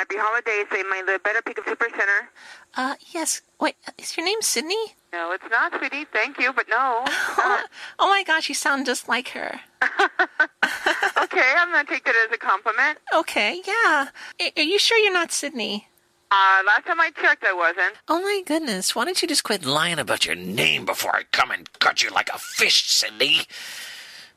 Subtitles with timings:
[0.00, 0.64] Happy holidays.
[0.72, 2.30] Say my the Better Pick of Super Center.
[2.74, 3.42] Uh, yes.
[3.60, 4.94] Wait, is your name Sydney?
[5.12, 6.06] No, it's not, sweetie.
[6.10, 7.04] Thank you, but no.
[7.98, 9.60] Oh, my gosh, you sound just like her.
[9.82, 12.96] okay, I'm gonna take that as a compliment.
[13.14, 14.08] Okay, yeah.
[14.56, 15.88] Are you sure you're not Sydney?
[16.30, 17.96] Uh, last time I checked, I wasn't.
[18.08, 21.50] Oh my goodness, why don't you just quit lying about your name before I come
[21.50, 23.40] and cut you like a fish, Cindy.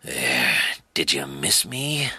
[0.04, 0.57] There.
[0.93, 2.09] Did you miss me?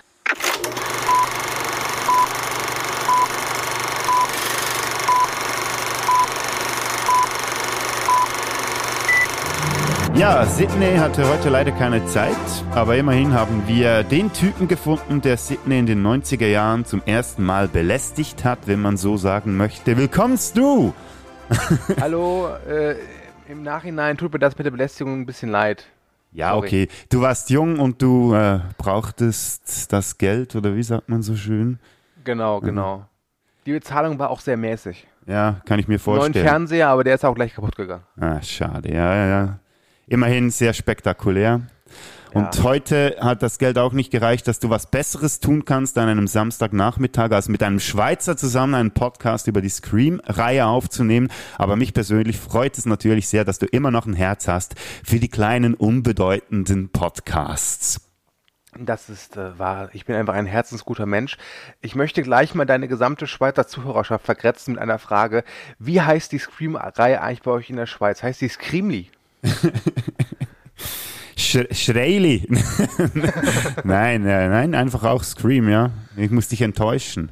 [10.16, 12.36] Ja, Sydney hatte heute leider keine Zeit,
[12.72, 17.44] aber immerhin haben wir den Typen gefunden, der Sydney in den 90er Jahren zum ersten
[17.44, 19.96] Mal belästigt hat, wenn man so sagen möchte.
[19.96, 20.94] Willkommst du!
[22.00, 22.94] Hallo, äh,
[23.48, 25.84] im Nachhinein tut mir das mit der Belästigung ein bisschen leid.
[26.32, 26.66] Ja, Sorry.
[26.66, 26.88] okay.
[27.10, 31.80] Du warst jung und du äh, brauchtest das Geld, oder wie sagt man so schön?
[32.22, 33.04] Genau, genau.
[33.66, 35.06] Die Bezahlung war auch sehr mäßig.
[35.26, 36.46] Ja, kann ich mir Neuen vorstellen.
[36.46, 38.04] Fernseher, aber der ist auch gleich kaputt gegangen.
[38.20, 39.58] Ah, schade, ja, ja, ja.
[40.06, 41.62] Immerhin sehr spektakulär.
[42.32, 42.62] Und Ja.
[42.64, 46.26] heute hat das Geld auch nicht gereicht, dass du was Besseres tun kannst an einem
[46.26, 51.28] Samstagnachmittag, als mit einem Schweizer zusammen einen Podcast über die Scream-Reihe aufzunehmen.
[51.58, 54.74] Aber mich persönlich freut es natürlich sehr, dass du immer noch ein Herz hast
[55.04, 58.00] für die kleinen, unbedeutenden Podcasts.
[58.76, 59.90] Das ist äh, wahr.
[59.92, 61.36] Ich bin einfach ein herzensguter Mensch.
[61.80, 65.44] Ich möchte gleich mal deine gesamte Schweizer Zuhörerschaft vergrätzen mit einer Frage.
[65.78, 68.24] Wie heißt die Scream-Reihe eigentlich bei euch in der Schweiz?
[68.24, 69.10] Heißt die Screamly?
[71.36, 72.46] Sch Schreili.
[73.84, 75.90] nein, äh, nein, einfach auch Scream, ja.
[76.16, 77.30] Ich muss dich enttäuschen.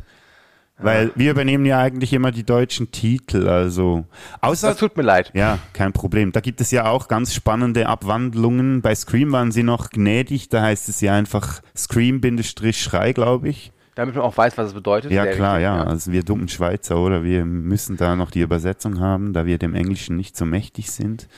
[0.79, 4.05] Weil wir übernehmen ja eigentlich immer die deutschen Titel, also.
[4.41, 5.31] Außer, Das tut mir leid.
[5.35, 6.33] ja, kein Problem.
[6.33, 8.83] Da gibt es ja auch ganz spannende Abwandlungen.
[8.83, 13.71] Bei Scream waren sie noch gnädig, da heißt es ja einfach Scream-Schrei, glaube ich.
[13.95, 15.13] Damit man auch weiß, was es bedeutet.
[15.13, 15.85] Ja, klar, wichtig, ja.
[15.85, 17.23] Also wir dummen Schweizer, oder?
[17.23, 21.29] Wir müssen da noch die Übersetzung haben, da wir dem Englischen nicht so mächtig sind.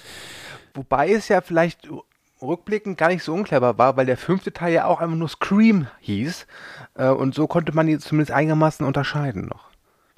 [0.75, 1.89] Wobei es ja vielleicht
[2.43, 5.87] rückblickend gar nicht so unclever war, weil der fünfte Teil ja auch einfach nur Scream
[6.01, 6.47] hieß.
[6.97, 9.71] Äh, und so konnte man die zumindest einigermaßen unterscheiden noch.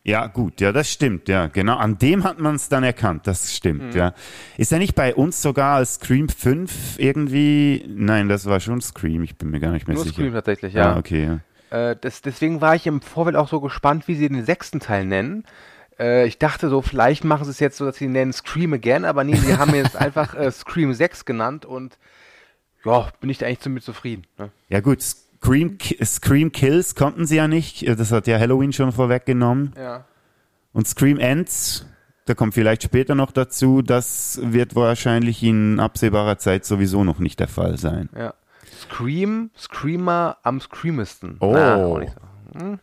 [0.02, 1.76] Ja, gut, ja, das stimmt, ja, genau.
[1.76, 3.98] An dem hat man es dann erkannt, das stimmt, Mhm.
[3.98, 4.14] ja.
[4.56, 7.84] Ist er nicht bei uns sogar als Scream 5 irgendwie?
[7.88, 10.14] Nein, das war schon Scream, ich bin mir gar nicht mehr Nur sicher.
[10.14, 10.94] Scream tatsächlich, ja.
[10.94, 11.24] Ah, okay,
[11.72, 11.90] ja.
[11.90, 15.04] Äh, das, deswegen war ich im Vorfeld auch so gespannt, wie sie den sechsten Teil
[15.04, 15.44] nennen.
[15.98, 19.04] Äh, ich dachte so, vielleicht machen sie es jetzt so, dass sie nennen Scream Again,
[19.04, 21.98] aber nee, sie haben jetzt einfach äh, Scream 6 genannt und
[22.84, 24.26] ja, bin ich da eigentlich ziemlich zufrieden.
[24.38, 24.50] Ne?
[24.68, 29.72] Ja gut, Scream, Scream Kills konnten sie ja nicht, das hat ja Halloween schon vorweggenommen.
[29.76, 30.04] Ja.
[30.72, 31.86] Und Scream Ends,
[32.26, 37.40] da kommt vielleicht später noch dazu, das wird wahrscheinlich in absehbarer Zeit sowieso noch nicht
[37.40, 38.08] der Fall sein.
[38.16, 38.34] ja.
[38.78, 41.36] Scream, Screamer am Screamesten.
[41.40, 41.54] Oh.
[41.54, 42.78] So.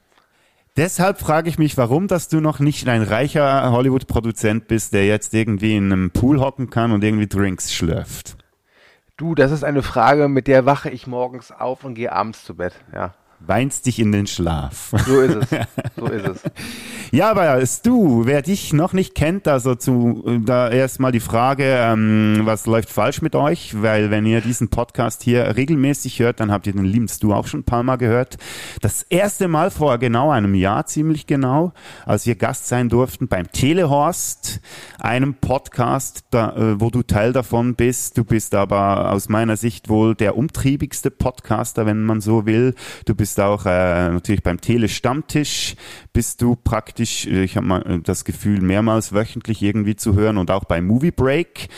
[0.75, 5.35] Deshalb frage ich mich, warum, dass du noch nicht ein reicher Hollywood-Produzent bist, der jetzt
[5.35, 8.37] irgendwie in einem Pool hocken kann und irgendwie Drinks schlürft.
[9.15, 12.55] Du, das ist eine Frage, mit der wache ich morgens auf und gehe abends zu
[12.55, 12.73] Bett.
[12.91, 13.13] Ja,
[13.45, 14.93] Weinst dich in den Schlaf.
[15.05, 15.49] so ist es.
[15.97, 16.41] so ist es.
[17.11, 22.41] Ja, aber du, wer dich noch nicht kennt, also zu, da erstmal die Frage, ähm,
[22.43, 23.81] was läuft falsch mit euch?
[23.81, 27.45] Weil wenn ihr diesen Podcast hier regelmäßig hört, dann habt ihr den lieben Stu auch
[27.45, 28.37] schon ein paar Mal gehört.
[28.81, 31.73] Das erste Mal vor genau einem Jahr, ziemlich genau,
[32.05, 34.61] als wir Gast sein durften beim Telehorst,
[34.99, 38.17] einem Podcast, da, äh, wo du Teil davon bist.
[38.17, 42.73] Du bist aber aus meiner Sicht wohl der umtriebigste Podcaster, wenn man so will.
[43.05, 45.75] Du bist auch äh, natürlich beim Tele-Stammtisch,
[46.13, 50.37] bist du praktisch, äh, ich habe mal äh, das Gefühl, mehrmals wöchentlich irgendwie zu hören
[50.37, 51.69] und auch bei Movie Break,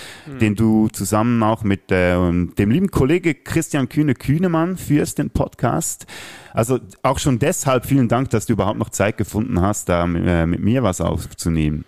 [0.42, 6.06] den du zusammen auch mit äh, dem lieben Kollege Christian Kühne-Kühnemann führst, den Podcast.
[6.54, 10.46] Also auch schon deshalb vielen Dank, dass du überhaupt noch Zeit gefunden hast, da äh,
[10.46, 11.86] mit mir was aufzunehmen.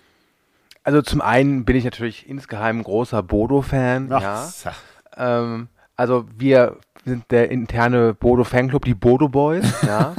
[0.84, 4.08] Also zum einen bin ich natürlich insgeheim großer Bodo-Fan.
[4.08, 4.48] Ja.
[5.16, 10.14] Ähm, also wir sind der interne Bodo-Fanclub, die Bodo Boys, ja.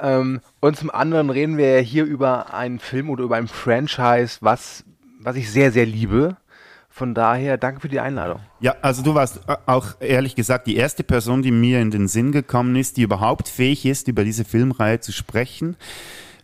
[0.00, 4.38] ähm, und zum anderen reden wir ja hier über einen Film oder über ein Franchise,
[4.40, 4.84] was,
[5.20, 6.36] was ich sehr, sehr liebe.
[6.98, 8.40] Von daher, danke für die Einladung.
[8.58, 12.08] Ja, also du warst äh, auch ehrlich gesagt die erste Person, die mir in den
[12.08, 15.76] Sinn gekommen ist, die überhaupt fähig ist, über diese Filmreihe zu sprechen,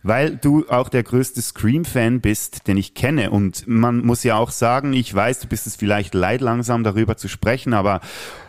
[0.01, 3.31] weil du auch der größte Scream-Fan bist, den ich kenne.
[3.31, 7.17] Und man muss ja auch sagen, ich weiß, du bist es vielleicht leid, langsam darüber
[7.17, 7.99] zu sprechen, aber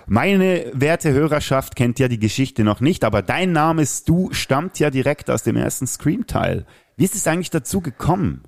[0.07, 4.91] meine werte Hörerschaft kennt ja die Geschichte noch nicht, aber dein Name Stu stammt ja
[4.91, 6.65] direkt aus dem ersten Scream-Teil.
[6.97, 8.45] Wie ist es eigentlich dazu gekommen?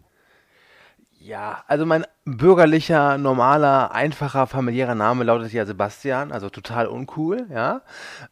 [1.20, 7.82] Ja, also mein bürgerlicher, normaler, einfacher, familiärer Name lautet ja Sebastian, also total uncool, ja.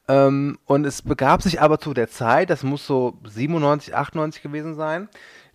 [0.09, 4.77] Ähm, und es begab sich aber zu der Zeit, das muss so 97, 98 gewesen
[4.77, 5.09] sein,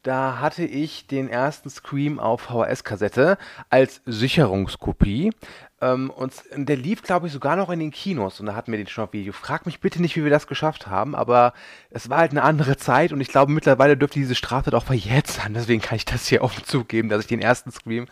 [0.04, 3.38] Da hatte ich den ersten Scream auf VHS-Kassette
[3.70, 5.32] als Sicherungskopie.
[5.82, 8.78] Ähm, und der lief, glaube ich, sogar noch in den Kinos und da hatten wir
[8.78, 9.34] den schon auf Video.
[9.34, 11.54] Frag mich bitte nicht, wie wir das geschafft haben, aber
[11.90, 15.28] es war halt eine andere Zeit und ich glaube, mittlerweile dürfte diese Straftat auch verjährt
[15.28, 15.56] sein.
[15.56, 18.08] Deswegen kann ich das hier offen zugeben, dass ich den ersten Scream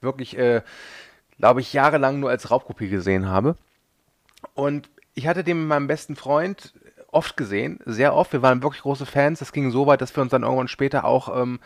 [0.00, 0.62] wirklich, äh,
[1.38, 3.56] glaube ich, jahrelang nur als Raubkopie gesehen habe.
[4.54, 6.74] Und ich hatte den mit meinem besten Freund
[7.12, 8.32] oft gesehen, sehr oft.
[8.32, 9.38] Wir waren wirklich große Fans.
[9.38, 11.60] Das ging so weit, dass wir uns dann irgendwann später auch, ähm,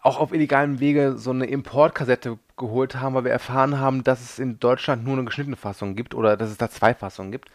[0.00, 4.38] auch auf illegalem Wege so eine Importkassette geholt haben, weil wir erfahren haben, dass es
[4.38, 7.50] in Deutschland nur eine geschnittene Fassung gibt oder dass es da zwei Fassungen gibt.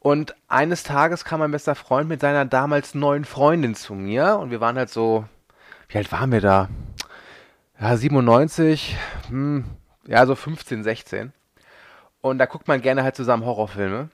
[0.00, 4.50] Und eines Tages kam mein bester Freund mit seiner damals neuen Freundin zu mir und
[4.50, 5.24] wir waren halt so,
[5.88, 6.68] wie alt waren wir da?
[7.80, 8.96] Ja, 97,
[9.28, 9.64] hm,
[10.06, 11.32] ja, so 15, 16.
[12.20, 14.10] Und da guckt man gerne halt zusammen Horrorfilme.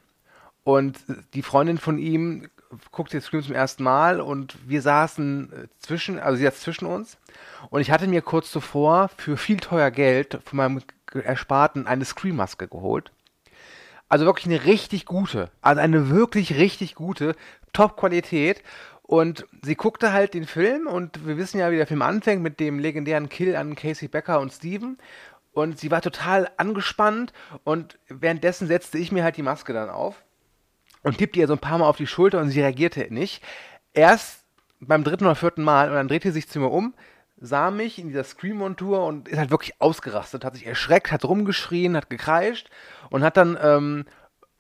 [0.62, 0.98] Und
[1.34, 2.48] die Freundin von ihm
[2.92, 7.18] guckt jetzt Scream zum ersten Mal und wir saßen zwischen, also sie saß zwischen uns.
[7.68, 12.68] Und ich hatte mir kurz zuvor für viel teuer Geld von meinem Ersparten eine Scream-Maske
[12.68, 13.12] geholt.
[14.08, 17.36] Also wirklich eine richtig gute, also eine wirklich richtig gute,
[17.72, 18.62] Top-Qualität.
[19.02, 22.60] Und sie guckte halt den Film und wir wissen ja, wie der Film anfängt mit
[22.60, 24.98] dem legendären Kill an Casey Becker und Steven.
[25.52, 27.32] Und sie war total angespannt
[27.64, 30.22] und währenddessen setzte ich mir halt die Maske dann auf
[31.02, 33.42] und tippte ihr so ein paar Mal auf die Schulter und sie reagierte nicht.
[33.92, 34.44] Erst
[34.78, 36.94] beim dritten oder vierten Mal und dann drehte sie sich zu mir um,
[37.40, 41.96] sah mich in dieser Scream-Montur und ist halt wirklich ausgerastet, hat sich erschreckt, hat rumgeschrien,
[41.96, 42.68] hat gekreischt
[43.08, 44.04] und hat dann ähm,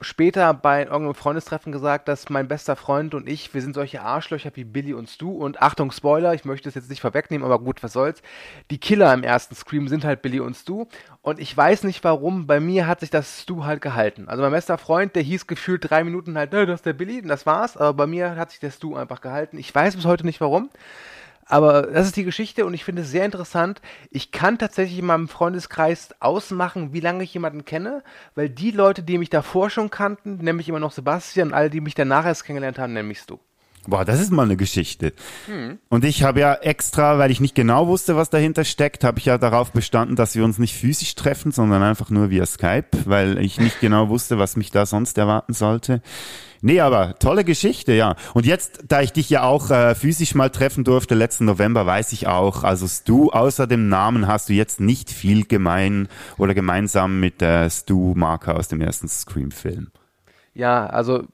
[0.00, 4.50] später bei irgendeinem Freundestreffen gesagt, dass mein bester Freund und ich, wir sind solche Arschlöcher
[4.54, 7.82] wie Billy und Stu und Achtung Spoiler, ich möchte es jetzt nicht vorwegnehmen, aber gut,
[7.82, 8.22] was soll's.
[8.70, 10.86] Die Killer im ersten Scream sind halt Billy und Stu
[11.20, 14.28] und ich weiß nicht warum, bei mir hat sich das Stu halt gehalten.
[14.28, 17.20] Also mein bester Freund, der hieß gefühlt drei Minuten halt, ne, das ist der Billy
[17.20, 19.58] und das war's, aber bei mir hat sich der Stu einfach gehalten.
[19.58, 20.70] Ich weiß bis heute nicht warum.
[21.50, 23.82] Aber das ist die Geschichte und ich finde es sehr interessant.
[24.10, 28.04] Ich kann tatsächlich in meinem Freundeskreis ausmachen, wie lange ich jemanden kenne,
[28.36, 31.96] weil die Leute, die mich davor schon kannten, nämlich immer noch Sebastian alle, die mich
[31.96, 33.40] danach erst kennengelernt haben, nämlich du.
[33.86, 35.14] Boah, das ist mal eine Geschichte.
[35.46, 35.78] Hm.
[35.88, 39.24] Und ich habe ja extra, weil ich nicht genau wusste, was dahinter steckt, habe ich
[39.24, 43.38] ja darauf bestanden, dass wir uns nicht physisch treffen, sondern einfach nur via Skype, weil
[43.38, 46.02] ich nicht genau wusste, was mich da sonst erwarten sollte.
[46.62, 48.16] Nee, aber tolle Geschichte, ja.
[48.34, 52.12] Und jetzt, da ich dich ja auch äh, physisch mal treffen durfte, letzten November, weiß
[52.12, 57.18] ich auch, also Stu, außer dem Namen hast du jetzt nicht viel gemein oder gemeinsam
[57.18, 59.88] mit der äh, Stu Marker aus dem ersten Scream-Film.
[60.52, 61.24] Ja, also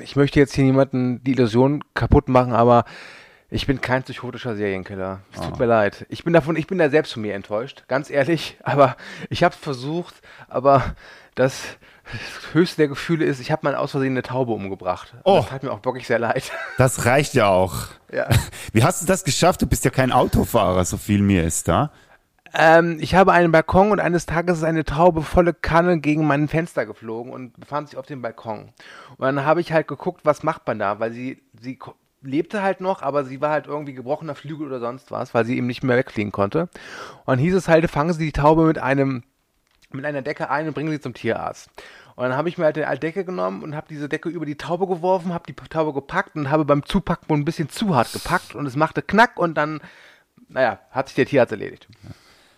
[0.00, 2.84] ich möchte jetzt hier niemanden die Illusion kaputt machen, aber
[3.50, 5.20] ich bin kein psychotischer Serienkiller.
[5.32, 5.58] Es tut oh.
[5.58, 6.06] mir leid.
[6.08, 8.56] Ich bin davon, ich bin da selbst von mir enttäuscht, ganz ehrlich.
[8.62, 8.96] Aber
[9.28, 10.14] ich habe es versucht,
[10.48, 10.94] aber
[11.34, 11.62] das,
[12.12, 15.14] das höchste der Gefühle ist, ich habe mal aus Versehen eine Taube umgebracht.
[15.24, 15.40] Oh.
[15.40, 16.52] Das hat mir auch wirklich sehr leid.
[16.78, 17.88] Das reicht ja auch.
[18.12, 18.28] Ja.
[18.72, 19.62] Wie hast du das geschafft?
[19.62, 21.90] Du bist ja kein Autofahrer, so viel mir ist da.
[22.54, 26.48] Ähm, ich habe einen Balkon und eines Tages ist eine Taube volle Kanne gegen mein
[26.48, 28.72] Fenster geflogen und befand sich auf dem Balkon.
[29.16, 31.78] Und dann habe ich halt geguckt, was macht man da, weil sie, sie
[32.22, 35.56] lebte halt noch, aber sie war halt irgendwie gebrochener Flügel oder sonst was, weil sie
[35.56, 36.68] eben nicht mehr wegfliegen konnte.
[37.24, 39.22] Und hieß es halt, fangen Sie die Taube mit einem
[39.92, 41.68] mit einer Decke ein und bringen sie zum Tierarzt.
[42.16, 44.56] Und dann habe ich mir halt eine Decke genommen und habe diese Decke über die
[44.56, 48.12] Taube geworfen, habe die Taube gepackt und habe beim Zupacken wohl ein bisschen zu hart
[48.12, 49.80] gepackt und es machte Knack und dann,
[50.48, 51.88] naja, hat sich der Tierarzt erledigt.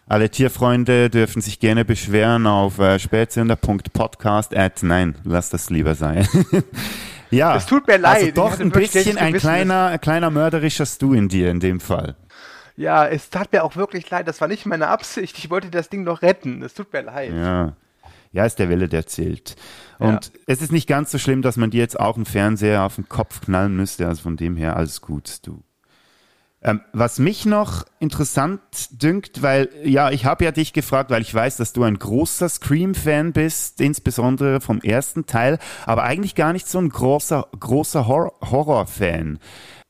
[0.08, 4.52] Alle Tierfreunde dürfen sich gerne beschweren auf äh, spätsünder.podcast.
[4.82, 6.26] Nein, lass das lieber sein.
[7.30, 7.56] ja.
[7.56, 8.22] Es tut mir leid.
[8.22, 12.16] Also doch ein bisschen ein kleiner, kleiner mörderischer Stu in dir in dem Fall.
[12.76, 14.26] Ja, es tat mir auch wirklich leid.
[14.26, 15.38] Das war nicht meine Absicht.
[15.38, 16.62] Ich wollte das Ding noch retten.
[16.62, 17.32] Es tut mir leid.
[17.32, 17.76] Ja.
[18.32, 19.56] Ja, ist der Wille, der zählt.
[19.98, 20.40] Und ja.
[20.46, 23.08] es ist nicht ganz so schlimm, dass man dir jetzt auch einen Fernseher auf den
[23.08, 24.08] Kopf knallen müsste.
[24.08, 25.62] Also von dem her alles gut, du.
[26.64, 31.34] Ähm, was mich noch interessant dünkt, weil ja, ich habe ja dich gefragt, weil ich
[31.34, 36.68] weiß, dass du ein großer Scream-Fan bist, insbesondere vom ersten Teil, aber eigentlich gar nicht
[36.68, 39.40] so ein großer, großer Hor Horror-Fan.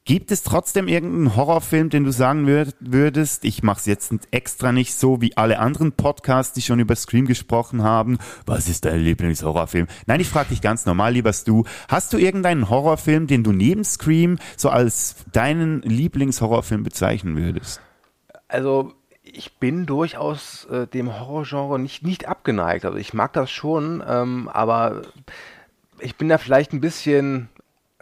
[0.04, 2.44] Gibt es trotzdem irgendeinen Horrorfilm, den du sagen
[2.80, 6.96] würdest, ich mache es jetzt extra nicht so wie alle anderen Podcasts, die schon über
[6.96, 8.18] Scream gesprochen haben.
[8.44, 9.86] Was ist dein Lieblingshorrorfilm?
[10.06, 11.62] Nein, ich frage dich ganz normal, lieber Stu.
[11.88, 17.80] Hast du irgendeinen Horrorfilm, den du neben Scream so als deinen Lieblingshorrorfilm bezeichnen würdest?
[18.48, 22.84] Also ich bin durchaus äh, dem Horrorgenre nicht, nicht abgeneigt.
[22.84, 25.02] Also ich mag das schon, ähm, aber
[26.00, 27.48] ich bin da vielleicht ein bisschen,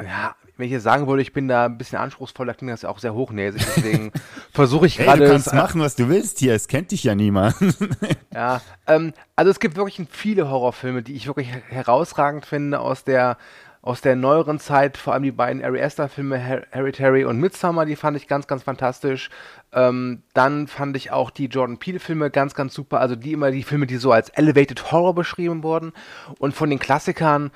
[0.02, 2.90] ja, wenn ich jetzt sagen würde, ich bin da ein bisschen anspruchsvoller, klingt das ja
[2.90, 3.62] auch sehr hochnäsig.
[3.76, 4.12] Deswegen
[4.52, 5.21] versuche ich gerade.
[5.23, 6.55] Hey, du kannst machen, was du willst hier.
[6.55, 7.57] Es kennt dich ja niemand.
[8.35, 13.38] ja, ähm, also es gibt wirklich viele Horrorfilme, die ich wirklich herausragend finde aus der
[13.83, 17.97] aus der neueren Zeit, vor allem die beiden Ari Aster-Filme Her Hereditary und Midsummer, die
[17.97, 19.31] fand ich ganz, ganz fantastisch.
[19.73, 23.00] Ähm, dann fand ich auch die Jordan Peele-Filme ganz, ganz super.
[23.00, 25.95] Also die immer die Filme, die so als Elevated Horror beschrieben wurden.
[26.38, 27.50] Und von den Klassikern,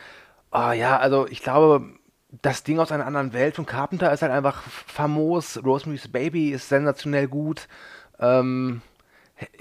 [0.50, 1.84] oh ja, also ich glaube,
[2.42, 5.62] das Ding aus einer anderen Welt von Carpenter ist halt einfach famos.
[5.64, 7.68] Rosemary's Baby ist sensationell gut.
[8.18, 8.82] Ähm,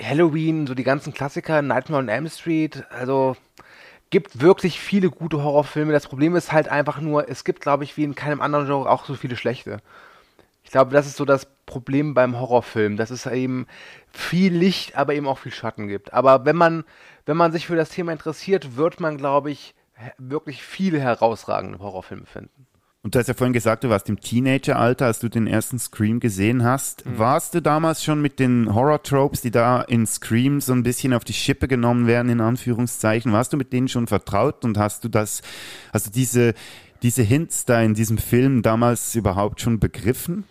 [0.01, 3.35] Halloween, so die ganzen Klassiker, Nightmare on Elm Street, also
[4.09, 5.91] gibt wirklich viele gute Horrorfilme.
[5.91, 8.89] Das Problem ist halt einfach nur, es gibt, glaube ich, wie in keinem anderen Genre
[8.89, 9.77] auch so viele schlechte.
[10.63, 13.65] Ich glaube, das ist so das Problem beim Horrorfilm, dass es eben
[14.11, 16.13] viel Licht, aber eben auch viel Schatten gibt.
[16.13, 16.83] Aber wenn man,
[17.25, 19.73] wenn man sich für das Thema interessiert, wird man, glaube ich,
[20.17, 22.67] wirklich viele herausragende Horrorfilme finden.
[23.03, 26.21] Und du hast ja vorhin gesagt, du warst im Teenageralter, als du den ersten Scream
[26.21, 27.05] gesehen hast.
[27.05, 27.19] Mhm.
[27.19, 31.25] Warst du damals schon mit den Horror-Tropes, die da in Scream so ein bisschen auf
[31.25, 35.09] die Schippe genommen werden, in Anführungszeichen, warst du mit denen schon vertraut und hast du
[35.09, 35.41] das,
[35.91, 36.53] du diese,
[37.01, 40.45] diese Hints da in diesem Film damals überhaupt schon begriffen?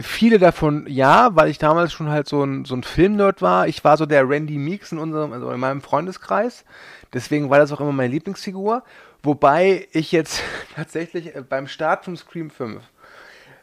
[0.00, 3.68] Viele davon ja, weil ich damals schon halt so ein, so ein Filmnerd war.
[3.68, 6.64] Ich war so der Randy Meeks in unserem, also in meinem Freundeskreis.
[7.12, 8.82] Deswegen war das auch immer meine Lieblingsfigur.
[9.22, 10.42] Wobei ich jetzt
[10.74, 12.82] tatsächlich äh, beim Start von Scream 5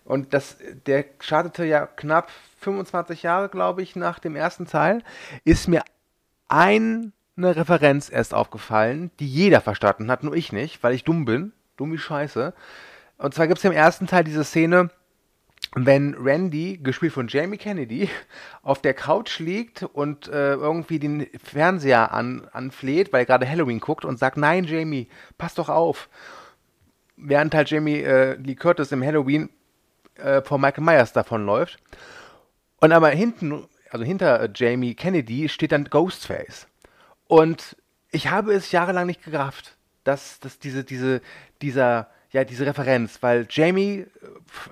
[0.06, 5.04] und das, der startete ja knapp 25 Jahre, glaube ich, nach dem ersten Teil,
[5.44, 5.84] ist mir
[6.48, 11.54] eine Referenz erst aufgefallen, die jeder verstanden hat, nur ich nicht, weil ich dumm bin.
[11.76, 12.54] Dumm wie Scheiße.
[13.18, 14.92] Und zwar gibt es im ersten Teil diese Szene,
[15.76, 18.10] wenn Randy, gespielt von Jamie Kennedy,
[18.64, 23.82] auf der Couch liegt und äh, irgendwie den Fernseher an, anfleht, weil er gerade Halloween
[23.82, 26.10] guckt und sagt, nein, Jamie, pass doch auf.
[27.18, 29.50] Während halt Jamie äh, Lee Curtis im Halloween
[30.16, 31.78] äh, vor Michael Myers davonläuft.
[32.80, 36.68] Und aber hinten, also hinter äh, Jamie Kennedy, steht dann Ghostface.
[37.28, 37.76] Und
[38.12, 41.22] ich habe es jahrelang nicht gerafft, dass, dass diese, diese,
[41.62, 44.08] dieser ja, diese Referenz, weil Jamie äh,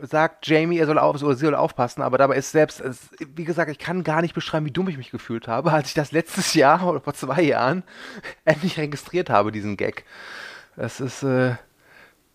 [0.05, 3.45] sagt Jamie, er soll auf, oder sie soll aufpassen, aber dabei ist selbst, es, wie
[3.45, 6.11] gesagt, ich kann gar nicht beschreiben, wie dumm ich mich gefühlt habe, als ich das
[6.11, 7.83] letztes Jahr oder vor zwei Jahren
[8.45, 10.03] endlich registriert habe, diesen Gag.
[10.75, 11.55] Das ist äh,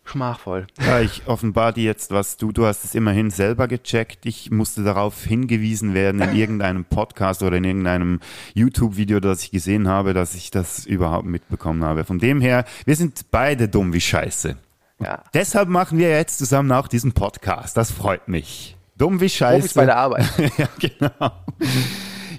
[0.06, 0.66] schmachvoll.
[0.80, 4.24] Ja, ich offenbar dir jetzt was du, du hast es immerhin selber gecheckt.
[4.24, 8.20] Ich musste darauf hingewiesen werden in irgendeinem Podcast oder in irgendeinem
[8.54, 12.04] YouTube-Video, das ich gesehen habe, dass ich das überhaupt mitbekommen habe.
[12.04, 14.56] Von dem her, wir sind beide dumm wie Scheiße.
[15.00, 15.22] Ja.
[15.34, 17.76] Deshalb machen wir jetzt zusammen auch diesen Podcast.
[17.76, 18.76] Das freut mich.
[18.96, 19.60] Dumm wie Scheiße.
[19.60, 20.26] Profis bei der Arbeit.
[20.58, 21.32] ja, genau.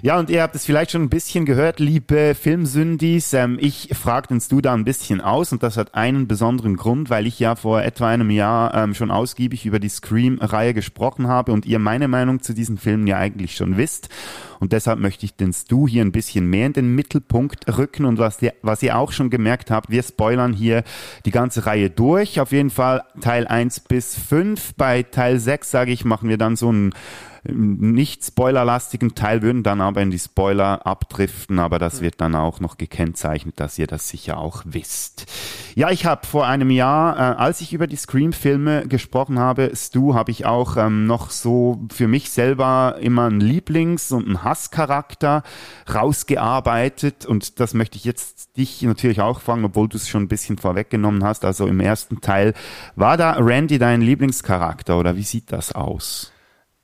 [0.02, 3.34] Ja, und ihr habt es vielleicht schon ein bisschen gehört, liebe Filmsündis.
[3.34, 7.26] Ähm, ich fragtens du da ein bisschen aus und das hat einen besonderen Grund, weil
[7.26, 11.66] ich ja vor etwa einem Jahr ähm, schon ausgiebig über die Scream-Reihe gesprochen habe und
[11.66, 14.08] ihr meine Meinung zu diesen Filmen ja eigentlich schon wisst.
[14.58, 18.06] Und deshalb möchte ich den Stu hier ein bisschen mehr in den Mittelpunkt rücken.
[18.06, 20.82] Und was, ihr, was ihr auch schon gemerkt habt, wir spoilern hier
[21.26, 22.40] die ganze Reihe durch.
[22.40, 24.74] Auf jeden Fall Teil 1 bis 5.
[24.76, 26.94] Bei Teil 6, sage ich, machen wir dann so ein
[27.44, 32.60] nicht spoilerlastigen Teil würden dann aber in die Spoiler abdriften, aber das wird dann auch
[32.60, 35.26] noch gekennzeichnet, dass ihr das sicher auch wisst.
[35.74, 40.14] Ja, ich habe vor einem Jahr, äh, als ich über die Scream-Filme gesprochen habe, Stu,
[40.14, 45.42] habe ich auch ähm, noch so für mich selber immer einen Lieblings- und einen Hasscharakter
[45.92, 50.28] rausgearbeitet und das möchte ich jetzt dich natürlich auch fragen, obwohl du es schon ein
[50.28, 51.44] bisschen vorweggenommen hast.
[51.44, 52.52] Also im ersten Teil,
[52.96, 56.32] war da Randy dein Lieblingscharakter oder wie sieht das aus?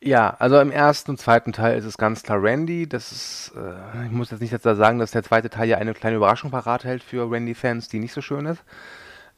[0.02, 2.88] Ja, also im ersten und zweiten Teil ist es ganz klar Randy.
[2.88, 5.94] Das ist, äh, ich muss jetzt nicht jetzt sagen, dass der zweite Teil ja eine
[5.94, 8.62] kleine Überraschung parat hält für Randy-Fans, die nicht so schön ist.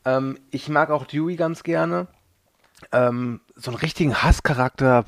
[0.04, 2.08] Ähm, ich mag auch Dewey ganz gerne.
[2.92, 5.04] Ähm, so einen richtigen Hasscharakter.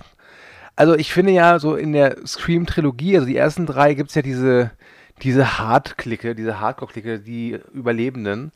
[0.76, 4.22] Also ich finde ja so in der Scream-Trilogie, also die ersten drei, gibt es ja
[4.22, 4.70] diese,
[5.22, 8.52] diese Hard-Clique, diese Hardcore-Clique, die Überlebenden.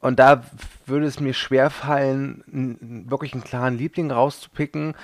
[0.00, 0.44] Und da
[0.86, 2.44] würde es mir schwer fallen,
[3.08, 4.94] wirklich einen klaren Liebling rauszupicken.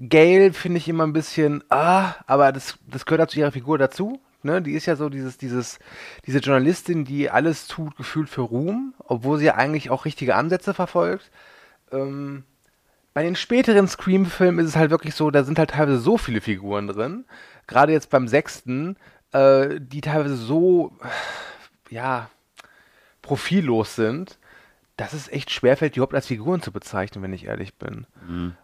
[0.00, 3.78] Gail finde ich immer ein bisschen, ah, aber das, das gehört halt zu ihrer Figur
[3.78, 4.20] dazu.
[4.42, 4.62] Ne?
[4.62, 5.78] Die ist ja so dieses, dieses,
[6.26, 10.74] diese Journalistin, die alles tut, gefühlt für Ruhm, obwohl sie ja eigentlich auch richtige Ansätze
[10.74, 11.30] verfolgt.
[11.90, 12.44] Ähm,
[13.14, 16.40] bei den späteren Scream-Filmen ist es halt wirklich so, da sind halt teilweise so viele
[16.40, 17.24] Figuren drin.
[17.66, 18.96] Gerade jetzt beim sechsten,
[19.32, 20.92] äh, die teilweise so,
[21.90, 22.30] ja,
[23.22, 24.38] profillos sind,
[24.96, 28.06] dass es echt schwerfällt, die überhaupt als Figuren zu bezeichnen, wenn ich ehrlich bin.
[28.26, 28.54] Mhm.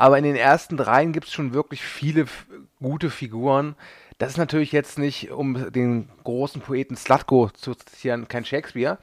[0.00, 2.24] Aber in den ersten dreien gibt es schon wirklich viele
[2.80, 3.74] gute Figuren.
[4.16, 8.96] Das ist natürlich jetzt nicht, um den großen Poeten Slutko zu zitieren, kein Shakespeare.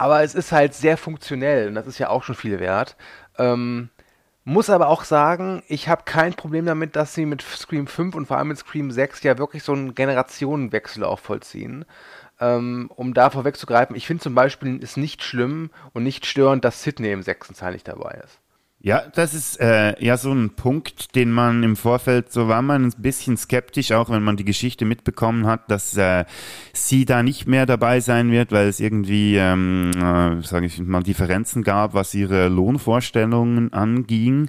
[0.00, 2.96] aber es ist halt sehr funktionell und das ist ja auch schon viel wert.
[3.38, 3.90] Ähm,
[4.42, 8.26] muss aber auch sagen, ich habe kein Problem damit, dass sie mit Scream 5 und
[8.26, 11.84] vor allem mit Scream 6 ja wirklich so einen Generationenwechsel auch vollziehen.
[12.40, 16.82] Ähm, um da vorwegzugreifen, ich finde zum Beispiel ist nicht schlimm und nicht störend, dass
[16.82, 18.41] Sydney im sechsten Teil nicht dabei ist.
[18.84, 22.86] Ja, das ist äh, ja so ein Punkt, den man im Vorfeld, so war man
[22.86, 26.24] ein bisschen skeptisch, auch wenn man die Geschichte mitbekommen hat, dass äh,
[26.72, 31.04] sie da nicht mehr dabei sein wird, weil es irgendwie, ähm, äh, sage ich mal,
[31.04, 34.48] Differenzen gab, was ihre Lohnvorstellungen anging.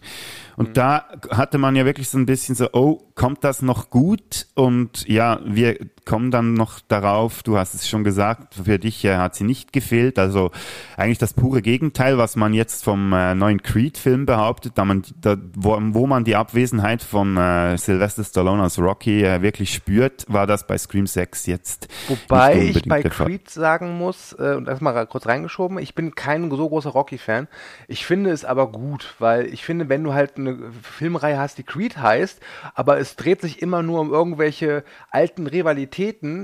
[0.57, 0.73] Und mhm.
[0.73, 4.47] da hatte man ja wirklich so ein bisschen so, oh, kommt das noch gut?
[4.55, 9.15] Und ja, wir kommen dann noch darauf, du hast es schon gesagt, für dich äh,
[9.17, 10.19] hat sie nicht gefehlt.
[10.19, 10.51] Also
[10.97, 15.37] eigentlich das pure Gegenteil, was man jetzt vom äh, neuen Creed-Film behauptet, da man, da,
[15.55, 20.45] wo, wo man die Abwesenheit von äh, Sylvester Stallone als Rocky äh, wirklich spürt, war
[20.45, 21.87] das bei Scream 6 jetzt.
[22.07, 26.69] Wobei ich bei Creed sagen muss, äh, und erstmal kurz reingeschoben, ich bin kein so
[26.69, 27.47] großer Rocky-Fan.
[27.87, 31.63] Ich finde es aber gut, weil ich finde, wenn du halt eine Filmreihe hast, die
[31.63, 32.39] Creed heißt,
[32.75, 35.92] aber es dreht sich immer nur um irgendwelche alten Rivalitäten,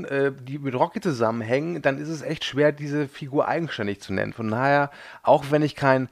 [0.06, 4.34] äh, die mit Rocky zusammenhängen, dann ist es echt schwer, diese Figur eigenständig zu nennen.
[4.34, 4.92] Von daher,
[5.24, 6.10] auch wenn ich kein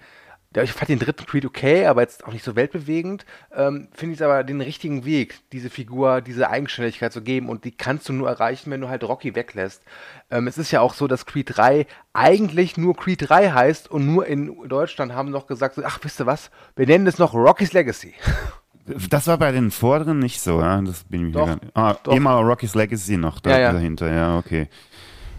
[0.56, 3.25] ja, ich fand den dritten Creed okay, aber jetzt auch nicht so weltbewegend.
[3.53, 7.50] Ähm, Finde ich es aber den richtigen Weg, diese Figur, diese Eigenständigkeit zu geben.
[7.50, 9.84] Und die kannst du nur erreichen, wenn du halt Rocky weglässt.
[10.32, 14.08] Ähm, es ist ja auch so, dass Creed 3 eigentlich nur Creed 3 heißt und
[14.08, 17.74] nur in Deutschland haben noch gesagt, ach, wisst ihr was, wir nennen es noch Rocky's
[17.74, 18.15] Legacy.
[19.10, 20.82] Das war bei den vorderen nicht so, ja?
[20.82, 22.13] Das bin ich doch, mir Ah, doch.
[22.13, 23.74] immer Rocky's Legacy noch da, ja, ja.
[23.74, 24.67] dahinter, ja, okay.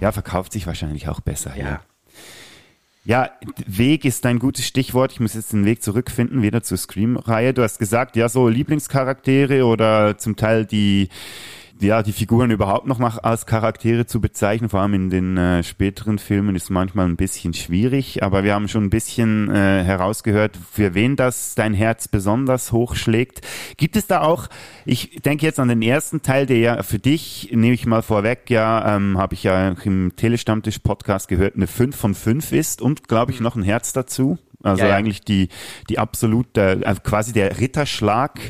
[0.00, 1.64] Ja, verkauft sich wahrscheinlich auch besser, ja.
[1.64, 1.80] ja.
[3.04, 3.30] Ja,
[3.66, 5.12] Weg ist ein gutes Stichwort.
[5.12, 7.54] Ich muss jetzt den Weg zurückfinden, wieder zur Scream-Reihe.
[7.54, 11.08] Du hast gesagt, ja, so Lieblingscharaktere oder zum Teil die
[11.80, 15.62] ja, die Figuren überhaupt noch mal als Charaktere zu bezeichnen, vor allem in den äh,
[15.62, 18.22] späteren Filmen, ist manchmal ein bisschen schwierig.
[18.22, 23.40] Aber wir haben schon ein bisschen äh, herausgehört, für wen das dein Herz besonders hochschlägt.
[23.76, 24.48] Gibt es da auch,
[24.84, 28.50] ich denke jetzt an den ersten Teil, der ja für dich, nehme ich mal vorweg,
[28.50, 33.32] ja, ähm, habe ich ja im Telestammtisch-Podcast gehört, eine 5 von 5 ist und, glaube
[33.32, 34.38] ich, noch ein Herz dazu.
[34.62, 34.96] Also ja, ja.
[34.96, 35.48] eigentlich die,
[35.88, 38.40] die absolute, äh, quasi der Ritterschlag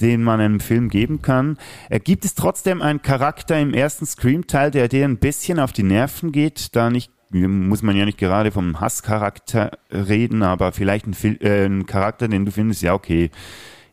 [0.00, 1.58] den man einem Film geben kann.
[1.88, 5.82] Äh, gibt es trotzdem einen Charakter im ersten Scream-Teil, der dir ein bisschen auf die
[5.82, 6.74] Nerven geht?
[6.76, 11.64] Da nicht muss man ja nicht gerade vom Hasscharakter reden, aber vielleicht ein, Fil äh,
[11.64, 13.30] ein Charakter, den du findest, ja okay,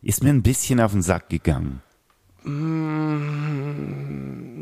[0.02, 1.80] ist mir ein bisschen auf den Sack gegangen.
[2.42, 3.48] Mm,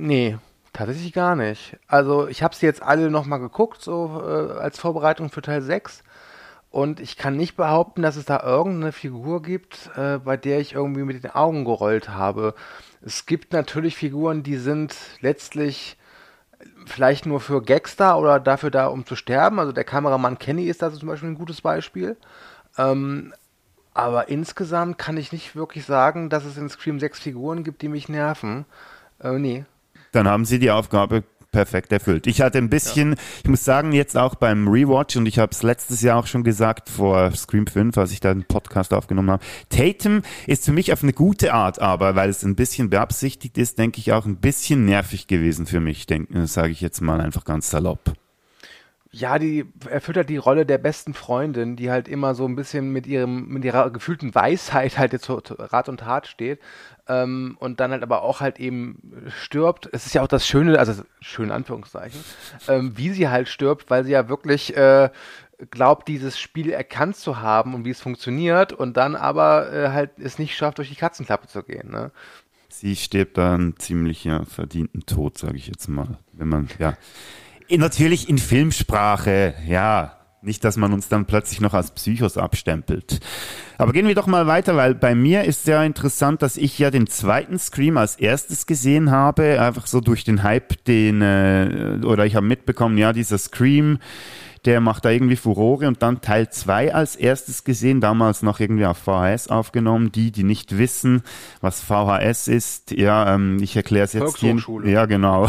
[0.07, 0.37] nee,
[0.73, 1.79] tatsächlich gar nicht.
[1.87, 6.03] Also ich habe sie jetzt alle nochmal geguckt, so äh, als Vorbereitung für Teil 6.
[6.77, 10.75] Und ich kann nicht behaupten, dass es da irgendeine Figur gibt, äh, bei der ich
[10.75, 12.55] irgendwie mit den Augen gerollt habe.
[13.01, 15.97] Es gibt natürlich Figuren, die sind letztlich
[16.85, 19.59] vielleicht nur für Gags da oder dafür da, um zu sterben.
[19.59, 22.19] Also der Kameramann Kenny ist da zum Beispiel ein gutes Beispiel.
[22.77, 23.33] Ähm,
[23.95, 27.89] aber insgesamt kann ich nicht wirklich sagen, dass es in Scream 6 Figuren gibt, die
[27.89, 28.67] mich nerven.
[29.19, 29.65] Äh, nee.
[30.13, 31.25] Dann haben Sie die Aufgabe
[31.57, 32.27] perfekt erfüllt.
[32.27, 33.19] Ich hatte ein bisschen, ja.
[33.43, 36.45] ich muss sagen, jetzt auch beim Rewatch, und ich habe es letztes Jahr auch schon
[36.45, 40.93] gesagt, vor Scream 5, als ich da einen Podcast aufgenommen habe, Tatum ist für mich
[40.93, 44.37] auf eine gute Art, aber weil es ein bisschen beabsichtigt ist, denke ich auch ein
[44.37, 46.07] bisschen nervig gewesen für mich,
[46.45, 48.13] sage ich jetzt mal einfach ganz salopp.
[49.13, 52.91] Ja, die erfüllt halt die Rolle der besten Freundin, die halt immer so ein bisschen
[52.91, 56.61] mit ihrem, mit ihrer gefühlten Weisheit halt jetzt Rat und Tat steht.
[57.09, 59.89] Ähm, und dann halt aber auch halt eben stirbt.
[59.93, 62.19] Es ist ja auch das Schöne, also schön Anführungszeichen,
[62.69, 65.11] ähm, wie sie halt stirbt, weil sie ja wirklich äh,
[65.71, 70.19] glaubt, dieses Spiel erkannt zu haben und wie es funktioniert und dann aber äh, halt
[70.19, 71.91] es nicht schafft, durch die Katzenklappe zu gehen.
[71.91, 72.11] Ne?
[72.69, 76.97] Sie stirbt dann ziemlich ja, verdienten Tod, sage ich jetzt mal, wenn man ja
[77.71, 80.13] Natürlich in Filmsprache, ja.
[80.47, 83.19] Nicht, dass man uns dann plötzlich noch als Psychos abstempelt.
[83.79, 86.93] Aber gehen wir doch mal weiter, weil bei mir ist sehr interessant, dass ich ja
[86.93, 92.27] den zweiten Scream als erstes gesehen habe, einfach so durch den Hype, den, äh, oder
[92.27, 93.99] ich habe mitbekommen, ja, dieser Scream,
[94.67, 98.85] der macht da irgendwie Furore und dann Teil 2 als erstes gesehen, damals noch irgendwie
[98.85, 100.11] auf VHS aufgenommen.
[100.13, 101.23] Die, die nicht wissen,
[101.61, 104.57] was VHS ist, ja, ähm, ich erkläre es jetzt hier.
[104.85, 105.49] Ja, genau.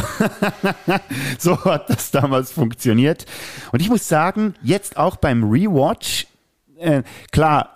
[1.39, 3.25] so hat das damals funktioniert.
[3.71, 6.27] Und ich muss sagen, jetzt auch beim Rewatch,
[6.77, 7.01] äh,
[7.31, 7.73] klar,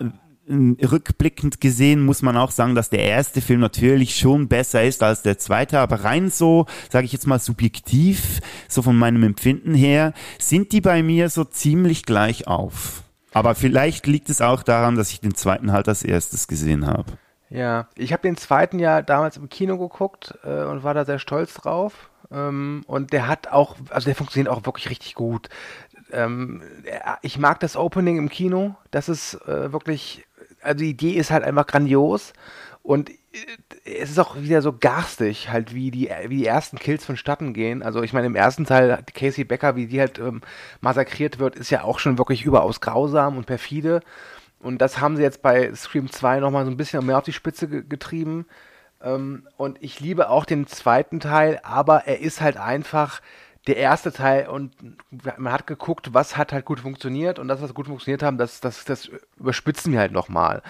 [0.48, 5.22] rückblickend gesehen muss man auch sagen, dass der erste Film natürlich schon besser ist als
[5.22, 10.12] der zweite, aber rein so, sage ich jetzt mal subjektiv, so von meinem Empfinden her,
[10.38, 13.02] sind die bei mir so ziemlich gleich auf.
[13.32, 17.12] Aber vielleicht liegt es auch daran, dass ich den zweiten halt als erstes gesehen habe.
[17.48, 21.18] Ja, ich habe den zweiten ja damals im Kino geguckt äh, und war da sehr
[21.18, 22.10] stolz drauf.
[22.30, 25.48] Ähm, und der hat auch, also der funktioniert auch wirklich richtig gut.
[26.12, 26.62] Ähm,
[27.22, 28.74] ich mag das Opening im Kino.
[28.90, 30.24] Das ist äh, wirklich
[30.62, 32.32] also die Idee ist halt einfach grandios
[32.82, 33.16] Und äh,
[33.84, 37.82] es ist auch wieder so garstig, halt wie die, wie die ersten Kills vonstatten gehen.
[37.82, 40.42] Also ich meine, im ersten Teil, Casey Becker, wie die halt ähm,
[40.80, 44.00] massakriert wird, ist ja auch schon wirklich überaus grausam und perfide.
[44.60, 47.32] Und das haben sie jetzt bei Scream 2 nochmal so ein bisschen mehr auf die
[47.32, 48.46] Spitze ge getrieben.
[49.02, 53.20] Ähm, und ich liebe auch den zweiten Teil, aber er ist halt einfach
[53.66, 54.72] der erste Teil und
[55.36, 58.60] man hat geguckt, was hat halt gut funktioniert und das, was gut funktioniert haben, das,
[58.60, 60.62] das, das überspitzen wir halt nochmal.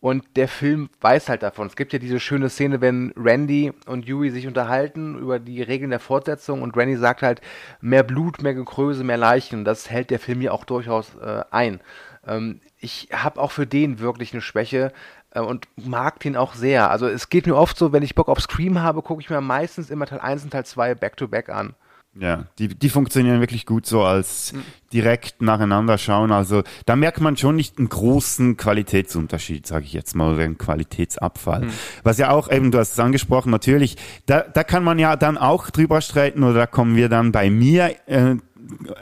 [0.00, 1.66] Und der Film weiß halt davon.
[1.66, 5.90] Es gibt ja diese schöne Szene, wenn Randy und Yui sich unterhalten über die Regeln
[5.90, 7.42] der Fortsetzung und Randy sagt halt,
[7.82, 9.60] mehr Blut, mehr Gekröse, mehr Leichen.
[9.60, 11.80] Und das hält der Film ja auch durchaus äh, ein.
[12.26, 14.92] Ähm, ich habe auch für den wirklich eine Schwäche
[15.32, 16.90] äh, und mag den auch sehr.
[16.90, 19.42] Also es geht mir oft so, wenn ich Bock auf Scream habe, gucke ich mir
[19.42, 21.74] meistens immer Teil 1 und Teil 2 back-to-back an.
[22.18, 24.52] Ja, die, die funktionieren wirklich gut so als
[24.92, 26.32] direkt nacheinander schauen.
[26.32, 30.58] Also da merkt man schon nicht einen großen Qualitätsunterschied, sage ich jetzt mal, oder einen
[30.58, 31.66] Qualitätsabfall.
[31.66, 31.72] Mhm.
[32.02, 33.96] Was ja auch eben, du hast es angesprochen, natürlich,
[34.26, 37.48] da, da kann man ja dann auch drüber streiten oder da kommen wir dann bei
[37.48, 38.34] mir äh,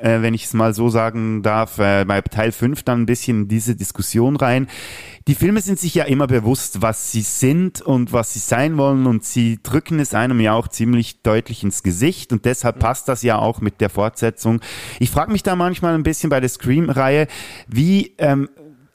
[0.01, 3.43] äh, wenn ich es mal so sagen darf, äh, bei Teil 5 dann ein bisschen
[3.43, 4.69] in diese Diskussion rein.
[5.27, 9.07] Die Filme sind sich ja immer bewusst, was sie sind und was sie sein wollen
[9.07, 12.81] und sie drücken es einem ja auch ziemlich deutlich ins Gesicht und deshalb mhm.
[12.81, 14.61] passt das ja auch mit der Fortsetzung.
[15.01, 17.27] Ich frage mich da manchmal ein bisschen bei der Scream-Reihe,
[17.67, 18.49] wie ähm,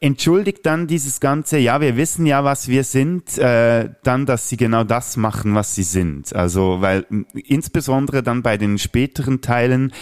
[0.04, 4.58] entschuldigt dann dieses ganze, ja, wir wissen ja, was wir sind, äh, dann, dass sie
[4.58, 6.36] genau das machen, was sie sind.
[6.36, 9.94] Also, weil insbesondere dann bei den späteren Teilen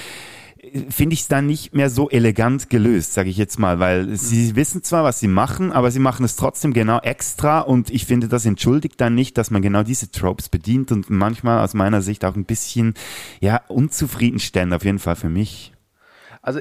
[0.90, 4.16] finde ich es dann nicht mehr so elegant gelöst, sage ich jetzt mal, weil mhm.
[4.16, 8.06] sie wissen zwar, was sie machen, aber sie machen es trotzdem genau extra und ich
[8.06, 12.02] finde, das entschuldigt dann nicht, dass man genau diese Tropes bedient und manchmal aus meiner
[12.02, 12.94] Sicht auch ein bisschen,
[13.40, 15.74] ja, unzufriedenstellend auf jeden Fall für mich.
[16.44, 16.60] Also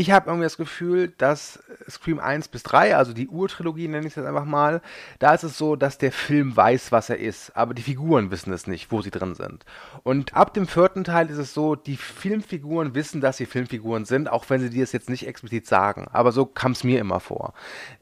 [0.00, 4.12] ich habe irgendwie das Gefühl, dass Scream 1 bis 3, also die Urtrilogie nenne ich
[4.12, 4.80] es jetzt einfach mal,
[5.18, 8.50] da ist es so, dass der Film weiß, was er ist, aber die Figuren wissen
[8.50, 9.66] es nicht, wo sie drin sind.
[10.02, 14.30] Und ab dem vierten Teil ist es so, die Filmfiguren wissen, dass sie Filmfiguren sind,
[14.30, 16.06] auch wenn sie dir es jetzt nicht explizit sagen.
[16.10, 17.52] Aber so kam es mir immer vor.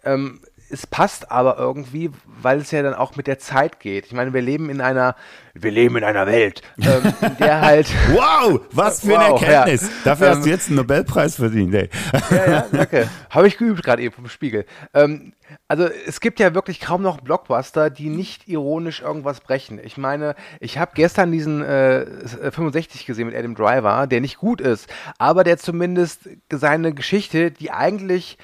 [0.04, 4.06] Ähm, es passt aber irgendwie, weil es ja dann auch mit der Zeit geht.
[4.06, 5.16] Ich meine, wir leben in einer,
[5.54, 7.88] wir leben in einer Welt, ähm, in der halt.
[8.12, 9.82] wow, was für wow, eine Erkenntnis!
[9.82, 9.88] Ja.
[10.04, 11.88] Dafür ähm, hast du jetzt einen Nobelpreis verdient, ey.
[12.30, 13.08] ja, ja, danke.
[13.30, 14.66] Habe ich geübt gerade eben vom Spiegel.
[14.94, 15.32] Ähm,
[15.66, 19.80] also es gibt ja wirklich kaum noch Blockbuster, die nicht ironisch irgendwas brechen.
[19.82, 24.60] Ich meine, ich habe gestern diesen äh, 65 gesehen mit Adam Driver, der nicht gut
[24.60, 28.38] ist, aber der zumindest seine Geschichte, die eigentlich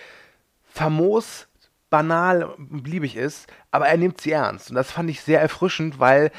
[0.75, 1.47] famos
[1.91, 4.71] banal beliebig ist, aber er nimmt sie ernst.
[4.71, 6.31] Und das fand ich sehr erfrischend, weil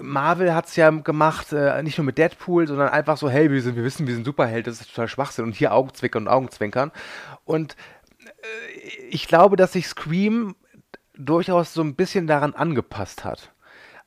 [0.00, 3.60] Marvel hat es ja gemacht, äh, nicht nur mit Deadpool, sondern einfach so, hey, wir,
[3.62, 6.92] sind, wir wissen, wir sind Superheld, das ist total Schwachsinn und hier Augenzwinkern und Augenzwinkern.
[7.44, 7.76] Und
[8.24, 10.54] äh, ich glaube, dass sich Scream
[11.14, 13.52] durchaus so ein bisschen daran angepasst hat.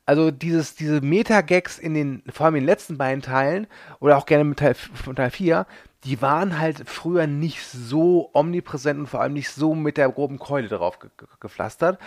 [0.07, 3.67] Also dieses, diese Meta-Gags in den, vor allem in den letzten beiden Teilen
[3.99, 5.65] oder auch gerne mit Teil, von Teil 4,
[6.05, 10.39] die waren halt früher nicht so omnipräsent und vor allem nicht so mit der groben
[10.39, 11.99] Keule drauf ge ge gepflastert.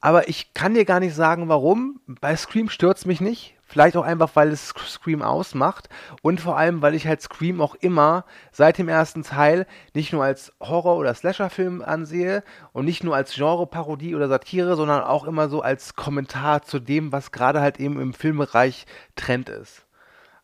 [0.00, 2.00] Aber ich kann dir gar nicht sagen, warum.
[2.06, 3.56] Bei Scream stört es mich nicht.
[3.66, 5.88] Vielleicht auch einfach, weil es Scream ausmacht.
[6.22, 10.24] Und vor allem, weil ich halt Scream auch immer seit dem ersten Teil nicht nur
[10.24, 15.48] als Horror- oder Slasher-Film ansehe und nicht nur als Genre-Parodie oder Satire, sondern auch immer
[15.48, 18.86] so als Kommentar zu dem, was gerade halt eben im Filmbereich
[19.16, 19.87] Trend ist.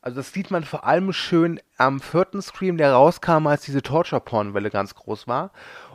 [0.05, 4.69] Also das sieht man vor allem schön am vierten Scream, der rauskam, als diese Torture-Porn-Welle
[4.69, 5.51] ganz groß war.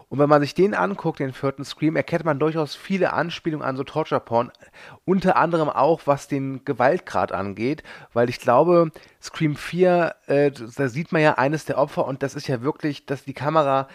[0.08, 3.78] Und wenn man sich den anguckt, den vierten Scream, erkennt man durchaus viele Anspielungen an
[3.78, 4.52] so Torture-Porn.
[5.06, 8.89] Unter anderem auch, was den Gewaltgrad angeht, weil ich glaube,
[9.22, 13.06] Scream 4, äh, da sieht man ja eines der Opfer und das ist ja wirklich,
[13.06, 13.88] dass die Kamera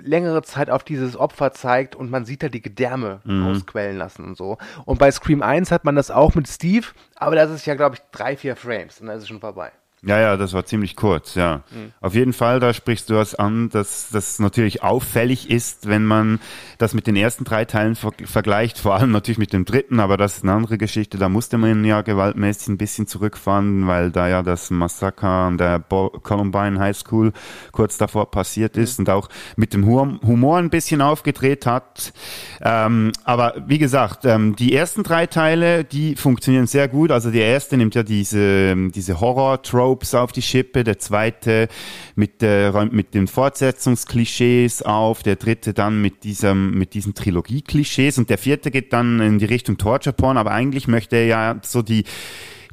[0.00, 3.46] längere Zeit auf dieses Opfer zeigt und man sieht da die Gedärme mhm.
[3.46, 4.58] ausquellen lassen und so.
[4.84, 7.96] Und bei Scream 1 hat man das auch mit Steve, aber das ist ja, glaube
[7.96, 9.72] ich, drei, vier Frames und dann ist es schon vorbei.
[10.06, 11.64] Ja, ja, das war ziemlich kurz, ja.
[11.72, 11.92] Mhm.
[12.00, 16.38] Auf jeden Fall, da sprichst du was an, dass das natürlich auffällig ist, wenn man
[16.78, 20.16] das mit den ersten drei Teilen ver vergleicht, vor allem natürlich mit dem dritten, aber
[20.16, 24.28] das ist eine andere Geschichte, da musste man ja gewaltmäßig ein bisschen zurückfahren, weil da
[24.28, 27.32] ja das Massaker an der Bo Columbine High School
[27.72, 29.02] kurz davor passiert ist mhm.
[29.02, 32.12] und auch mit dem Humor ein bisschen aufgedreht hat.
[32.60, 37.46] Ähm, aber wie gesagt, ähm, die ersten drei Teile, die funktionieren sehr gut, also der
[37.46, 41.68] erste nimmt ja diese, diese Horror-Trope Tropes auf die Schippe, der zweite
[42.14, 48.28] mit, der, mit den Fortsetzungsklischees auf, der dritte dann mit diesem, mit diesen Trilogie-Klischees und
[48.28, 51.80] der vierte geht dann in die Richtung Torture Porn, aber eigentlich möchte er ja so
[51.80, 52.04] die,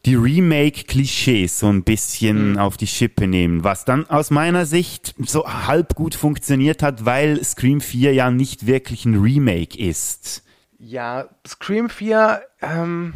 [0.06, 2.58] die Remake-Klischees so ein bisschen mhm.
[2.58, 7.42] auf die Schippe nehmen, was dann aus meiner Sicht so halb gut funktioniert hat, weil
[7.44, 10.44] Scream 4 ja nicht wirklich ein Remake ist.
[10.78, 13.14] Ja, Scream 4, ähm,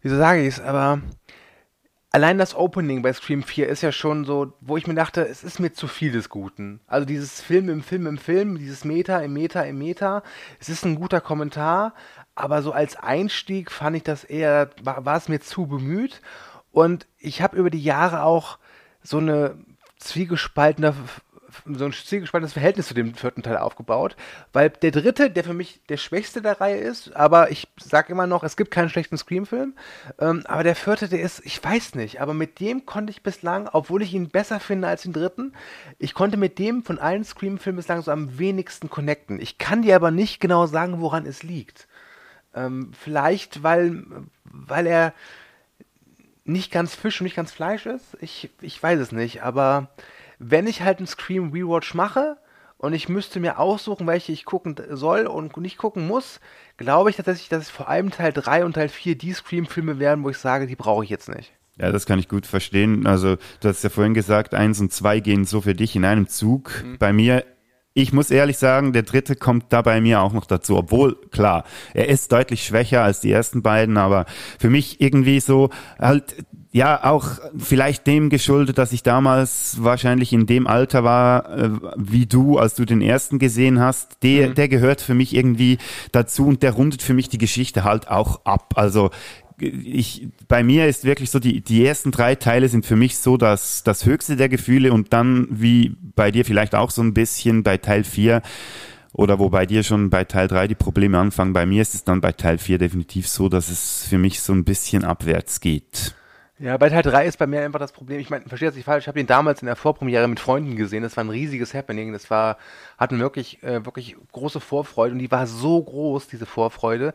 [0.00, 1.00] wieso sage ich es, aber
[2.10, 5.44] allein das Opening bei Scream 4 ist ja schon so, wo ich mir dachte, es
[5.44, 6.80] ist mir zu viel des Guten.
[6.86, 10.22] Also dieses Film im Film im Film, dieses Meta im Meta im Meta,
[10.58, 11.94] es ist ein guter Kommentar,
[12.34, 16.20] aber so als Einstieg fand ich das eher, war, war es mir zu bemüht.
[16.72, 18.58] Und ich habe über die Jahre auch
[19.02, 19.56] so eine
[19.98, 20.94] zwiegespaltene
[21.76, 24.16] so ein zwiegespaltenes Verhältnis zu dem vierten Teil aufgebaut,
[24.52, 28.26] weil der dritte, der für mich der schwächste der Reihe ist, aber ich sag immer
[28.26, 29.74] noch, es gibt keinen schlechten Scream-Film,
[30.18, 33.68] ähm, aber der vierte, der ist, ich weiß nicht, aber mit dem konnte ich bislang,
[33.72, 35.52] obwohl ich ihn besser finde als den dritten,
[35.98, 39.40] ich konnte mit dem von allen Scream-Filmen bislang so am wenigsten connecten.
[39.40, 41.88] Ich kann dir aber nicht genau sagen, woran es liegt.
[42.54, 44.04] Ähm, vielleicht, weil,
[44.44, 45.14] weil er
[46.44, 48.16] nicht ganz Fisch und nicht ganz Fleisch ist.
[48.20, 49.88] Ich, ich weiß es nicht, aber
[50.40, 52.38] wenn ich halt einen Scream Rewatch mache
[52.78, 56.40] und ich müsste mir aussuchen, welche ich gucken soll und nicht gucken muss,
[56.78, 60.24] glaube ich tatsächlich, dass es vor allem Teil 3 und Teil 4 die Scream-Filme werden,
[60.24, 61.52] wo ich sage, die brauche ich jetzt nicht.
[61.76, 63.06] Ja, das kann ich gut verstehen.
[63.06, 66.26] Also, du hast ja vorhin gesagt, eins und zwei gehen so für dich in einem
[66.26, 66.82] Zug.
[66.84, 66.98] Mhm.
[66.98, 67.44] Bei mir
[67.92, 70.76] ich muss ehrlich sagen, der dritte kommt da bei mir auch noch dazu.
[70.76, 74.26] Obwohl, klar, er ist deutlich schwächer als die ersten beiden, aber
[74.58, 76.36] für mich irgendwie so halt,
[76.72, 77.26] ja, auch
[77.58, 82.74] vielleicht dem geschuldet, dass ich damals wahrscheinlich in dem Alter war, äh, wie du, als
[82.74, 84.22] du den ersten gesehen hast.
[84.22, 84.54] Der, mhm.
[84.54, 85.78] der gehört für mich irgendwie
[86.12, 88.74] dazu und der rundet für mich die Geschichte halt auch ab.
[88.76, 89.10] Also,
[89.60, 93.36] ich, bei mir ist wirklich so, die, die ersten drei Teile sind für mich so
[93.36, 97.62] das, das höchste der Gefühle und dann, wie bei dir vielleicht auch so ein bisschen
[97.62, 98.42] bei Teil 4
[99.12, 102.04] oder wo bei dir schon bei Teil 3 die Probleme anfangen, bei mir ist es
[102.04, 106.14] dann bei Teil 4 definitiv so, dass es für mich so ein bisschen abwärts geht.
[106.60, 108.84] Ja, bei Teil 3 ist bei mir einfach das Problem, ich meine, verstehe das nicht
[108.84, 111.72] falsch, ich habe den damals in der Vorpremiere mit Freunden gesehen, das war ein riesiges
[111.72, 112.58] Happening, das war,
[112.98, 117.14] hatten wirklich, äh, wirklich große Vorfreude und die war so groß, diese Vorfreude,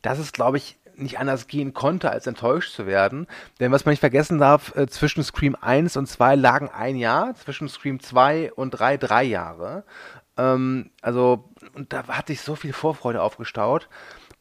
[0.00, 3.26] dass es, glaube ich, nicht anders gehen konnte, als enttäuscht zu werden.
[3.60, 7.34] Denn was man nicht vergessen darf, äh, zwischen Scream 1 und 2 lagen ein Jahr,
[7.34, 9.84] zwischen Scream 2 und 3 drei Jahre.
[10.38, 13.90] Ähm, also, und da hat sich so viel Vorfreude aufgestaut.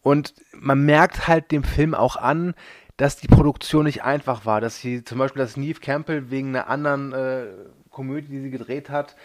[0.02, 2.54] Und man merkt halt dem Film auch an,
[2.98, 6.70] dass die Produktion nicht einfach war, dass sie zum Beispiel, dass Neve Campbell wegen einer
[6.70, 7.48] anderen äh,
[7.90, 9.16] Komödie, die sie gedreht hat,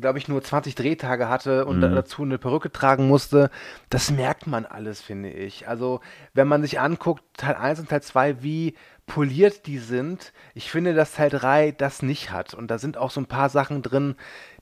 [0.00, 1.94] glaube ich, nur 20 Drehtage hatte und mhm.
[1.94, 3.50] dazu eine Perücke tragen musste.
[3.90, 5.68] Das merkt man alles, finde ich.
[5.68, 6.00] Also,
[6.32, 8.74] wenn man sich anguckt, Teil 1 und Teil 2, wie
[9.06, 12.54] poliert die sind, ich finde, dass Teil 3 das nicht hat.
[12.54, 14.16] Und da sind auch so ein paar Sachen drin,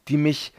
[0.09, 0.53] die mich,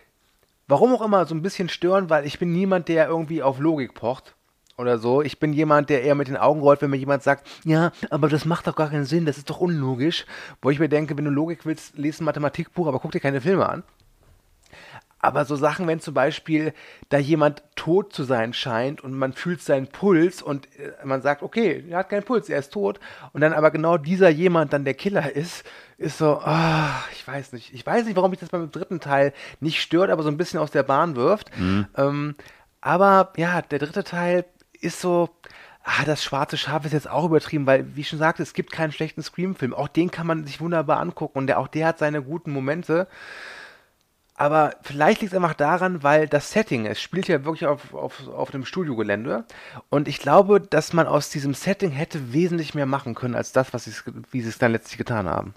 [0.67, 3.93] warum auch immer, so ein bisschen stören, weil ich bin niemand, der irgendwie auf Logik
[3.93, 4.35] pocht
[4.77, 5.21] oder so.
[5.21, 8.29] Ich bin jemand, der eher mit den Augen rollt, wenn mir jemand sagt, ja, aber
[8.29, 10.25] das macht doch gar keinen Sinn, das ist doch unlogisch.
[10.61, 13.41] Wo ich mir denke, wenn du Logik willst, lese ein Mathematikbuch, aber guck dir keine
[13.41, 13.83] Filme an.
[15.23, 16.73] Aber so Sachen, wenn zum Beispiel
[17.07, 21.43] da jemand tot zu sein scheint und man fühlt seinen Puls und äh, man sagt,
[21.43, 22.99] okay, er hat keinen Puls, er ist tot,
[23.31, 25.63] und dann aber genau dieser jemand dann der Killer ist,
[25.97, 27.73] ist so, oh, ich weiß nicht.
[27.73, 29.31] Ich weiß nicht, warum mich das beim dritten Teil
[29.61, 31.57] nicht stört, aber so ein bisschen aus der Bahn wirft.
[31.57, 31.87] Mhm.
[31.95, 32.35] Ähm,
[32.81, 34.43] aber ja, der dritte Teil
[34.83, 35.29] ist so,
[35.83, 38.71] ah, das schwarze Schaf ist jetzt auch übertrieben, weil, wie ich schon sagte, es gibt
[38.71, 39.73] keinen schlechten Scream-Film.
[39.73, 43.07] Auch den kann man sich wunderbar angucken und der, auch der hat seine guten Momente.
[44.35, 48.27] Aber vielleicht liegt es einfach daran, weil das Setting, es spielt ja wirklich auf, auf,
[48.27, 49.45] auf einem Studiogelände.
[49.89, 53.73] Und ich glaube, dass man aus diesem Setting hätte wesentlich mehr machen können, als das,
[53.73, 53.89] was
[54.31, 55.53] wie sie es dann letztlich getan haben.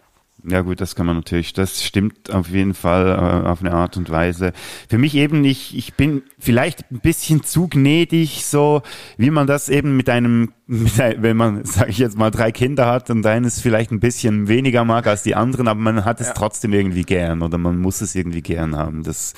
[0.49, 3.97] Ja gut, das kann man natürlich, das stimmt auf jeden Fall äh, auf eine Art
[3.97, 4.53] und Weise.
[4.89, 8.83] Für mich eben nicht, ich bin vielleicht ein bisschen zu gnädig, so
[9.17, 12.53] wie man das eben mit einem, mit ein, wenn man, sage ich jetzt mal, drei
[12.53, 16.21] Kinder hat und eines vielleicht ein bisschen weniger mag als die anderen, aber man hat
[16.21, 16.35] es ja.
[16.35, 19.03] trotzdem irgendwie gern oder man muss es irgendwie gern haben.
[19.03, 19.35] Das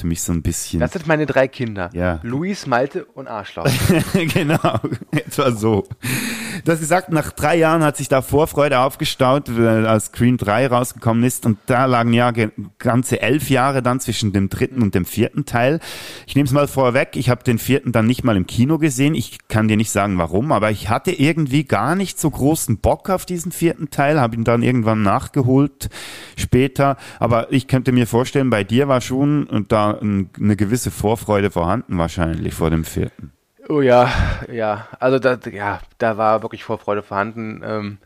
[0.00, 0.80] für mich so ein bisschen.
[0.80, 1.90] Das sind meine drei Kinder.
[1.92, 2.20] Ja.
[2.22, 3.66] Luis, Malte und Arschloch.
[4.12, 4.80] genau,
[5.10, 5.86] etwa so.
[6.64, 11.46] Das gesagt, nach drei Jahren hat sich da Vorfreude aufgestaut, als Scream 3 rausgekommen ist.
[11.46, 12.32] Und da lagen ja
[12.78, 15.80] ganze elf Jahre dann zwischen dem dritten und dem vierten Teil.
[16.26, 19.14] Ich nehme es mal vorweg, ich habe den vierten dann nicht mal im Kino gesehen.
[19.14, 23.10] Ich kann dir nicht sagen warum, aber ich hatte irgendwie gar nicht so großen Bock
[23.10, 25.88] auf diesen vierten Teil, habe ihn dann irgendwann nachgeholt
[26.36, 26.96] später.
[27.18, 32.54] Aber ich könnte mir vorstellen, bei dir war schon da eine gewisse Vorfreude vorhanden wahrscheinlich
[32.54, 33.32] vor dem vierten.
[33.68, 34.10] Oh ja,
[34.52, 34.86] ja.
[35.00, 37.62] Also da, ja, da war wirklich Vorfreude vorhanden.
[37.64, 37.98] Ähm,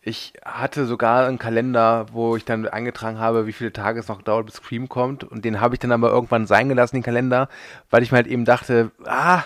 [0.00, 4.22] ich hatte sogar einen Kalender, wo ich dann eingetragen habe, wie viele Tage es noch
[4.22, 5.24] dauert, bis Scream kommt.
[5.24, 7.48] Und den habe ich dann aber irgendwann sein gelassen, den Kalender,
[7.90, 9.42] weil ich mir halt eben dachte, ah,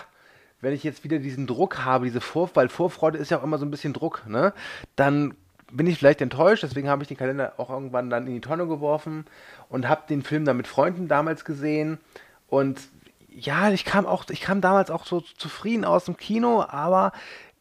[0.61, 3.57] wenn ich jetzt wieder diesen Druck habe, diese Vorfreude, weil Vorfreude ist ja auch immer
[3.57, 4.53] so ein bisschen Druck, ne?
[4.95, 5.33] Dann
[5.71, 8.67] bin ich vielleicht enttäuscht, deswegen habe ich den Kalender auch irgendwann dann in die Tonne
[8.67, 9.25] geworfen
[9.69, 11.99] und habe den Film dann mit Freunden damals gesehen
[12.47, 12.79] und
[13.29, 17.13] ja, ich kam auch, ich kam damals auch so zufrieden aus dem Kino, aber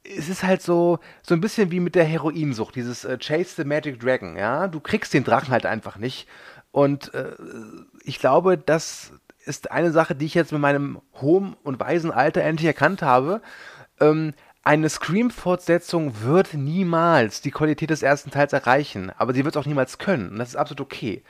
[0.04, 3.64] es ist halt so, so ein bisschen wie mit der Heroinsucht, dieses äh, Chase the
[3.64, 4.66] Magic Dragon, ja.
[4.66, 6.26] Du kriegst den Drachen halt einfach nicht.
[6.72, 7.32] Und äh,
[8.02, 9.12] ich glaube, das
[9.44, 13.42] ist eine Sache, die ich jetzt mit meinem hohen und weisen Alter endlich erkannt habe.
[14.00, 19.60] Ähm, eine Scream-Fortsetzung wird niemals die Qualität des ersten Teils erreichen, aber sie wird es
[19.60, 20.30] auch niemals können.
[20.30, 21.22] Und das ist absolut okay.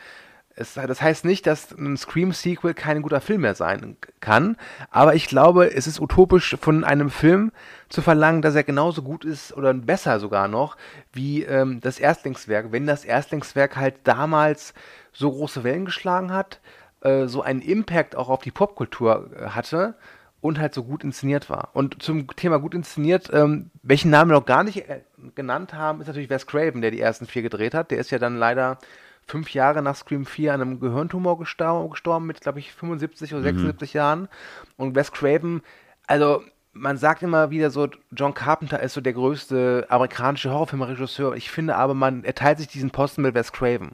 [0.57, 4.57] Es, das heißt nicht, dass ein Scream-Sequel kein guter Film mehr sein kann,
[4.91, 7.53] aber ich glaube, es ist utopisch von einem Film
[7.89, 10.77] zu verlangen, dass er genauso gut ist oder besser sogar noch
[11.13, 14.75] wie ähm, das Erstlingswerk, wenn das Erstlingswerk halt damals
[15.13, 16.61] so große Wellen geschlagen hat,
[17.01, 19.95] äh, so einen Impact auch auf die Popkultur äh, hatte
[20.41, 21.71] und halt so gut inszeniert war.
[21.75, 25.01] Und zum Thema gut inszeniert, ähm, welchen Namen wir noch gar nicht äh,
[25.35, 27.91] genannt haben, ist natürlich Wes Craven, der die ersten vier gedreht hat.
[27.91, 28.79] Der ist ja dann leider
[29.27, 33.43] fünf Jahre nach Scream 4 an einem Gehirntumor gestorben, gestorben mit, glaube ich, 75 oder
[33.43, 33.97] 76 mhm.
[33.97, 34.29] Jahren.
[34.77, 35.63] Und Wes Craven,
[36.07, 41.35] also man sagt immer wieder so, John Carpenter ist so der größte amerikanische Horrorfilmregisseur.
[41.35, 43.93] Ich finde aber, man er teilt sich diesen Posten mit Wes Craven,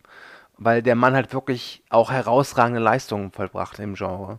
[0.59, 4.39] weil der Mann halt wirklich auch herausragende Leistungen vollbracht im Genre.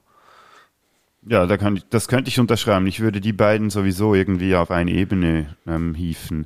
[1.30, 2.88] Ja, da kann ich, das könnte ich unterschreiben.
[2.88, 6.46] Ich würde die beiden sowieso irgendwie auf eine Ebene ähm, hieven.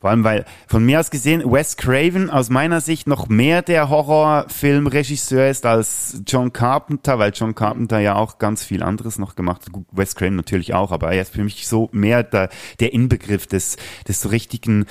[0.00, 3.88] Vor allem, weil von mir aus gesehen Wes Craven aus meiner Sicht noch mehr der
[3.88, 9.62] Horrorfilmregisseur ist als John Carpenter, weil John Carpenter ja auch ganz viel anderes noch gemacht
[9.66, 9.82] hat.
[9.90, 13.76] Wes Craven natürlich auch, aber er ist für mich so mehr der, der Inbegriff des,
[14.06, 14.86] des so richtigen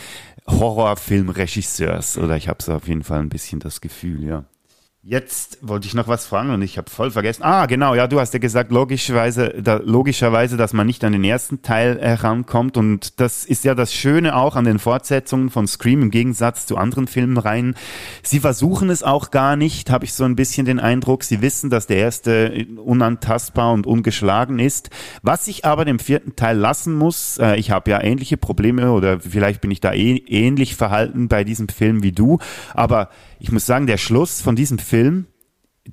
[0.45, 2.17] Horrorfilmregisseurs.
[2.17, 4.43] Oder ich habe so auf jeden Fall ein bisschen das Gefühl, ja.
[5.10, 7.41] Jetzt wollte ich noch was fragen und ich habe voll vergessen.
[7.41, 11.24] Ah, genau, ja, du hast ja gesagt, logischerweise, da, logischerweise, dass man nicht an den
[11.24, 12.76] ersten Teil herankommt.
[12.76, 16.76] Und das ist ja das Schöne auch an den Fortsetzungen von Scream im Gegensatz zu
[16.76, 17.76] anderen Filmreihen.
[18.22, 21.24] Sie versuchen es auch gar nicht, habe ich so ein bisschen den Eindruck.
[21.24, 24.89] Sie wissen, dass der erste unantastbar und ungeschlagen ist.
[25.22, 29.22] Was ich aber dem vierten Teil lassen muss, äh, ich habe ja ähnliche Probleme oder
[29.22, 32.39] vielleicht bin ich da eh, ähnlich verhalten bei diesem Film wie du,
[32.74, 33.08] aber
[33.39, 35.28] ich muss sagen, der Schluss von diesem Film,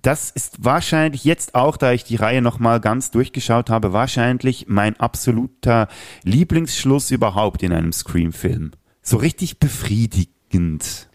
[0.03, 4.99] das ist wahrscheinlich jetzt auch, da ich die Reihe nochmal ganz durchgeschaut habe, wahrscheinlich mein
[4.99, 5.89] absoluter
[6.25, 8.73] Lieblingsschluss überhaupt in einem Scream-Film.
[9.03, 11.09] So richtig befriedigend.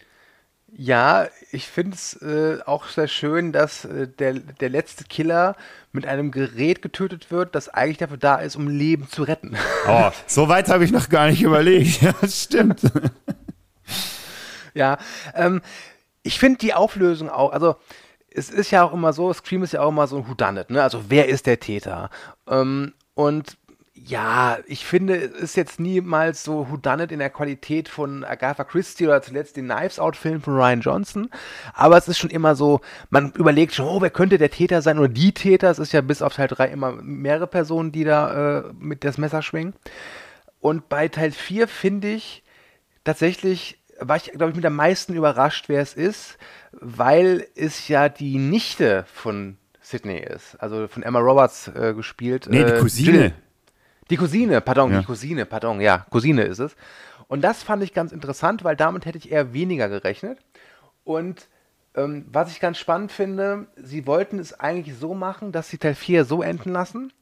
[0.72, 5.56] Ja, ich finde es äh, auch sehr schön, dass äh, der, der letzte Killer
[5.92, 9.56] mit einem Gerät getötet wird, das eigentlich dafür da ist, um Leben zu retten.
[9.86, 12.00] Oh, so weit habe ich noch gar nicht überlegt.
[12.02, 12.80] Ja, stimmt.
[14.72, 14.96] ja,
[15.34, 15.60] ähm,
[16.22, 17.76] ich finde die Auflösung auch, also
[18.32, 20.82] es ist ja auch immer so, Scream ist ja auch immer so ein Whodunit, ne?
[20.82, 22.10] Also wer ist der Täter?
[22.48, 23.56] Ähm, und
[24.06, 29.06] ja, ich finde, es ist jetzt niemals so Whodunit in der Qualität von Agatha Christie
[29.06, 31.28] oder zuletzt den Knives Out-Film von Ryan Johnson.
[31.74, 32.80] Aber es ist schon immer so,
[33.10, 35.70] man überlegt schon, oh, wer könnte der Täter sein oder die Täter?
[35.70, 39.18] Es ist ja bis auf Teil 3 immer mehrere Personen, die da äh, mit das
[39.18, 39.74] Messer schwingen.
[40.60, 42.42] Und bei Teil 4 finde ich
[43.04, 46.38] tatsächlich war ich, glaube ich, mit am meisten überrascht, wer es ist,
[46.72, 52.46] weil es ja die Nichte von Sydney ist, also von Emma Roberts äh, gespielt.
[52.50, 53.18] Nee, die äh, Cousine.
[53.18, 53.32] Jill.
[54.10, 55.00] Die Cousine, pardon, ja.
[55.00, 56.74] die Cousine, pardon, ja, Cousine ist es.
[57.28, 60.38] Und das fand ich ganz interessant, weil damit hätte ich eher weniger gerechnet.
[61.04, 61.48] Und
[61.94, 65.94] ähm, was ich ganz spannend finde, sie wollten es eigentlich so machen, dass sie Teil
[65.94, 67.12] 4 so enden lassen,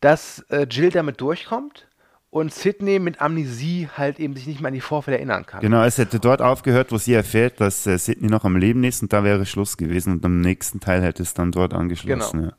[0.00, 1.86] dass äh, Jill damit durchkommt
[2.34, 5.60] und Sidney mit Amnesie halt eben sich nicht mehr an die Vorfälle erinnern kann.
[5.60, 9.02] Genau, es hätte dort aufgehört, wo sie erfährt, dass äh, Sidney noch am Leben ist
[9.02, 12.40] und da wäre Schluss gewesen und am nächsten Teil hätte es dann dort angeschlossen.
[12.40, 12.50] Genau.
[12.50, 12.56] Ja.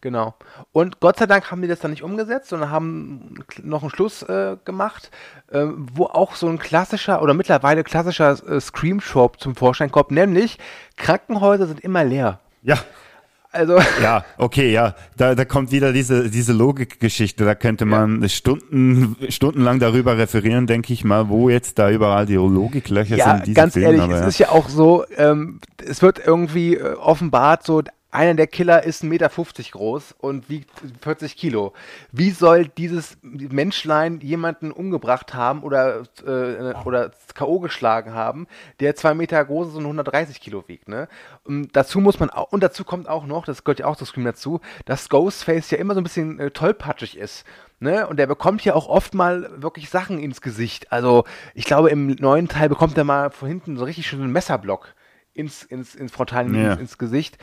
[0.00, 0.34] Genau.
[0.70, 4.22] Und Gott sei Dank haben die das dann nicht umgesetzt, sondern haben noch einen Schluss
[4.22, 5.10] äh, gemacht,
[5.50, 10.58] äh, wo auch so ein klassischer oder mittlerweile klassischer äh, Scream-Shop zum Vorschein kommt, nämlich
[10.96, 12.38] Krankenhäuser sind immer leer.
[12.62, 12.78] Ja.
[13.50, 17.44] Also ja, okay, ja, da, da kommt wieder diese diese Logikgeschichte.
[17.44, 18.28] Da könnte man ja.
[18.28, 23.54] Stunden stundenlang darüber referieren, denke ich mal, wo jetzt da überall die Logiklöcher ja, sind.
[23.54, 24.26] Ganz Filme, ehrlich, es ja.
[24.26, 27.82] ist ja auch so, ähm, es wird irgendwie äh, offenbart, so
[28.18, 29.28] einer der Killer ist 1,50 Meter
[29.70, 30.70] groß und wiegt
[31.02, 31.72] 40 Kilo.
[32.10, 37.60] Wie soll dieses Menschlein jemanden umgebracht haben oder, äh, oder K.O.
[37.60, 38.48] geschlagen haben,
[38.80, 41.06] der 2 Meter groß ist und 130 Kilo wiegt, ne?
[41.44, 44.04] Und dazu muss man auch, und dazu kommt auch noch, das gehört ja auch zu
[44.04, 47.44] Scream dazu, dass Ghostface ja immer so ein bisschen äh, tollpatschig ist.
[47.78, 48.08] Ne?
[48.08, 50.90] Und der bekommt ja auch oft mal wirklich Sachen ins Gesicht.
[50.90, 51.22] Also,
[51.54, 54.92] ich glaube, im neuen Teil bekommt er mal von hinten so richtig schön einen Messerblock
[55.38, 56.72] ins, ins, ins Frontal, ja.
[56.72, 57.38] ins, ins, Gesicht.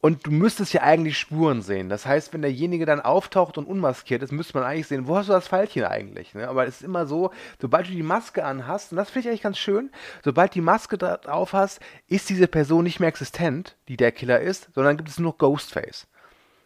[0.00, 1.88] Und du müsstest ja eigentlich Spuren sehen.
[1.88, 5.28] Das heißt, wenn derjenige dann auftaucht und unmaskiert ist, müsste man eigentlich sehen, wo hast
[5.28, 6.34] du das Pfeilchen eigentlich?
[6.34, 6.46] Ne?
[6.48, 7.30] Aber es ist immer so,
[7.60, 9.90] sobald du die Maske anhast, und das finde ich eigentlich ganz schön,
[10.22, 14.68] sobald die Maske drauf hast, ist diese Person nicht mehr existent, die der Killer ist,
[14.74, 16.06] sondern gibt es nur Ghostface.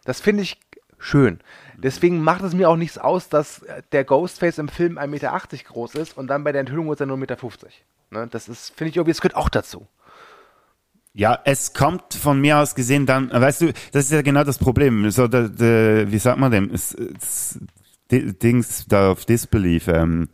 [0.03, 0.59] Das finde ich
[0.99, 1.39] schön.
[1.77, 5.95] Deswegen macht es mir auch nichts aus, dass der Ghostface im Film 1,80 Meter groß
[5.95, 7.37] ist und dann bei der Enthüllung ist er nur 1,50 Meter.
[8.11, 8.27] Ne?
[8.27, 9.87] Das finde ich irgendwie, es gehört auch dazu.
[11.13, 14.57] Ja, es kommt von mir aus gesehen dann, weißt du, das ist ja genau das
[14.57, 15.09] Problem.
[15.11, 16.71] So, der, der, wie sagt man dem?
[18.11, 19.87] Dings da auf Disbelief.
[19.87, 20.29] Ähm,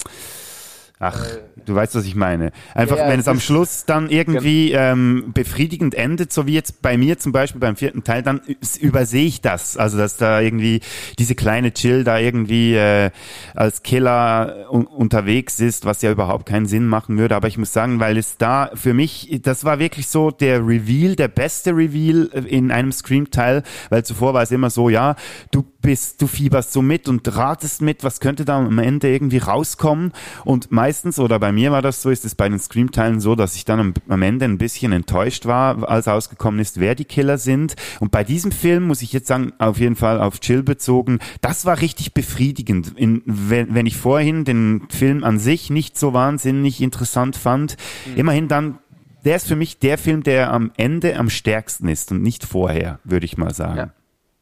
[1.00, 1.28] Ach,
[1.64, 2.52] du weißt, was ich meine.
[2.74, 6.98] Einfach, Ja, wenn es am Schluss dann irgendwie ähm, befriedigend endet, so wie jetzt bei
[6.98, 8.42] mir zum Beispiel beim vierten Teil, dann
[8.80, 9.78] übersehe ich das.
[9.78, 10.82] Also, dass da irgendwie
[11.20, 13.12] diese kleine Jill da irgendwie äh,
[13.54, 17.36] als Killer un unterwegs ist, was ja überhaupt keinen Sinn machen würde.
[17.36, 21.16] Aber ich muss sagen, weil es da für mich, das war wirklich so der Reveal,
[21.16, 25.16] der beste Reveal in einem Scream-Teil, weil zuvor war es immer so, ja,
[25.52, 29.38] du bist, du fieberst so mit und ratest mit, was könnte da am Ende irgendwie
[29.38, 30.12] rauskommen.
[30.44, 30.87] Und meistens,
[31.20, 33.80] oder bei mir war das so, ist es bei den Scream-Teilen so, dass ich dann
[33.80, 37.76] am, am Ende ein bisschen enttäuscht war, als rausgekommen ist, wer die Killer sind.
[38.00, 41.66] Und bei diesem Film muss ich jetzt sagen, auf jeden Fall auf Chill bezogen, das
[41.66, 42.98] war richtig befriedigend.
[42.98, 47.78] In, wenn, wenn ich vorhin den Film an sich nicht so wahnsinnig interessant fand,
[48.16, 48.80] immerhin dann
[49.28, 53.00] der ist für mich der Film, der am Ende am stärksten ist und nicht vorher,
[53.04, 53.92] würde ich mal sagen.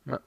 [0.05, 0.19] Ja.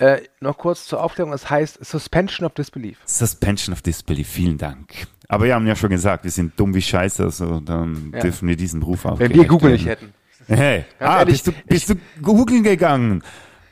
[0.00, 0.06] Ja.
[0.06, 2.98] Äh, noch kurz zur Aufklärung, es heißt Suspension of Disbelief.
[3.04, 5.08] Suspension of Disbelief, vielen Dank.
[5.28, 8.20] Aber wir haben ja schon gesagt, wir sind dumm wie Scheiße, also dann Ja.
[8.20, 10.12] dürfen wir diesen Ruf auch Wenn wir Google nicht hätten.
[10.46, 13.22] Hey, Ganz ah, ehrlich, bist du, bist du googeln gegangen?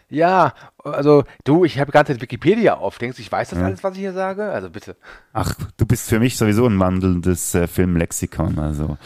[0.09, 0.53] Ja,
[0.85, 2.99] also du, ich habe ganze Zeit Wikipedia auf.
[2.99, 4.45] Denkst du, ich weiß das alles, was ich hier sage?
[4.45, 4.97] Also bitte.
[5.33, 8.99] Ach, du bist für mich sowieso ein wandelndes äh, Filmlexikon, also.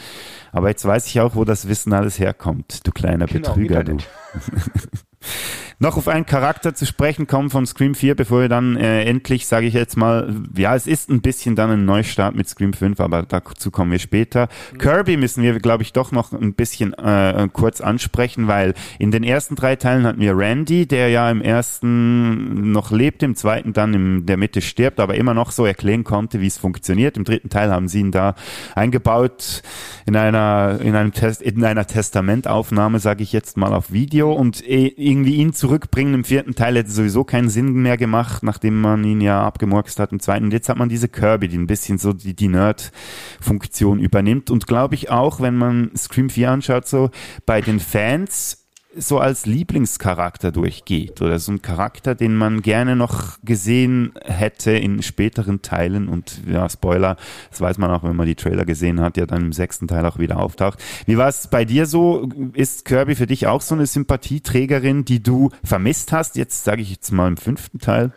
[0.51, 3.97] Aber jetzt weiß ich auch, wo das Wissen alles herkommt, du kleiner Genau, Betrüger, du.
[5.81, 9.47] Noch auf einen Charakter zu sprechen kommen von Scream 4, bevor wir dann äh, endlich,
[9.47, 12.99] sage ich jetzt mal, ja, es ist ein bisschen dann ein Neustart mit Scream 5,
[12.99, 14.47] aber dazu kommen wir später.
[14.77, 19.23] Kirby müssen wir, glaube ich, doch noch ein bisschen äh, kurz ansprechen, weil in den
[19.23, 23.95] ersten drei Teilen hatten wir Randy, der ja im ersten noch lebt, im zweiten dann
[23.95, 27.17] in der Mitte stirbt, aber immer noch so erklären konnte, wie es funktioniert.
[27.17, 28.35] Im dritten Teil haben sie ihn da
[28.75, 29.63] eingebaut
[30.05, 34.63] in einer in einem Test in einer Testamentaufnahme, sage ich jetzt mal auf Video und
[34.69, 39.05] eh, irgendwie ihn zurückbringen im vierten Teil hätte sowieso keinen Sinn mehr gemacht, nachdem man
[39.05, 40.43] ihn ja abgemurkst hat im zweiten.
[40.45, 44.67] Und jetzt hat man diese Kirby, die ein bisschen so die, die Nerd-Funktion übernimmt und
[44.67, 47.09] glaube ich auch, wenn man Scream 4 anschaut, so
[47.45, 48.60] bei den Fans
[48.95, 55.01] so als Lieblingscharakter durchgeht oder so ein Charakter, den man gerne noch gesehen hätte in
[55.01, 57.15] späteren Teilen und ja, Spoiler,
[57.49, 60.05] das weiß man auch, wenn man die Trailer gesehen hat, ja dann im sechsten Teil
[60.05, 60.79] auch wieder auftaucht.
[61.05, 62.29] Wie war es bei dir so?
[62.53, 66.35] Ist Kirby für dich auch so eine Sympathieträgerin, die du vermisst hast?
[66.35, 68.11] Jetzt sage ich jetzt mal im fünften Teil.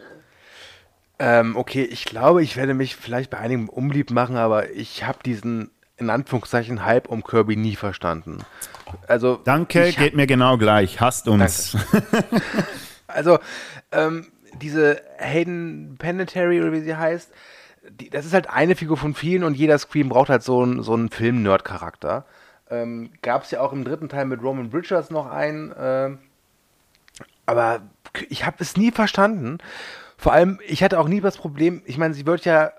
[1.20, 5.18] Ähm, okay, ich glaube, ich werde mich vielleicht bei einigen unbeliebt machen, aber ich habe
[5.25, 8.38] diesen in Anführungszeichen Hype um Kirby nie verstanden.
[9.07, 11.01] Also Danke, geht mir genau gleich.
[11.01, 11.76] Hasst uns.
[13.07, 13.38] Also,
[13.92, 14.26] ähm,
[14.61, 17.30] diese Hayden Panettiere, oder wie sie heißt,
[17.88, 20.82] die, das ist halt eine Figur von vielen und jeder Scream braucht halt so einen,
[20.82, 22.24] so einen Film-Nerd-Charakter.
[22.70, 26.18] Ähm, Gab es ja auch im dritten Teil mit Roman Bridgers noch einen, ähm,
[27.47, 27.82] aber
[28.28, 29.59] ich habe es nie verstanden.
[30.16, 32.72] Vor allem, ich hatte auch nie das Problem, ich meine, sie wird ja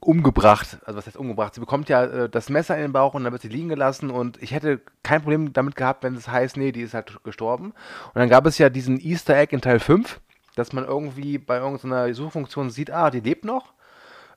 [0.00, 1.54] umgebracht, also was heißt umgebracht?
[1.54, 4.10] Sie bekommt ja äh, das Messer in den Bauch und dann wird sie liegen gelassen
[4.10, 7.72] und ich hätte kein Problem damit gehabt, wenn es heißt, nee, die ist halt gestorben.
[8.06, 10.20] Und dann gab es ja diesen Easter Egg in Teil 5,
[10.56, 13.72] dass man irgendwie bei irgendeiner Suchfunktion sieht, ah, die lebt noch.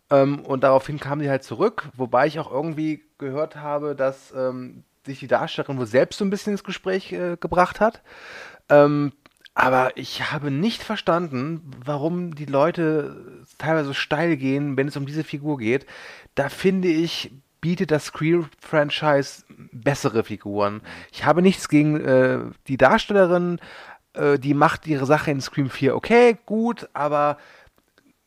[0.10, 4.84] Ähm, und daraufhin kam die halt zurück, wobei ich auch irgendwie gehört habe, dass ähm,
[5.06, 8.02] sich die Darstellerin wohl selbst so ein bisschen ins Gespräch äh, gebracht hat.
[8.70, 9.12] Ähm,
[9.54, 15.24] aber ich habe nicht verstanden, warum die Leute teilweise steil gehen, wenn es um diese
[15.24, 15.86] Figur geht.
[16.36, 17.32] Da finde ich,
[17.62, 20.82] bietet das Scream-Franchise bessere Figuren.
[21.12, 23.60] Ich habe nichts gegen äh, die Darstellerin,
[24.14, 27.38] äh, die macht ihre Sache in Scream 4 okay, gut, aber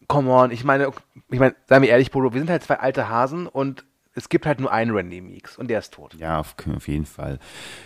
[0.09, 0.93] come on, ich meine,
[1.30, 3.85] ich meine, seien wir ehrlich, Bodo, wir sind halt zwei alte Hasen und
[4.17, 6.15] es gibt halt nur einen Randy Meeks und der ist tot.
[6.19, 7.41] Ja, auf, auf jeden Fall.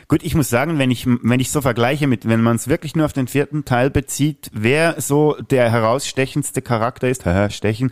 [0.09, 2.95] Gut, ich muss sagen, wenn ich, wenn ich so vergleiche mit, wenn man es wirklich
[2.95, 7.91] nur auf den vierten Teil bezieht, wer so der herausstechendste Charakter ist, haha, stechen,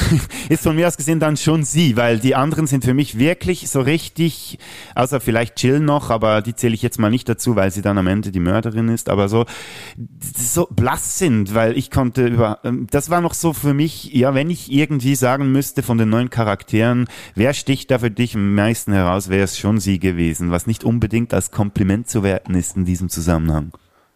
[0.50, 3.70] ist von mir aus gesehen dann schon sie, weil die anderen sind für mich wirklich
[3.70, 4.58] so richtig,
[4.94, 7.96] außer vielleicht Jill noch, aber die zähle ich jetzt mal nicht dazu, weil sie dann
[7.96, 9.46] am Ende die Mörderin ist, aber so,
[10.36, 14.34] so blass sind, weil ich konnte über, ähm, das war noch so für mich, ja,
[14.34, 18.54] wenn ich irgendwie sagen müsste von den neuen Charakteren, wer sticht da für dich am
[18.54, 22.76] meisten heraus, wäre es schon sie gewesen, was nicht unbedingt als Kompliment zu werten ist
[22.76, 23.72] in diesem Zusammenhang.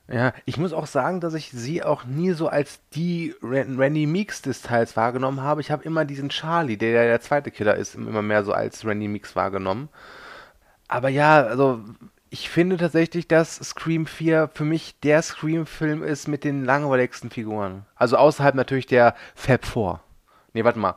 [0.08, 4.06] Ja, ich muss auch sagen, dass ich sie auch nie so als die Ran- Randy
[4.06, 5.60] Meeks des Teils wahrgenommen habe.
[5.60, 8.84] Ich habe immer diesen Charlie, der ja der zweite Killer ist, immer mehr so als
[8.84, 9.88] Randy Meeks wahrgenommen.
[10.88, 11.80] Aber ja, also
[12.28, 17.86] ich finde tatsächlich, dass Scream 4 für mich der Scream-Film ist mit den langweiligsten Figuren.
[17.94, 20.00] Also außerhalb natürlich der Fab 4.
[20.52, 20.96] Nee, warte mal.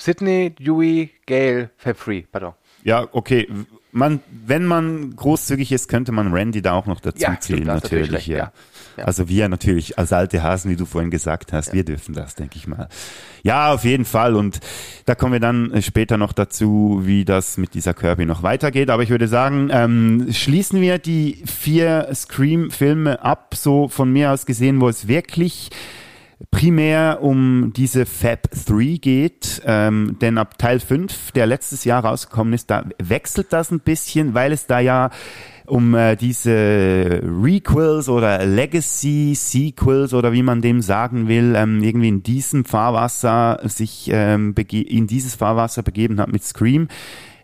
[0.00, 2.54] Sydney, Dewey, Gail, Fab 3, pardon.
[2.84, 3.46] Ja, okay.
[3.92, 8.10] Man, wenn man großzügig ist, könnte man Randy da auch noch dazu Ja, zählen, natürlich
[8.10, 8.26] natürlich.
[8.28, 8.36] ja.
[8.38, 8.52] ja.
[8.96, 9.04] Ja.
[9.04, 12.56] Also wir natürlich als alte Hasen, wie du vorhin gesagt hast, wir dürfen das, denke
[12.56, 12.88] ich mal.
[13.42, 14.34] Ja, auf jeden Fall.
[14.34, 14.60] Und
[15.06, 18.90] da kommen wir dann später noch dazu, wie das mit dieser Kirby noch weitergeht.
[18.90, 24.44] Aber ich würde sagen, ähm, schließen wir die vier Scream-Filme ab, so von mir aus
[24.44, 25.70] gesehen, wo es wirklich
[26.50, 32.54] primär um diese Fab 3 geht, ähm, denn ab Teil 5, der letztes Jahr rausgekommen
[32.54, 35.10] ist, da wechselt das ein bisschen, weil es da ja
[35.66, 42.08] um äh, diese Requels oder Legacy Sequels oder wie man dem sagen will, ähm, irgendwie
[42.08, 46.88] in diesem Fahrwasser sich ähm, in dieses Fahrwasser begeben hat mit Scream.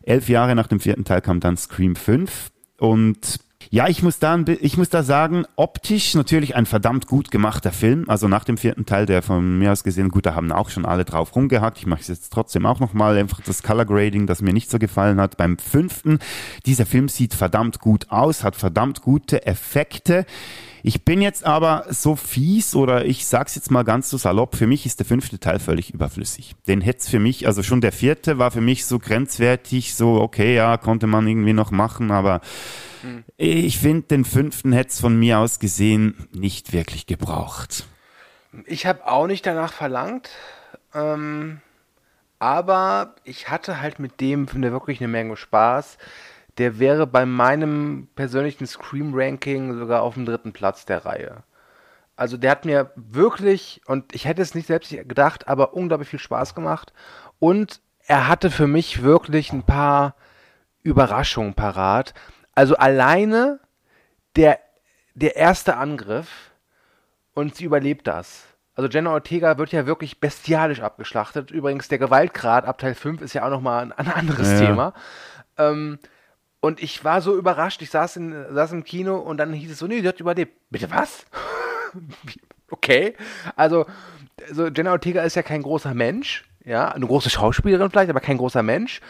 [0.02, 3.38] Elf Jahre nach dem vierten Teil kam dann Scream 5 und
[3.70, 8.04] ja, ich muss da, ich muss da sagen, optisch natürlich ein verdammt gut gemachter Film.
[8.08, 10.84] Also nach dem vierten Teil, der von mir aus gesehen, gut, da haben auch schon
[10.84, 11.78] alle drauf rumgehackt.
[11.78, 14.78] Ich mache es jetzt trotzdem auch nochmal, einfach das Color Grading, das mir nicht so
[14.78, 15.36] gefallen hat.
[15.36, 16.18] Beim fünften,
[16.64, 20.26] dieser Film sieht verdammt gut aus, hat verdammt gute Effekte.
[20.82, 24.68] Ich bin jetzt aber so fies oder ich sag's jetzt mal ganz so salopp, für
[24.68, 26.54] mich ist der fünfte Teil völlig überflüssig.
[26.68, 30.54] Den hätte für mich, also schon der vierte war für mich so grenzwertig, so okay,
[30.54, 32.40] ja, konnte man irgendwie noch machen, aber
[33.36, 37.86] ich finde, den fünften hätte es von mir aus gesehen nicht wirklich gebraucht.
[38.64, 40.30] Ich habe auch nicht danach verlangt,
[40.94, 41.60] ähm,
[42.38, 45.98] aber ich hatte halt mit dem finde wirklich eine Menge Spaß.
[46.58, 51.42] Der wäre bei meinem persönlichen Scream-Ranking sogar auf dem dritten Platz der Reihe.
[52.16, 56.18] Also der hat mir wirklich, und ich hätte es nicht selbst gedacht, aber unglaublich viel
[56.18, 56.94] Spaß gemacht.
[57.38, 60.14] Und er hatte für mich wirklich ein paar
[60.82, 62.14] Überraschungen parat.
[62.56, 63.60] Also alleine
[64.34, 64.58] der,
[65.14, 66.50] der erste Angriff
[67.34, 68.44] und sie überlebt das.
[68.74, 71.50] Also Jenna Ortega wird ja wirklich bestialisch abgeschlachtet.
[71.50, 74.66] Übrigens, der Gewaltgrad ab Teil 5 ist ja auch nochmal ein, ein anderes Ja.
[74.66, 74.94] Thema.
[75.58, 75.98] Ähm,
[76.60, 79.78] und ich war so überrascht, ich saß, in, saß im Kino und dann hieß es
[79.78, 80.58] so, nee, die hat überlebt.
[80.70, 81.26] Bitte was?
[82.70, 83.14] okay.
[83.54, 83.86] Also,
[84.48, 88.38] also Jenna Ortega ist ja kein großer Mensch, ja, eine große Schauspielerin vielleicht, aber kein
[88.38, 89.00] großer Mensch.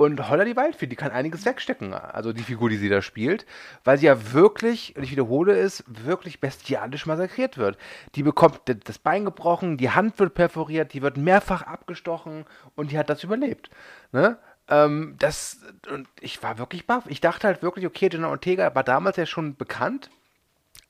[0.00, 3.44] Und Holla die Waldfee, die kann einiges wegstecken, also die Figur, die sie da spielt,
[3.84, 7.76] weil sie ja wirklich, und ich wiederhole es, wirklich bestialisch massakriert wird.
[8.14, 12.46] Die bekommt das Bein gebrochen, die Hand wird perforiert, die wird mehrfach abgestochen
[12.76, 13.68] und die hat das überlebt.
[14.10, 14.38] Ne?
[14.68, 15.60] Ähm, das,
[15.92, 17.04] und ich war wirklich baff.
[17.08, 20.08] Ich dachte halt wirklich, okay, Jenna Ortega war damals ja schon bekannt,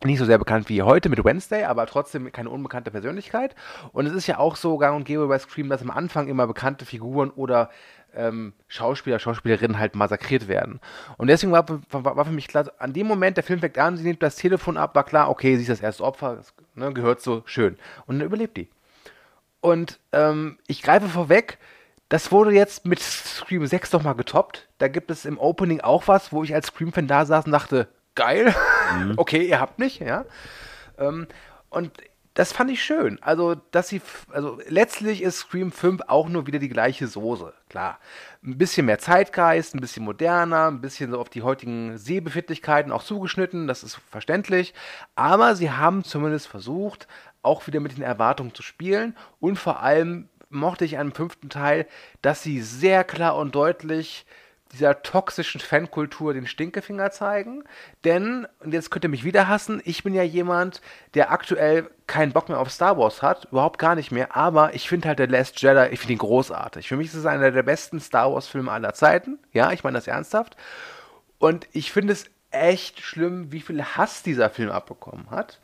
[0.02, 3.54] nicht so sehr bekannt wie heute mit Wednesday, aber trotzdem keine unbekannte Persönlichkeit.
[3.92, 6.46] Und es ist ja auch so gang und gäbe bei Scream, dass am Anfang immer
[6.46, 7.68] bekannte Figuren oder
[8.14, 10.80] ähm, Schauspieler, Schauspielerinnen halt massakriert werden.
[11.16, 13.96] Und deswegen war, war, war für mich klar, an dem Moment, der Film fängt an,
[13.96, 16.92] sie nimmt das Telefon ab, war klar, okay, sie ist das erste Opfer, das ne,
[16.92, 17.76] gehört so schön.
[18.06, 18.68] Und dann überlebt die.
[19.60, 21.58] Und ähm, ich greife vorweg,
[22.08, 24.68] das wurde jetzt mit Scream 6 nochmal getoppt.
[24.78, 27.88] Da gibt es im Opening auch was, wo ich als Scream-Fan da saß und dachte,
[28.14, 28.54] geil,
[29.16, 30.24] okay, ihr habt mich, ja.
[30.98, 31.28] Ähm,
[31.68, 31.92] und
[32.34, 33.18] das fand ich schön.
[33.22, 34.00] Also, dass sie,
[34.32, 37.98] also letztlich ist Scream 5 auch nur wieder die gleiche Soße, klar.
[38.44, 43.02] Ein bisschen mehr Zeitgeist, ein bisschen moderner, ein bisschen so auf die heutigen Sehbefindlichkeiten auch
[43.02, 44.74] zugeschnitten, das ist verständlich.
[45.16, 47.08] Aber sie haben zumindest versucht,
[47.42, 51.86] auch wieder mit den Erwartungen zu spielen und vor allem mochte ich am fünften Teil,
[52.22, 54.26] dass sie sehr klar und deutlich
[54.72, 57.64] dieser toxischen Fankultur den Stinkefinger zeigen.
[58.04, 60.80] Denn, und jetzt könnt ihr mich wieder hassen, ich bin ja jemand,
[61.14, 64.88] der aktuell keinen Bock mehr auf Star Wars hat, überhaupt gar nicht mehr, aber ich
[64.88, 66.88] finde halt der Last Jedi, ich finde ihn großartig.
[66.88, 69.38] Für mich ist es einer der besten Star Wars Filme aller Zeiten.
[69.52, 70.56] Ja, ich meine das ernsthaft.
[71.38, 75.60] Und ich finde es echt schlimm, wie viel Hass dieser Film abbekommen hat.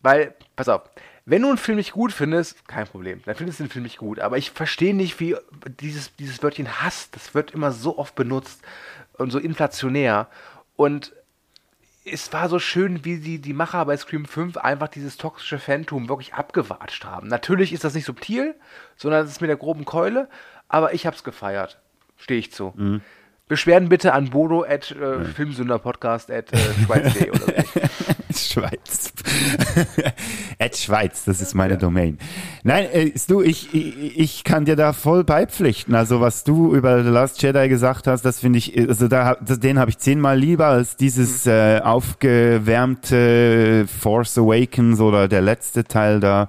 [0.00, 0.82] Weil, pass auf,
[1.24, 3.98] wenn du einen Film nicht gut findest, kein Problem, dann findest du den Film nicht
[3.98, 4.18] gut.
[4.18, 5.36] Aber ich verstehe nicht, wie
[5.80, 8.62] dieses, dieses Wörtchen Hass, das wird immer so oft benutzt
[9.18, 10.28] und so inflationär.
[10.74, 11.12] Und
[12.04, 16.08] es war so schön, wie die, die Macher bei Scream 5 einfach dieses toxische Phantom
[16.08, 17.28] wirklich abgewatscht haben.
[17.28, 18.56] Natürlich ist das nicht subtil,
[18.96, 20.28] sondern es ist mit der groben Keule,
[20.68, 21.78] aber ich hab's gefeiert.
[22.16, 22.72] Stehe ich zu.
[23.48, 27.52] Beschwerden bitte an bodo at äh, filmsünderpodcast at äh, schweiz.de oder so.
[28.34, 29.12] Schweiz.
[30.58, 32.18] At Schweiz, das ist meine Domain.
[32.62, 35.94] Nein, äh, du, ich, ich, ich kann dir da voll beipflichten.
[35.94, 39.78] Also was du über The Last Jedi gesagt hast, das finde ich, also da, den
[39.78, 46.48] habe ich zehnmal lieber als dieses äh, aufgewärmte Force Awakens oder der letzte Teil da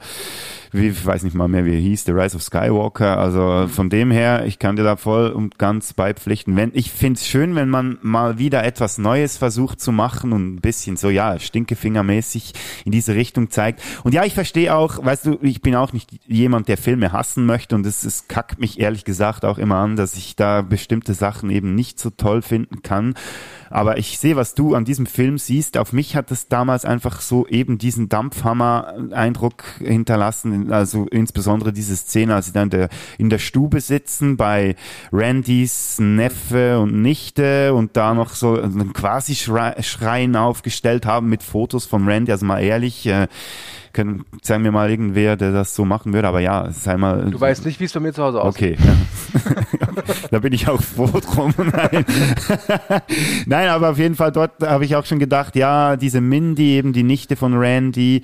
[0.74, 3.18] wie, ich weiß nicht mal mehr, wie er hieß, The Rise of Skywalker.
[3.18, 6.56] Also von dem her, ich kann dir da voll und ganz beipflichten.
[6.56, 10.56] Wenn, ich finde es schön, wenn man mal wieder etwas Neues versucht zu machen und
[10.56, 12.54] ein bisschen so, ja, stinkefingermäßig
[12.86, 13.82] in diese Richtung zeigt.
[14.04, 17.46] Und ja, ich verstehe auch, weißt du, ich bin auch nicht jemand, der Filme hassen
[17.46, 21.14] möchte und es, es kackt mich ehrlich gesagt auch immer an, dass ich da bestimmte
[21.14, 23.14] Sachen eben nicht so toll finden kann.
[23.74, 25.80] Aber ich sehe, was du an diesem Film siehst.
[25.80, 30.72] Auf mich hat es damals einfach so eben diesen Dampfhammer-Eindruck hinterlassen.
[30.72, 34.76] Also insbesondere diese Szene, als sie dann der, in der Stube sitzen bei
[35.12, 41.88] Randys Neffe und Nichte und da noch so einen quasi Schrein aufgestellt haben mit Fotos
[41.88, 42.32] von Randy.
[42.32, 43.28] Also mal ehrlich, äh,
[43.94, 47.30] können, sagen mir mal irgendwer, der das so machen würde, aber ja, sei mal.
[47.30, 48.80] Du weißt nicht, wie es bei mir zu Hause aussieht.
[48.80, 48.94] Okay.
[50.32, 51.54] da bin ich auch froh drum.
[51.58, 52.06] Nein.
[53.46, 56.94] Nein, aber auf jeden Fall dort habe ich auch schon gedacht, ja, diese Mindy, eben
[56.94, 58.24] die Nichte von Randy,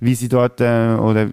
[0.00, 1.28] wie sie dort äh, oder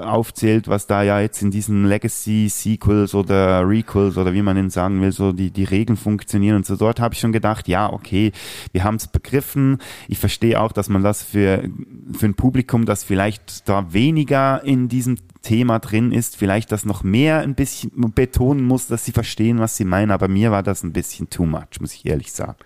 [0.00, 5.00] aufzählt, was da ja jetzt in diesen Legacy-Sequels oder Requels oder wie man ihn sagen
[5.00, 6.76] will, so die, die Regeln funktionieren und so.
[6.76, 8.32] Dort habe ich schon gedacht, ja, okay,
[8.72, 9.78] wir haben es begriffen.
[10.08, 11.68] Ich verstehe auch, dass man das für,
[12.12, 17.02] für ein Publikum, das vielleicht da weniger in diesem Thema drin ist, vielleicht das noch
[17.02, 20.82] mehr ein bisschen betonen muss, dass sie verstehen, was sie meinen, aber mir war das
[20.82, 22.56] ein bisschen too much, muss ich ehrlich sagen.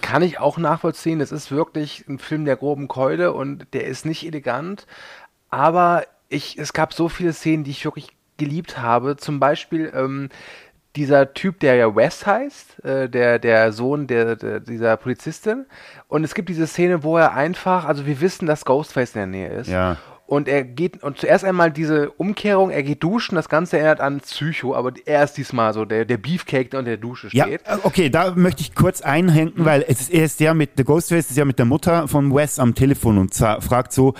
[0.00, 4.06] Kann ich auch nachvollziehen, es ist wirklich ein Film der groben Keule und der ist
[4.06, 4.86] nicht elegant,
[5.50, 8.08] aber ich, es gab so viele Szenen, die ich wirklich
[8.38, 10.28] geliebt habe, zum Beispiel ähm,
[10.96, 15.66] dieser Typ, der ja Wes heißt, äh, der, der Sohn der, der, dieser Polizistin.
[16.08, 19.26] Und es gibt diese Szene, wo er einfach, also wir wissen, dass Ghostface in der
[19.26, 19.68] Nähe ist.
[19.68, 19.96] Ja.
[20.26, 24.20] Und er geht, und zuerst einmal diese Umkehrung, er geht duschen, das Ganze erinnert an
[24.20, 27.60] Psycho, aber er ist diesmal so der, der Beefcake, der unter der Dusche steht.
[27.66, 30.86] Ja, okay, da möchte ich kurz einhängen, weil es ist, er ist ja mit, der
[30.86, 34.14] Ghostface ist ja mit der Mutter von Wes am Telefon und fragt so,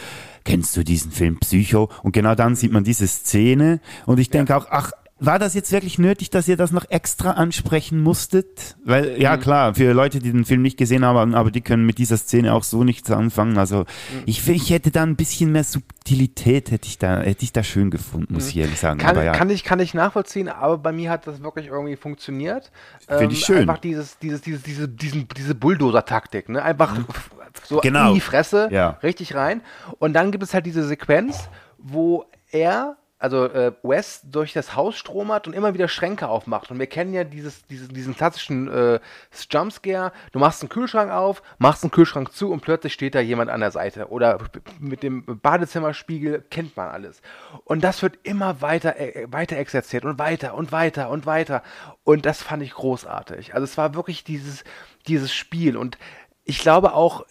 [0.44, 1.88] kennst du diesen Film Psycho?
[2.02, 4.58] Und genau dann sieht man diese Szene und ich denke ja.
[4.58, 4.92] auch, ach,
[5.24, 8.76] war das jetzt wirklich nötig, dass ihr das noch extra ansprechen musstet?
[8.84, 9.40] Weil, ja mhm.
[9.40, 12.52] klar, für Leute, die den Film nicht gesehen haben, aber die können mit dieser Szene
[12.52, 13.56] auch so nichts anfangen.
[13.56, 14.22] Also mhm.
[14.26, 17.90] ich, ich hätte da ein bisschen mehr Subtilität, hätte ich da, hätte ich da schön
[17.90, 18.62] gefunden, muss ich mhm.
[18.62, 18.98] ehrlich sagen.
[18.98, 19.32] Kann, aber ja.
[19.32, 22.72] kann, ich, kann ich nachvollziehen, aber bei mir hat das wirklich irgendwie funktioniert.
[23.06, 23.60] Finde ähm, ich schön.
[23.60, 26.62] Einfach dieses, dieses, dieses, diese, diesen, diese Bulldozer-Taktik, ne?
[26.62, 27.06] Einfach mhm.
[27.64, 28.08] so genau.
[28.08, 28.98] in die Fresse, ja.
[29.02, 29.62] richtig rein.
[29.98, 31.48] Und dann gibt es halt diese Sequenz,
[31.78, 36.72] wo er also äh, Wes durch das Haus stromert und immer wieder Schränke aufmacht.
[36.72, 38.98] Und wir kennen ja dieses, dieses, diesen klassischen äh,
[39.48, 40.10] Jumpscare.
[40.32, 43.60] Du machst einen Kühlschrank auf, machst einen Kühlschrank zu und plötzlich steht da jemand an
[43.60, 44.08] der Seite.
[44.08, 44.38] Oder
[44.80, 47.22] mit dem Badezimmerspiegel kennt man alles.
[47.62, 51.62] Und das wird immer weiter, äh, weiter exerziert und weiter und weiter und weiter.
[52.02, 53.54] Und das fand ich großartig.
[53.54, 54.64] Also es war wirklich dieses,
[55.06, 55.76] dieses Spiel.
[55.76, 55.96] Und
[56.42, 57.24] ich glaube auch,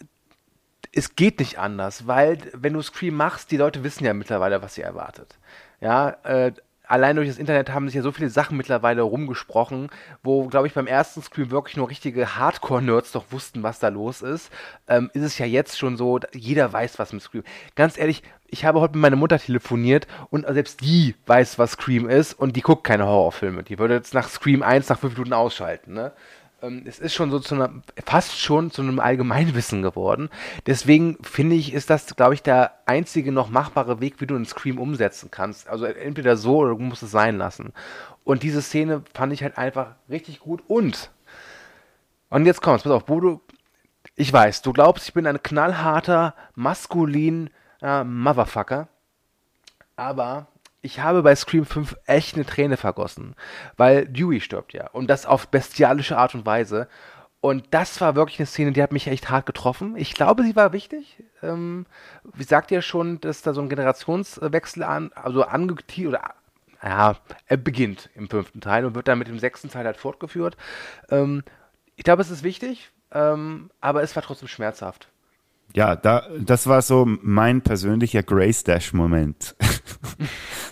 [0.90, 4.74] es geht nicht anders, weil wenn du Scream machst, die Leute wissen ja mittlerweile, was
[4.74, 5.38] sie erwartet.
[5.82, 6.52] Ja, äh,
[6.86, 9.90] allein durch das Internet haben sich ja so viele Sachen mittlerweile rumgesprochen,
[10.22, 14.22] wo, glaube ich, beim ersten Scream wirklich nur richtige Hardcore-Nerds doch wussten, was da los
[14.22, 14.52] ist.
[14.86, 17.42] Ähm, ist es ja jetzt schon so, jeder weiß, was mit Scream.
[17.74, 22.08] Ganz ehrlich, ich habe heute mit meiner Mutter telefoniert und selbst die weiß, was Scream
[22.08, 23.64] ist und die guckt keine Horrorfilme.
[23.64, 26.12] Die würde jetzt nach Scream 1 nach 5 Minuten ausschalten, ne?
[26.62, 27.70] Ähm, es ist schon so zu einer,
[28.04, 30.30] fast schon zu einem Allgemeinwissen geworden.
[30.66, 34.46] Deswegen finde ich, ist das, glaube ich, der einzige noch machbare Weg, wie du einen
[34.46, 35.68] Scream umsetzen kannst.
[35.68, 37.72] Also entweder so oder du musst es sein lassen.
[38.24, 40.62] Und diese Szene fand ich halt einfach richtig gut.
[40.68, 41.10] Und,
[42.30, 43.42] und jetzt kommt's, pass auf, Bodo,
[44.14, 47.50] ich weiß, du glaubst, ich bin ein knallharter, maskulin
[47.80, 48.88] äh, Motherfucker.
[49.96, 50.46] Aber
[50.82, 53.34] ich habe bei Scream 5 echt eine Träne vergossen,
[53.76, 56.88] weil Dewey stirbt ja und das auf bestialische Art und Weise.
[57.40, 59.96] Und das war wirklich eine Szene, die hat mich echt hart getroffen.
[59.96, 61.24] Ich glaube, sie war wichtig.
[61.42, 61.86] Ähm,
[62.34, 66.34] wie sagt ihr schon, dass da so ein Generationswechsel an, also angeteasert oder
[66.84, 67.16] ja,
[67.46, 70.56] er beginnt im fünften Teil und wird dann mit dem sechsten Teil halt fortgeführt.
[71.10, 71.42] Ähm,
[71.96, 75.08] ich glaube, es ist wichtig, ähm, aber es war trotzdem schmerzhaft.
[75.74, 79.54] Ja, da, das war so mein persönlicher Grace Dash Moment.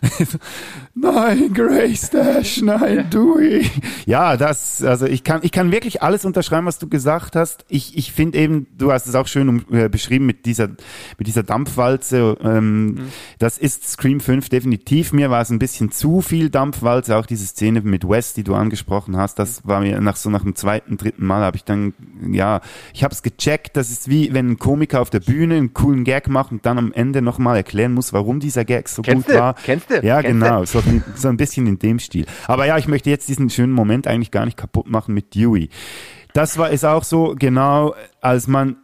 [0.94, 3.70] nein, Grace Dash, nein, Dewey.
[4.04, 7.64] Ja, das, also ich kann, ich kann wirklich alles unterschreiben, was du gesagt hast.
[7.68, 10.68] Ich, ich finde eben, du hast es auch schön äh, beschrieben mit dieser,
[11.16, 12.36] mit dieser Dampfwalze.
[12.42, 12.98] Ähm, mhm.
[13.38, 15.12] Das ist Scream 5 definitiv.
[15.12, 17.16] Mir war es ein bisschen zu viel Dampfwalze.
[17.16, 20.42] Auch diese Szene mit West, die du angesprochen hast, das war mir nach so nach
[20.42, 21.94] dem zweiten, dritten Mal habe ich dann,
[22.30, 22.60] ja,
[22.92, 23.76] ich habe es gecheckt.
[23.76, 24.58] Das ist wie wenn ein
[24.90, 28.12] Komiker auf der Bühne einen coolen Gag macht und dann am Ende nochmal erklären muss,
[28.12, 29.40] warum dieser Gag so Kennst gut du?
[29.40, 29.54] war.
[29.54, 29.94] Kennst du?
[30.04, 30.64] Ja, Kennst genau.
[30.64, 30.82] So,
[31.14, 32.26] so ein bisschen in dem Stil.
[32.46, 35.68] Aber ja, ich möchte jetzt diesen schönen Moment eigentlich gar nicht kaputt machen mit Dewey.
[36.32, 38.76] Das war ist auch so genau, als man,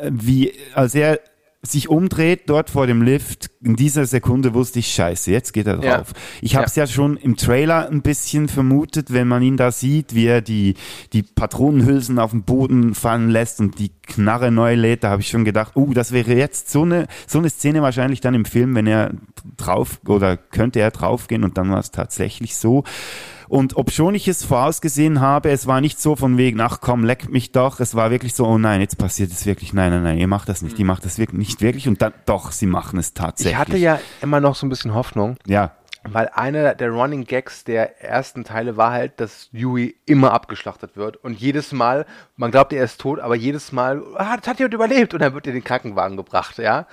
[0.00, 1.20] äh, wie, als er
[1.66, 5.82] sich umdreht dort vor dem Lift, in dieser Sekunde wusste ich, scheiße, jetzt geht er
[5.82, 5.96] Ja.
[5.98, 6.12] drauf.
[6.42, 6.86] Ich habe es ja.
[6.86, 10.74] schon im Trailer ein bisschen vermutet, wenn man ihn da sieht, wie er die,
[11.12, 15.28] die Patronenhülsen auf den Boden fallen lässt und die Knarre neu lädt, da habe ich
[15.28, 18.74] schon gedacht, uh, das wäre jetzt so eine, so eine Szene wahrscheinlich dann im Film,
[18.74, 19.12] wenn er
[19.56, 22.84] drauf oder könnte er draufgehen und dann war es tatsächlich so.
[23.54, 27.30] Und obschon ich es vorausgesehen habe, es war nicht so von wegen, ach komm, leck
[27.30, 27.78] mich doch.
[27.78, 29.72] Es war wirklich so, oh nein, jetzt passiert es wirklich.
[29.72, 30.76] Nein, nein, nein, ihr macht das nicht.
[30.76, 31.86] Ihr macht das wirklich nicht wirklich.
[31.86, 33.52] Und dann, doch, sie machen es tatsächlich.
[33.52, 35.70] Ich hatte ja immer noch so ein bisschen Hoffnung, Ja,
[36.10, 41.16] weil einer der Running Gags der ersten Teile war halt, dass Yui immer abgeschlachtet wird.
[41.16, 42.04] Und jedes Mal,
[42.36, 45.32] man glaubt, er ist tot, aber jedes Mal, ah, das hat jemand überlebt und dann
[45.34, 46.86] wird er in den Krankenwagen gebracht, ja.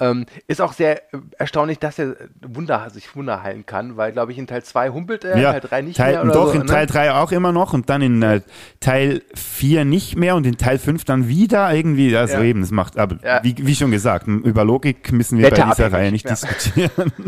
[0.00, 4.32] Ähm, ist auch sehr äh, erstaunlich, dass er Wunder, sich Wunder heilen kann, weil, glaube
[4.32, 5.52] ich, in Teil 2 humpelt er, in ja.
[5.52, 6.66] Teil 3 nicht Teil, mehr oder doch, so, in ne?
[6.66, 8.40] Teil 3 auch immer noch und dann in äh,
[8.80, 12.16] Teil 4 nicht mehr und in Teil 5 dann wieder irgendwie.
[12.16, 12.42] Also Ja.
[12.42, 13.40] eben, das macht, aber Ja.
[13.42, 16.30] wie, wie schon gesagt, über Logik müssen wir bei dieser Reihe nicht ja.
[16.30, 17.12] diskutieren.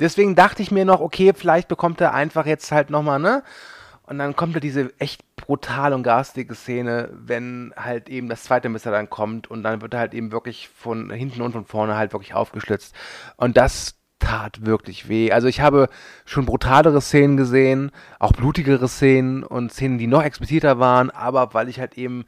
[0.00, 3.42] Deswegen dachte ich mir noch, okay, vielleicht bekommt er einfach jetzt halt nochmal, ne?
[4.06, 8.68] Und dann kommt da diese echt brutal und garstige Szene, wenn halt eben das zweite
[8.68, 11.96] Messer dann kommt und dann wird er halt eben wirklich von hinten und von vorne
[11.96, 12.94] halt wirklich aufgeschlitzt.
[13.36, 15.32] Und das tat wirklich weh.
[15.32, 15.88] Also ich habe
[16.24, 21.68] schon brutalere Szenen gesehen, auch blutigere Szenen und Szenen, die noch expliziter waren, aber weil
[21.68, 22.24] ich halt eben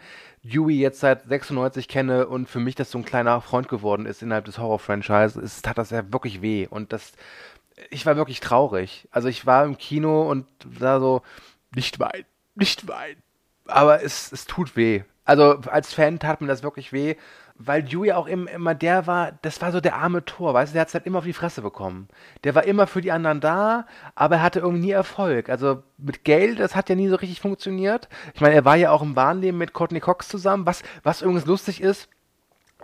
[0.46, 4.22] Dewey jetzt seit 96 kenne und für mich das so ein kleiner Freund geworden ist
[4.22, 6.66] innerhalb des Horror-Franchises, tat das ja wirklich weh.
[6.68, 7.12] Und das,
[7.90, 9.08] ich war wirklich traurig.
[9.10, 10.46] Also ich war im Kino und
[10.78, 11.22] da so,
[11.74, 13.22] nicht weinen, nicht weinen.
[13.66, 15.02] Aber es, es tut weh.
[15.24, 17.16] Also als Fan tat mir das wirklich weh,
[17.58, 20.74] weil Dewey auch im, immer der war, das war so der arme Tor, weißt du,
[20.74, 22.08] der hat es halt immer auf die Fresse bekommen.
[22.44, 25.48] Der war immer für die anderen da, aber er hatte irgendwie nie Erfolg.
[25.48, 28.08] Also mit Geld, das hat ja nie so richtig funktioniert.
[28.34, 31.46] Ich meine, er war ja auch im Wahnleben mit Courtney Cox zusammen, was, was übrigens
[31.46, 32.08] lustig ist,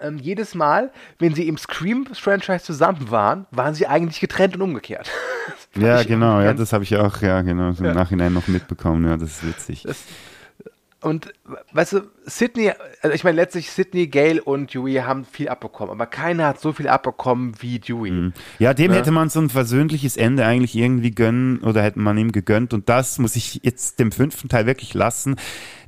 [0.01, 5.11] ähm, jedes Mal, wenn sie im Scream-Franchise zusammen waren, waren sie eigentlich getrennt und umgekehrt.
[5.75, 9.09] Das ja, genau, ja, das habe ich auch, ja, genau, im Nachhinein noch mitbekommen.
[9.09, 9.85] Ja, das ist witzig.
[11.03, 11.33] Und
[11.73, 12.71] weißt du, Sydney,
[13.03, 16.73] also ich meine letztlich Sydney, Gale und Dewey haben viel abbekommen, aber keiner hat so
[16.73, 18.31] viel abbekommen wie Dewey.
[18.61, 18.99] Ja, dem Ne?
[18.99, 22.73] hätte man so ein versöhnliches Ende eigentlich irgendwie gönnen oder hätte man ihm gegönnt.
[22.73, 25.35] Und das muss ich jetzt dem fünften Teil wirklich lassen.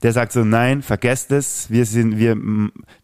[0.03, 1.71] Der sagt so, nein, vergesst es.
[1.71, 2.37] Wir sind, wir,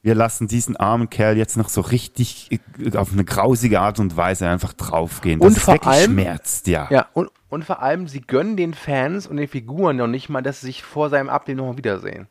[0.03, 4.17] wir lassen diesen armen Kerl jetzt noch so richtig äh, auf eine grausige Art und
[4.17, 5.39] Weise einfach draufgehen.
[5.41, 6.89] Das Und vor allem- schmerzt, ja.
[6.91, 10.41] Ja, und, und vor allem, sie gönnen den Fans und den Figuren noch nicht mal,
[10.41, 12.29] dass sie sich vor seinem Ableben nochmal wiedersehen.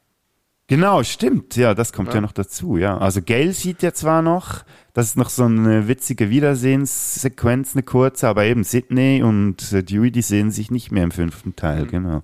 [0.68, 1.56] Genau, stimmt.
[1.56, 2.98] Ja, das kommt ja, noch dazu, ja.
[3.00, 4.64] Also Gail sieht ja zwar noch,
[4.94, 10.12] das ist noch so eine witzige Wiedersehenssequenz, eine kurze, aber eben Sydney und äh, Dewey,
[10.12, 12.24] die sehen sich nicht mehr im fünften Teil, genau.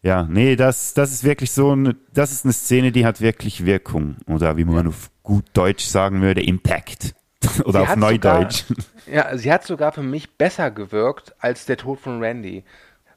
[0.00, 0.22] Ja.
[0.22, 4.16] nee, das, das ist wirklich so eine, das ist eine Szene, die hat wirklich Wirkung.
[4.26, 7.14] Oder wie man auf gut Deutsch sagen würde, Impact.
[7.64, 8.64] Oder Sie auf Neudeutsch.
[8.64, 12.64] Sogar, ja, sie hat sogar für mich besser gewirkt als der Tod von Randy.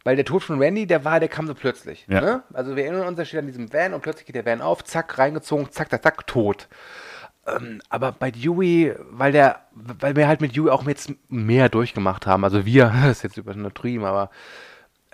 [0.03, 2.05] Weil der Tod von Randy, der war, der kam so plötzlich.
[2.07, 2.21] Ja.
[2.21, 2.43] Ne?
[2.53, 4.83] Also wir erinnern uns, er steht an diesem Van und plötzlich geht der Van auf,
[4.83, 6.67] zack, reingezogen, zack, zack, zack, tot.
[7.47, 12.25] Ähm, aber bei Dewey, weil der, weil wir halt mit Dewey auch jetzt mehr durchgemacht
[12.25, 14.31] haben, also wir, das ist jetzt übertrieben, aber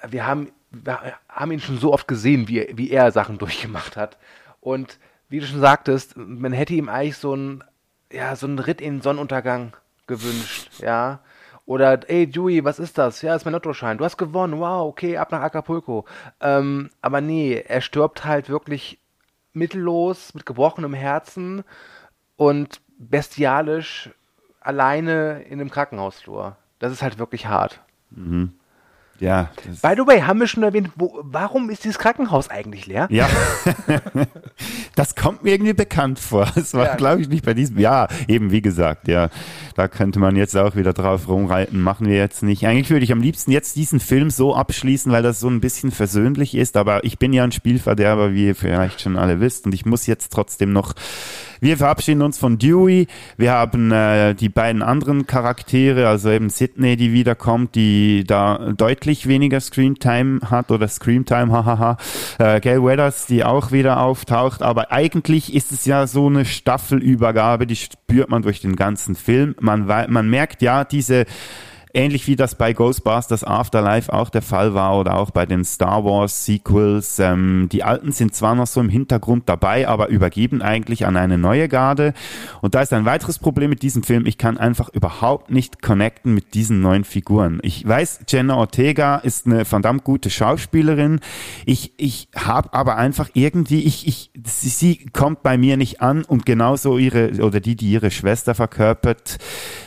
[0.08, 4.18] wir haben, wir haben ihn schon so oft gesehen, wie, wie er Sachen durchgemacht hat.
[4.60, 5.00] Und
[5.30, 7.64] wie du schon sagtest, man hätte ihm eigentlich so ein,
[8.12, 9.76] ja, so einen Ritt in den Sonnenuntergang
[10.08, 11.20] gewünscht, ja.
[11.66, 13.22] Oder, ey, Dewey, was ist das?
[13.22, 13.98] Ja, ist mein Lottoschein.
[13.98, 14.60] Du hast gewonnen.
[14.60, 16.06] Wow, okay, ab nach Acapulco.
[16.40, 19.00] Ähm, aber nee, er stirbt halt wirklich
[19.52, 21.66] mittellos, mit gebrochenem Herzen
[22.38, 24.12] und bestialisch
[24.62, 26.56] alleine in einem Krankenhausflur.
[26.80, 27.82] Das ist halt wirklich hart.
[29.20, 32.86] Ja, das, By the way, haben wir schon erwähnt, wo, warum ist dieses Krankenhaus eigentlich
[32.86, 33.08] leer?
[33.10, 33.28] Ja,
[34.96, 36.48] das kommt mir irgendwie bekannt vor.
[36.56, 36.96] Es war, Ja.
[36.96, 37.78] glaube ich, nicht bei diesem.
[37.80, 39.30] Ja, eben wie gesagt, ja,
[39.76, 41.82] da könnte man jetzt auch wieder drauf rumreiten.
[41.82, 42.66] Machen wir jetzt nicht.
[42.68, 45.92] Eigentlich würde ich am liebsten jetzt diesen Film so abschließen, weil das so ein bisschen
[45.92, 46.78] versöhnlich ist.
[46.78, 50.06] Aber ich bin ja ein Spielverderber, wie ihr vielleicht schon alle wisst, und ich muss
[50.08, 50.94] jetzt trotzdem noch.
[51.60, 53.08] Wir verabschieden uns von Dewey.
[53.36, 59.07] Wir haben äh, die beiden anderen Charaktere, also eben Sydney, die wiederkommt, die da deutlich
[59.28, 61.98] weniger Screentime hat oder Screamtime, hahaha.
[62.40, 64.62] Äh, Gail Weathers, die auch wieder auftaucht.
[64.62, 69.56] Aber eigentlich ist es ja so eine Staffelübergabe, die spürt man durch den ganzen Film.
[69.60, 71.26] Man, man merkt ja, diese
[71.94, 76.04] ähnlich wie das bei Ghostbusters Afterlife auch der Fall war oder auch bei den Star
[76.04, 77.20] Wars Sequels.
[77.20, 81.38] Ähm, die alten sind zwar noch so im Hintergrund dabei, aber übergeben eigentlich an eine
[81.38, 82.14] neue Garde.
[82.62, 84.26] Und da ist ein weiteres Problem mit diesem Film.
[84.26, 87.60] Ich kann einfach überhaupt nicht connecten mit diesen neuen Figuren.
[87.64, 91.20] Ich weiß, Jenna Ortega ist eine verdammt gute Schauspielerin.
[91.66, 96.24] Ich, ich habe aber einfach irgendwie, ich, ich, sie, sie kommt bei mir nicht an
[96.24, 99.38] und genauso ihre, oder die, die ihre Schwester verkörpert,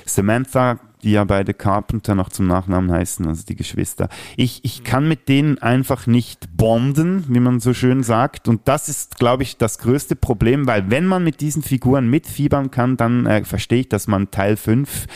[0.05, 4.09] Samantha die ja beide Carpenter noch zum Nachnamen heißen, also die Geschwister.
[4.36, 8.48] Ich, ich kann mit denen einfach nicht bonden, wie man so schön sagt.
[8.48, 12.70] Und das ist, glaube ich, das größte Problem, weil wenn man mit diesen Figuren mitfiebern
[12.70, 15.07] kann, dann äh, verstehe ich, dass man Teil 5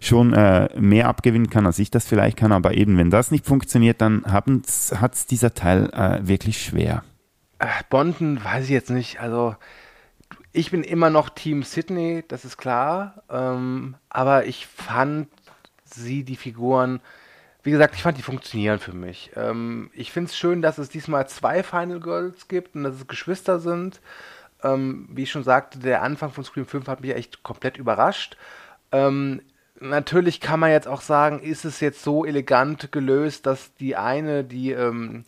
[0.00, 2.52] schon äh, mehr abgewinnen kann, als ich das vielleicht kann.
[2.52, 7.02] Aber eben, wenn das nicht funktioniert, dann hat es dieser Teil äh, wirklich schwer.
[7.58, 9.20] Äh, bonden weiß ich jetzt nicht.
[9.20, 9.54] Also
[10.54, 13.24] ich bin immer noch Team Sydney, das ist klar.
[13.28, 15.28] Ähm, aber ich fand
[15.84, 17.00] sie, die Figuren,
[17.64, 19.32] wie gesagt, ich fand die funktionieren für mich.
[19.34, 23.08] Ähm, ich finde es schön, dass es diesmal zwei Final Girls gibt und dass es
[23.08, 24.00] Geschwister sind.
[24.62, 28.36] Ähm, wie ich schon sagte, der Anfang von Scream 5 hat mich echt komplett überrascht.
[28.92, 29.42] Ähm,
[29.80, 34.44] natürlich kann man jetzt auch sagen, ist es jetzt so elegant gelöst, dass die eine,
[34.44, 35.24] die ähm,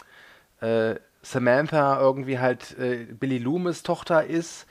[0.60, 4.66] äh, Samantha irgendwie halt äh, Billy Loomis Tochter ist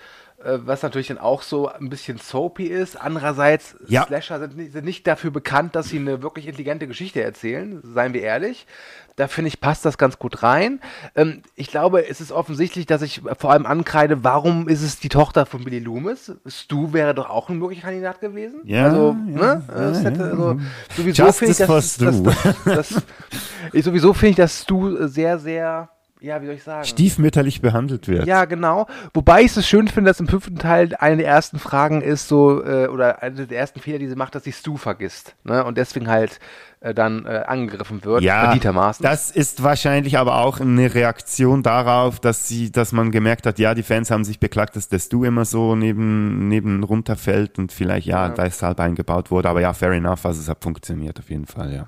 [0.45, 2.99] was natürlich dann auch so ein bisschen soapy ist.
[2.99, 4.05] Andererseits, ja.
[4.05, 8.13] Slasher sind nicht, sind nicht, dafür bekannt, dass sie eine wirklich intelligente Geschichte erzählen, seien
[8.13, 8.67] wir ehrlich.
[9.15, 10.81] Da finde ich, passt das ganz gut rein.
[11.15, 15.09] Ähm, ich glaube, es ist offensichtlich, dass ich vor allem ankreide, warum ist es die
[15.09, 16.33] Tochter von Billy Loomis?
[16.45, 18.61] Stu wäre doch auch ein möglicher Kandidat gewesen.
[18.65, 19.63] Ja, also, ja, ne?
[19.67, 20.59] Ja, hätte, also,
[20.95, 23.03] sowieso finde ich, dass, dass, dass, dass,
[23.71, 25.89] ich sowieso finde ich, dass Stu sehr, sehr
[26.22, 26.86] ja, wie soll ich sagen?
[26.86, 28.26] Stiefmütterlich behandelt wird.
[28.26, 28.88] Ja, genau.
[29.13, 32.63] Wobei ich es schön finde, dass im fünften Teil eine der ersten Fragen ist so,
[32.63, 35.36] äh, oder eine der ersten Fehler, die sie macht, dass sie Stu vergisst.
[35.43, 35.63] Ne?
[35.66, 36.39] Und deswegen halt
[36.80, 38.24] äh, dann äh, angegriffen wird.
[38.24, 38.55] Ja,
[39.01, 43.76] das ist wahrscheinlich aber auch eine Reaktion darauf, dass sie, dass man gemerkt hat, ja,
[43.76, 48.07] die Fans haben sich beklagt, dass der Stu immer so neben, neben runterfällt und vielleicht,
[48.07, 48.34] ja, ja.
[48.34, 49.49] deshalb eingebaut wurde.
[49.49, 51.88] Aber ja, fair enough, also es hat funktioniert auf jeden Fall, ja.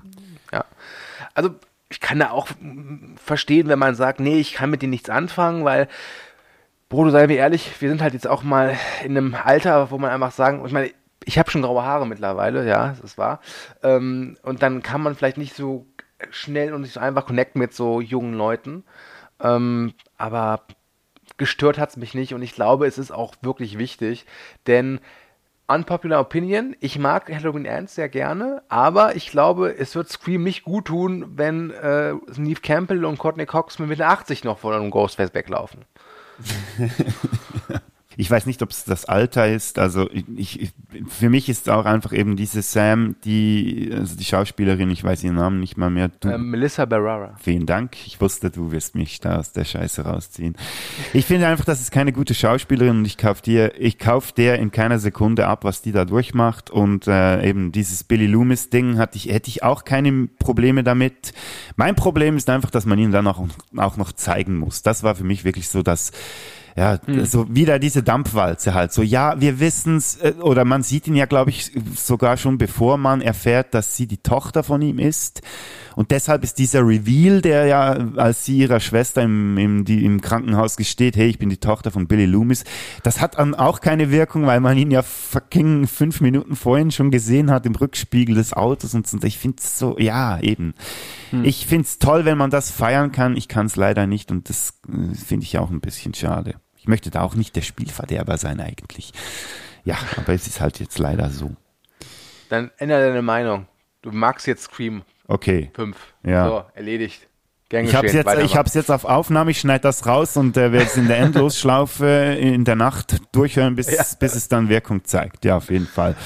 [0.52, 0.64] Ja.
[1.34, 1.50] Also
[1.90, 2.48] ich kann da auch
[3.16, 5.88] verstehen, wenn man sagt, nee, ich kann mit denen nichts anfangen, weil,
[6.88, 10.10] Bruder, sei mir ehrlich, wir sind halt jetzt auch mal in einem Alter, wo man
[10.10, 10.90] einfach sagen, ich meine,
[11.24, 13.40] ich habe schon graue Haare mittlerweile, ja, das ist wahr.
[13.82, 15.86] Ähm, und dann kann man vielleicht nicht so
[16.30, 18.84] schnell und nicht so einfach connecten mit so jungen Leuten.
[19.40, 20.62] Ähm, aber
[21.36, 24.26] gestört hat es mich nicht und ich glaube, es ist auch wirklich wichtig,
[24.66, 25.00] denn
[25.68, 26.74] Unpopular Opinion.
[26.80, 31.26] Ich mag Halloween Ends sehr gerne, aber ich glaube, es wird Scream nicht gut tun,
[31.36, 35.84] wenn äh, Neve Campbell und Courtney Cox mit Mitte 80 noch von einem Ghostface weglaufen.
[38.20, 39.78] ich weiß nicht, ob es das Alter ist.
[39.78, 40.72] Also ich, ich,
[41.06, 45.36] für mich ist auch einfach eben diese Sam, die, also die Schauspielerin, ich weiß ihren
[45.36, 46.08] Namen nicht mal mehr.
[46.08, 47.36] Du, ähm, Melissa Barrera.
[47.40, 47.96] Vielen Dank.
[48.06, 50.56] Ich wusste, du wirst mich da aus der Scheiße rausziehen.
[51.12, 54.58] Ich finde einfach, das ist keine gute Schauspielerin und ich kauf dir, ich kauf der
[54.58, 56.70] in keiner Sekunde ab, was die da durchmacht.
[56.70, 61.32] Und äh, eben dieses Billy Loomis Ding hatte ich, hätte ich auch keine Probleme damit.
[61.76, 63.46] Mein Problem ist einfach, dass man ihn dann auch,
[63.76, 64.82] auch noch zeigen muss.
[64.82, 66.10] Das war für mich wirklich so das
[66.78, 67.24] ja, hm.
[67.24, 68.92] so wieder diese Dampfwalze halt.
[68.92, 72.98] So, ja, wir wissen's, äh, oder man sieht ihn ja, glaube ich, sogar schon bevor
[72.98, 75.42] man erfährt, dass sie die Tochter von ihm ist.
[75.96, 80.20] Und deshalb ist dieser Reveal, der ja, als sie ihrer Schwester im, im, die, im
[80.20, 82.62] Krankenhaus gesteht, hey, ich bin die Tochter von Billy Loomis,
[83.02, 87.10] das hat dann auch keine Wirkung, weil man ihn ja fucking fünf Minuten vorhin schon
[87.10, 90.74] gesehen hat im Rückspiegel des Autos und, und ich finde es so, ja, eben.
[91.30, 91.44] Hm.
[91.44, 93.36] Ich finde es toll, wenn man das feiern kann.
[93.36, 96.54] Ich kann es leider nicht und das äh, finde ich auch ein bisschen schade.
[96.88, 99.12] Ich möchte da auch nicht der Spielverderber sein eigentlich.
[99.84, 101.54] Ja, aber es ist halt jetzt leider so.
[102.48, 103.66] Dann ändere deine Meinung.
[104.00, 105.02] Du magst jetzt Scream.
[105.26, 105.70] Okay.
[105.74, 105.98] Fünf.
[106.22, 106.48] Ja.
[106.48, 107.28] So, erledigt.
[107.68, 110.56] Gern ich habe es jetzt, ich hab's jetzt auf Aufnahme, ich schneide das raus und
[110.56, 114.02] äh, werde es in der Endlosschlaufe in der Nacht durchhören, bis, ja.
[114.18, 115.44] bis es dann Wirkung zeigt.
[115.44, 116.16] Ja, auf jeden Fall.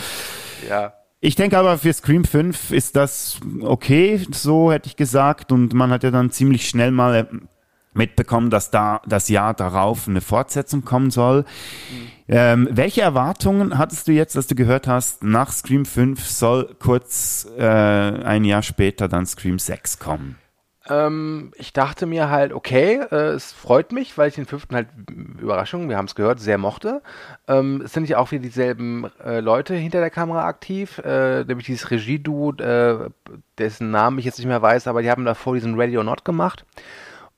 [0.68, 0.94] Ja.
[1.18, 5.50] Ich denke aber für Scream 5 ist das okay, so hätte ich gesagt.
[5.50, 7.26] Und man hat ja dann ziemlich schnell mal äh,
[7.94, 11.44] mitbekommen, dass da das Jahr darauf eine Fortsetzung kommen soll.
[12.28, 17.46] Ähm, welche Erwartungen hattest du jetzt, dass du gehört hast, nach Scream 5 soll kurz
[17.58, 20.36] äh, ein Jahr später dann Scream 6 kommen?
[20.88, 24.88] Ähm, ich dachte mir halt, okay, äh, es freut mich, weil ich den fünften halt,
[25.40, 27.02] Überraschung, wir haben es gehört, sehr mochte.
[27.46, 31.66] Ähm, es sind ja auch wieder dieselben äh, Leute hinter der Kamera aktiv, äh, nämlich
[31.66, 33.10] dieses Regie-Duo, äh,
[33.58, 36.24] dessen Namen ich jetzt nicht mehr weiß, aber die haben davor diesen Ready or Not
[36.24, 36.64] gemacht.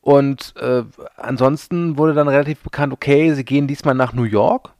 [0.04, 0.82] Und äh,
[1.16, 4.74] ansonsten wurde dann relativ bekannt, okay, sie gehen diesmal nach New York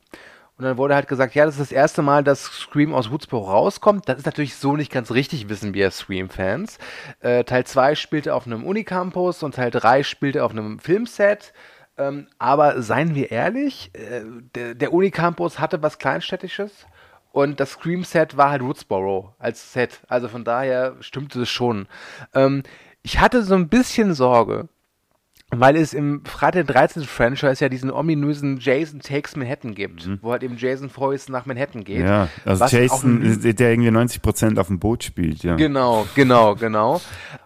[0.59, 3.51] Und dann wurde halt gesagt, ja, das ist das erste Mal, dass Scream aus Woodsboro
[3.51, 4.07] rauskommt.
[4.07, 6.77] Das ist natürlich so nicht ganz richtig, wissen wir Scream-Fans.
[7.21, 11.55] Äh, Teil 2 spielte auf einem Unicampus und Teil 3 spielte auf einem Filmset.
[11.97, 16.87] Ähm, aber seien wir ehrlich, äh, der, der Unicampus hatte was Kleinstädtisches
[17.33, 20.01] und das Scream-Set war halt Woodsboro als Set.
[20.07, 21.89] Also von daher stimmte es schon.
[22.35, 22.63] Ähm,
[23.03, 24.69] ich hatte so ein bisschen Sorge,
[25.61, 27.05] weil es im Freitag den 13.
[27.05, 30.19] Franchise ja diesen ominösen Jason Takes Manhattan gibt, Mhm.
[30.23, 32.01] wo halt eben Jason Foyce nach Manhattan geht.
[32.07, 35.57] Ja, also Jason, der irgendwie 90 Prozent auf dem Boot spielt, ja.
[35.57, 37.01] Genau, genau, genau.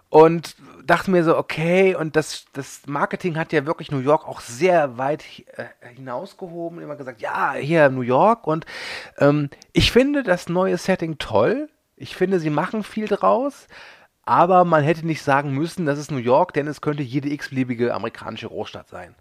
[0.09, 0.55] Und
[0.85, 4.97] dachte mir so, okay, und das, das Marketing hat ja wirklich New York auch sehr
[4.97, 5.23] weit
[5.55, 8.47] äh, hinausgehoben, immer gesagt, ja, hier New York.
[8.47, 8.65] Und
[9.19, 11.69] ähm, ich finde das neue Setting toll.
[11.95, 13.67] Ich finde, sie machen viel draus.
[14.29, 17.95] Aber man hätte nicht sagen müssen, das ist New York, denn es könnte jede x-beliebige
[17.95, 19.15] amerikanische Großstadt sein.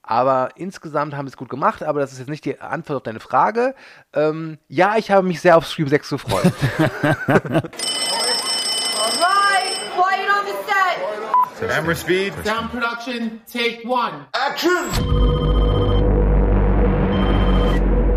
[0.00, 3.02] Aber insgesamt haben sie es gut gemacht, aber das ist jetzt nicht die Antwort auf
[3.02, 3.74] deine Frage.
[4.14, 6.52] Ähm, ja, ich habe mich sehr auf Scream 6 gefreut.
[9.18, 11.68] Right, quiet on the set.
[11.70, 12.32] Camera speed.
[12.42, 14.24] Sound production, take one.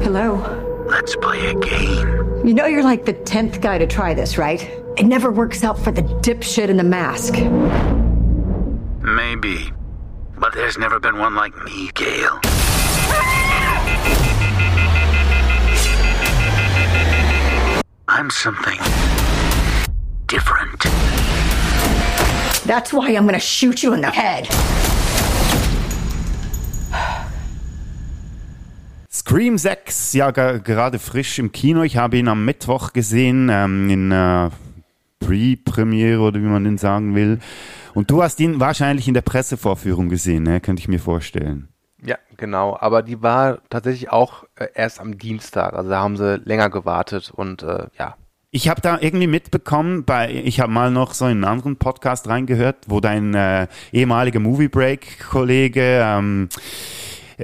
[0.02, 0.42] Hello.
[0.88, 2.46] Let's play a game.
[2.46, 4.66] You know you're like the 10th guy to try this, right?
[5.00, 7.36] It never works out for the dipshit in the mask.
[9.02, 9.72] Maybe.
[10.38, 12.40] But there's never been one like me, Gail.
[18.10, 18.78] I'm something
[20.28, 20.84] different.
[22.66, 24.48] That's why I'm gonna shoot you in the head.
[29.10, 31.84] Scream 6, ja, ge- gerade frisch im Kino.
[31.84, 34.50] Ich habe ihn am Mittwoch gesehen, ähm, in äh,
[35.30, 37.38] Pre-Premiere oder wie man den sagen will.
[37.94, 40.60] Und du hast ihn wahrscheinlich in der Pressevorführung gesehen, ne?
[40.60, 41.70] könnte ich mir vorstellen.
[42.04, 42.76] Ja, genau.
[42.80, 45.74] Aber die war tatsächlich auch äh, erst am Dienstag.
[45.74, 48.16] Also da haben sie länger gewartet und äh, ja.
[48.52, 52.28] Ich habe da irgendwie mitbekommen, bei, ich habe mal noch so in einen anderen Podcast
[52.28, 56.50] reingehört, wo dein äh, ehemaliger Movie Break-Kollege, ähm,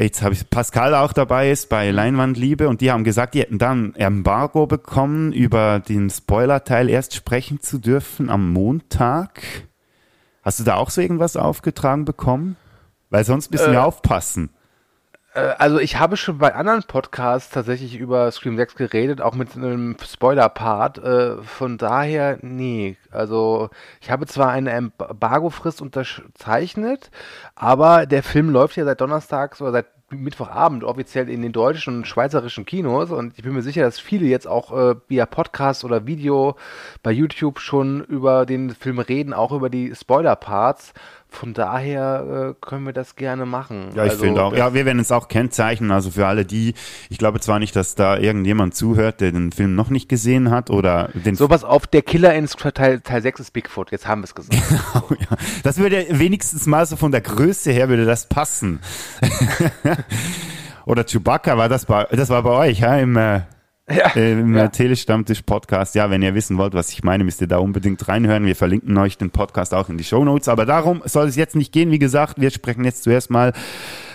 [0.03, 3.57] jetzt habe ich Pascal auch dabei ist bei Leinwandliebe und die haben gesagt, die hätten
[3.57, 9.41] dann Embargo bekommen, über den Spoiler-Teil erst sprechen zu dürfen am Montag.
[10.43, 12.57] Hast du da auch so irgendwas aufgetragen bekommen?
[13.09, 14.49] Weil sonst müssen wir aufpassen.
[15.35, 19.55] Äh, also ich habe schon bei anderen Podcasts tatsächlich über Scream 6 geredet, auch mit
[19.55, 20.97] einem Spoiler-Part.
[20.97, 22.97] Äh, von daher, nee.
[23.11, 23.69] Also
[24.01, 27.11] ich habe zwar eine Embargo-Frist unterzeichnet,
[27.55, 32.07] aber der Film läuft ja seit Donnerstags oder seit Mittwochabend offiziell in den deutschen und
[32.07, 36.05] schweizerischen Kinos und ich bin mir sicher, dass viele jetzt auch äh, via Podcast oder
[36.05, 36.55] Video
[37.01, 40.93] bei YouTube schon über den Film reden, auch über die Spoiler-Parts.
[41.35, 43.89] Von daher äh, können wir das gerne machen.
[43.93, 44.55] Ja, ich Also, finde auch.
[44.55, 45.91] Ja, wir werden es auch kennzeichnen.
[45.91, 46.73] Also für alle die,
[47.09, 50.69] ich glaube zwar nicht, dass da irgendjemand zuhört, der den Film noch nicht gesehen hat
[50.69, 54.21] oder den So was auf der Killer in Teil, Teil 6 ist Bigfoot, jetzt haben
[54.21, 54.61] wir es gesagt.
[55.19, 58.79] ja, das würde wenigstens mal so von der Größe her würde das passen.
[60.85, 63.41] oder Chewbacca war das bei, das war bei euch, ja, im, äh,
[63.89, 64.65] ja, im ja.
[64.65, 65.95] äh, Telestammtisch-Podcast.
[65.95, 68.45] Ja, wenn ihr wissen wollt, was ich meine, müsst ihr da unbedingt reinhören.
[68.45, 70.47] Wir verlinken euch den Podcast auch in die Shownotes.
[70.47, 71.91] Aber darum soll es jetzt nicht gehen.
[71.91, 73.53] Wie gesagt, wir sprechen jetzt zuerst mal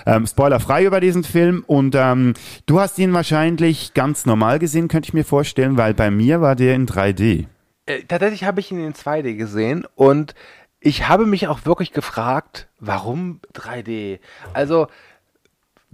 [0.07, 1.63] ähm, spoilerfrei über diesen Film.
[1.67, 2.35] Und ähm,
[2.67, 6.57] du hast ihn wahrscheinlich ganz normal gesehen, könnte ich mir vorstellen, weil bei mir war
[6.57, 7.47] der in 3D.
[7.87, 10.35] Äh, tatsächlich habe ich ihn in 2D gesehen und
[10.81, 14.19] ich habe mich auch wirklich gefragt, warum 3D?
[14.55, 14.89] Also,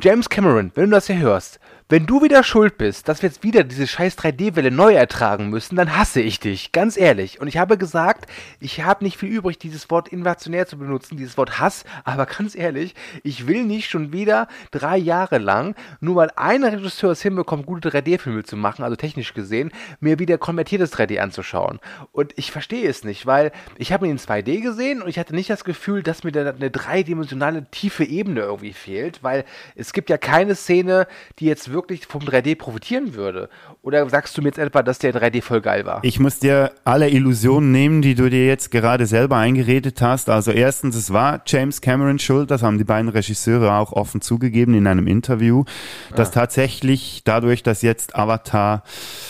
[0.01, 1.59] James Cameron, wenn du das hier hörst,
[1.89, 5.77] wenn du wieder schuld bist, dass wir jetzt wieder diese scheiß 3D-Welle neu ertragen müssen,
[5.77, 7.41] dann hasse ich dich, ganz ehrlich.
[7.41, 8.29] Und ich habe gesagt,
[8.59, 12.57] ich habe nicht viel übrig, dieses Wort inflationär zu benutzen, dieses Wort Hass, aber ganz
[12.57, 17.67] ehrlich, ich will nicht schon wieder drei Jahre lang, nur weil ein Regisseur es hinbekommt,
[17.67, 19.71] gute 3D-Filme zu machen, also technisch gesehen,
[20.01, 21.79] mir wieder konvertiertes 3D anzuschauen.
[22.11, 25.37] Und ich verstehe es nicht, weil ich habe ihn in 2D gesehen und ich hatte
[25.37, 29.45] nicht das Gefühl, dass mir da eine dreidimensionale tiefe Ebene irgendwie fehlt, weil
[29.77, 31.07] es gibt ja keine Szene,
[31.39, 31.76] die jetzt wirklich
[32.07, 33.49] vom 3D profitieren würde.
[33.87, 36.01] Oder sagst du mir jetzt etwa, dass der 3D voll geil war?
[36.03, 40.29] Ich muss dir alle Illusionen nehmen, die du dir jetzt gerade selber eingeredet hast.
[40.29, 44.75] Also erstens, es war James Cameron schuld, das haben die beiden Regisseure auch offen zugegeben
[44.75, 45.63] in einem Interview,
[46.17, 48.83] dass tatsächlich dadurch, dass jetzt Avatar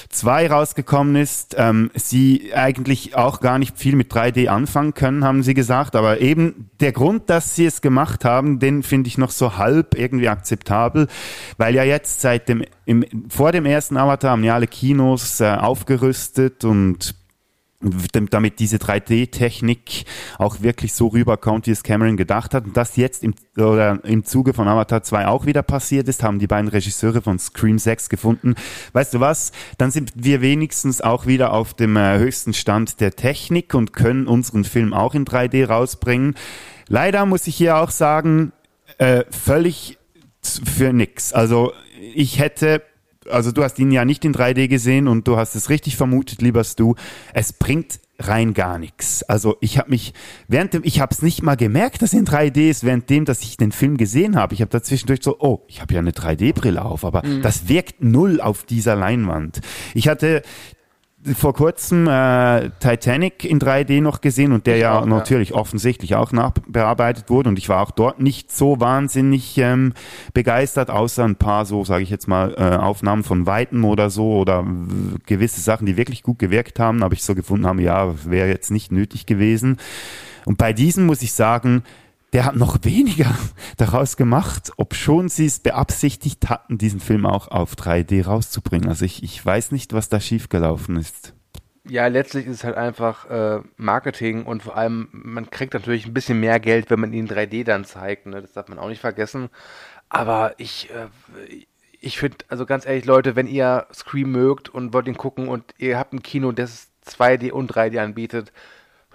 [0.08, 5.42] 2 rausgekommen ist, ähm, sie eigentlich auch gar nicht viel mit 3D anfangen können, haben
[5.42, 5.94] sie gesagt.
[5.94, 9.98] Aber eben der Grund, dass sie es gemacht haben, den finde ich noch so halb
[9.98, 11.08] irgendwie akzeptabel,
[11.58, 15.50] weil ja jetzt seit dem, im, vor dem ersten Avatar haben ja alle Kinos äh,
[15.50, 17.14] aufgerüstet und
[18.30, 20.06] damit diese 3D-Technik
[20.38, 22.64] auch wirklich so rüberkommt, wie es Cameron gedacht hat.
[22.64, 26.38] Und das jetzt im, oder im Zuge von Avatar 2 auch wieder passiert ist, haben
[26.38, 28.54] die beiden Regisseure von Scream 6 gefunden.
[28.92, 29.52] Weißt du was?
[29.78, 34.26] Dann sind wir wenigstens auch wieder auf dem äh, höchsten Stand der Technik und können
[34.26, 36.34] unseren Film auch in 3D rausbringen.
[36.88, 38.52] Leider muss ich hier auch sagen,
[38.98, 39.98] äh, völlig
[40.42, 41.32] für nix.
[41.32, 42.82] Also ich hätte
[43.30, 46.42] also du hast ihn ja nicht in 3D gesehen und du hast es richtig vermutet,
[46.42, 46.94] lieber Stu,
[47.34, 49.22] es bringt rein gar nichts.
[49.24, 50.14] Also ich habe mich
[50.48, 53.42] während dem, ich habe es nicht mal gemerkt, dass in 3D ist, während dem, dass
[53.42, 54.54] ich den Film gesehen habe.
[54.54, 57.42] Ich habe dazwischendurch so, oh, ich habe ja eine 3D-Brille auf, aber mhm.
[57.42, 59.60] das wirkt null auf dieser Leinwand.
[59.94, 60.42] Ich hatte
[61.34, 65.56] vor kurzem äh, Titanic in 3D noch gesehen und der ich ja auch, natürlich ja.
[65.56, 69.92] offensichtlich auch nachbearbeitet wurde und ich war auch dort nicht so wahnsinnig ähm,
[70.34, 74.36] begeistert, außer ein paar so, sage ich jetzt mal, äh, Aufnahmen von Weiten oder so
[74.36, 74.64] oder
[75.26, 78.70] gewisse Sachen, die wirklich gut gewirkt haben, aber ich so gefunden habe, ja, wäre jetzt
[78.70, 79.78] nicht nötig gewesen.
[80.44, 81.82] Und bei diesem muss ich sagen,
[82.36, 83.34] der hat noch weniger
[83.78, 88.90] daraus gemacht, ob schon sie es beabsichtigt hatten, diesen Film auch auf 3D rauszubringen.
[88.90, 91.32] Also ich, ich weiß nicht, was da schiefgelaufen ist.
[91.88, 96.12] Ja, letztlich ist es halt einfach äh, Marketing und vor allem, man kriegt natürlich ein
[96.12, 98.26] bisschen mehr Geld, wenn man ihn 3D dann zeigt.
[98.26, 98.42] Ne?
[98.42, 99.48] Das darf man auch nicht vergessen.
[100.10, 101.06] Aber ich, äh,
[101.98, 105.64] ich finde, also ganz ehrlich, Leute, wenn ihr Scream mögt und wollt ihn gucken und
[105.78, 108.52] ihr habt ein Kino, das 2D und 3D anbietet,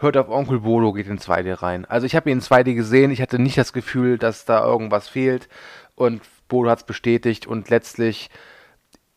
[0.02, 1.86] hört auf Onkel Bodo, geht in 2D rein.
[1.86, 5.08] Also ich habe ihn in 2D gesehen, ich hatte nicht das Gefühl, dass da irgendwas
[5.08, 5.48] fehlt
[5.96, 8.30] und Bodo hat es bestätigt und letztlich,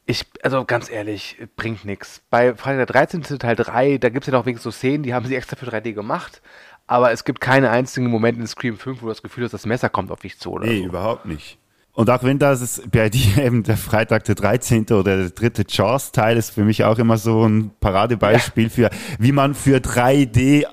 [0.07, 2.22] ich, also ganz ehrlich, bringt nichts.
[2.30, 3.22] Bei Freitag der 13.
[3.39, 5.66] Teil 3, da gibt es ja noch wenigstens so Szenen, die haben sie extra für
[5.66, 6.43] 3D gemacht,
[6.87, 9.66] aber es gibt keine einzigen Momente in Scream 5, wo du das Gefühl hast, das
[9.66, 10.85] Messer kommt auf dich zu oder Nee, so.
[10.87, 11.59] überhaupt nicht.
[11.95, 14.86] Und auch wenn das bei dir eben der Freitag der 13.
[14.90, 18.70] oder der dritte Jaws-Teil ist für mich auch immer so ein Paradebeispiel ja.
[18.70, 20.66] für, wie man für 3D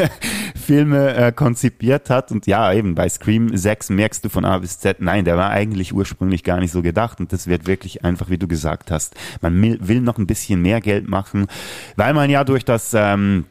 [0.54, 2.30] Filme äh, konzipiert hat.
[2.30, 5.50] Und ja, eben bei Scream 6 merkst du von A bis Z, nein, der war
[5.50, 7.20] eigentlich ursprünglich gar nicht so gedacht.
[7.20, 10.80] Und das wird wirklich einfach, wie du gesagt hast, man will noch ein bisschen mehr
[10.80, 11.46] Geld machen,
[11.96, 13.46] weil man ja durch das ähm,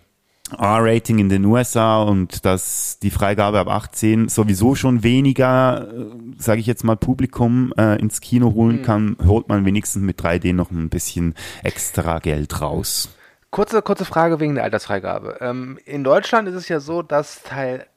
[0.51, 6.05] R-Rating in den USA und dass die Freigabe ab 18 sowieso schon weniger, äh,
[6.37, 8.83] sage ich jetzt mal, Publikum äh, ins Kino holen mhm.
[8.83, 11.33] kann, holt man wenigstens mit 3D noch ein bisschen
[11.63, 13.09] extra Geld raus.
[13.49, 15.37] Kurze, kurze Frage wegen der Altersfreigabe.
[15.41, 17.87] Ähm, in Deutschland ist es ja so, dass Teil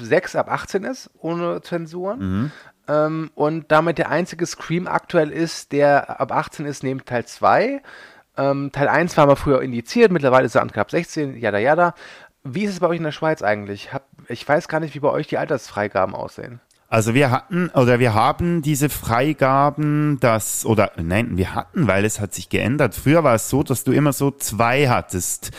[0.00, 2.18] 6 ab 18 ist, ohne Zensuren.
[2.18, 2.52] Mhm.
[2.88, 7.82] Ähm, und damit der einzige Scream aktuell ist, der ab 18 ist, neben Teil 2.
[8.36, 11.94] Ähm, Teil 1 war mal früher indiziert, mittlerweile ist er ab 16, jada jada.
[12.42, 13.92] Wie ist es bei euch in der Schweiz eigentlich?
[13.92, 16.60] Hab, ich weiß gar nicht, wie bei euch die Altersfreigaben aussehen.
[16.88, 22.20] Also wir hatten oder wir haben diese Freigaben, das oder nein, wir hatten, weil es
[22.20, 22.94] hat sich geändert.
[22.94, 25.50] Früher war es so, dass du immer so zwei hattest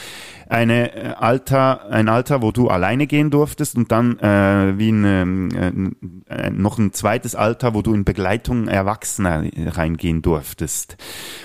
[0.47, 5.95] eine äh, Alter, ein Alter, wo du alleine gehen durftest und dann äh, wie ein,
[6.29, 10.97] äh, noch ein zweites Alter, wo du in Begleitung Erwachsener reingehen durftest.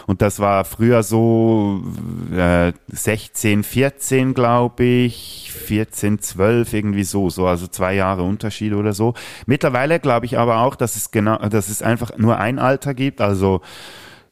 [0.07, 1.83] Und das war früher so
[2.35, 8.93] äh, 16, 14, glaube ich, 14, 12, irgendwie so, so, also zwei Jahre Unterschied oder
[8.93, 9.15] so.
[9.47, 13.21] Mittlerweile glaube ich aber auch, dass es genau, dass es einfach nur ein Alter gibt,
[13.21, 13.61] also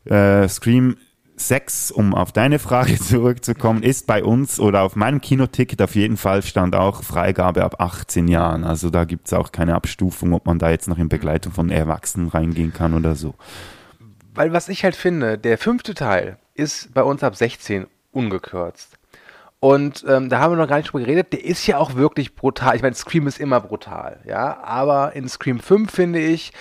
[0.05, 0.97] äh, Scream
[1.39, 6.17] 6, um auf deine Frage zurückzukommen, ist bei uns oder auf meinem Kinoticket auf jeden
[6.17, 8.65] Fall stand auch Freigabe ab 18 Jahren.
[8.65, 11.71] Also da gibt es auch keine Abstufung, ob man da jetzt noch in Begleitung von
[11.71, 13.35] Erwachsenen reingehen kann oder so.
[14.35, 18.98] Weil was ich halt finde, der fünfte Teil ist bei uns ab 16 ungekürzt.
[19.61, 21.33] Und ähm, da haben wir noch gar nicht drüber geredet.
[21.33, 22.77] Der ist ja auch wirklich brutal.
[22.77, 24.63] Ich meine, Scream ist immer brutal, ja.
[24.63, 26.53] Aber in Scream 5 finde ich,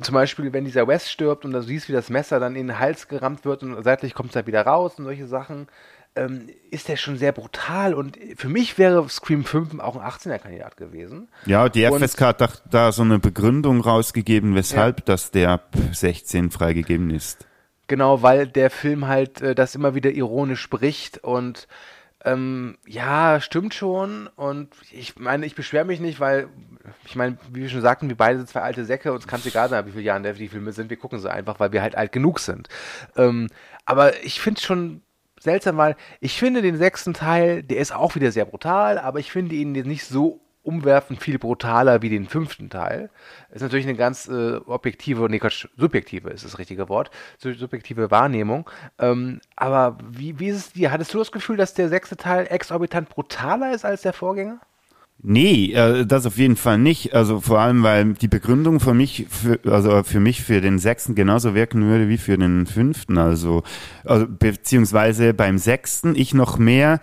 [0.00, 2.78] zum Beispiel, wenn dieser West stirbt und du siehst, wie das Messer dann in den
[2.78, 5.68] Hals gerammt wird und seitlich kommt es dann wieder raus und solche Sachen,
[6.16, 7.94] ähm, ist der schon sehr brutal.
[7.94, 11.28] Und für mich wäre Scream 5 auch ein 18er-Kandidat gewesen.
[11.46, 15.04] Ja, die FSK hat da, da so eine Begründung rausgegeben, weshalb ja.
[15.06, 17.46] das der ab 16 freigegeben ist.
[17.86, 21.68] Genau, weil der Film halt äh, das immer wieder ironisch spricht und
[22.24, 24.28] ähm, ja, stimmt schon.
[24.36, 26.48] Und ich meine, ich beschwere mich nicht, weil,
[27.06, 29.46] ich meine, wie wir schon sagten, wir beide sind zwei alte Säcke, uns kann es
[29.46, 30.90] egal sein, wie viele Jahre die Filme sind.
[30.90, 32.68] Wir gucken sie einfach, weil wir halt alt genug sind.
[33.16, 33.48] Ähm,
[33.86, 35.02] aber ich finde es schon
[35.38, 39.32] seltsam, weil ich finde den sechsten Teil, der ist auch wieder sehr brutal, aber ich
[39.32, 43.10] finde ihn nicht so umwerfend viel brutaler wie den fünften Teil.
[43.50, 48.68] Ist natürlich eine ganz äh, objektive, nee, Quatsch, subjektive ist das richtige Wort, subjektive Wahrnehmung.
[48.98, 50.90] Ähm, aber wie, wie ist es dir?
[50.90, 54.60] Hattest du das Gefühl, dass der sechste Teil exorbitant brutaler ist als der Vorgänger?
[55.22, 57.14] Nee, äh, das auf jeden Fall nicht.
[57.14, 61.14] Also vor allem, weil die Begründung für mich, für, also für mich für den sechsten
[61.14, 63.18] genauso wirken würde wie für den fünften.
[63.18, 63.62] Also,
[64.04, 67.00] also beziehungsweise beim sechsten ich noch mehr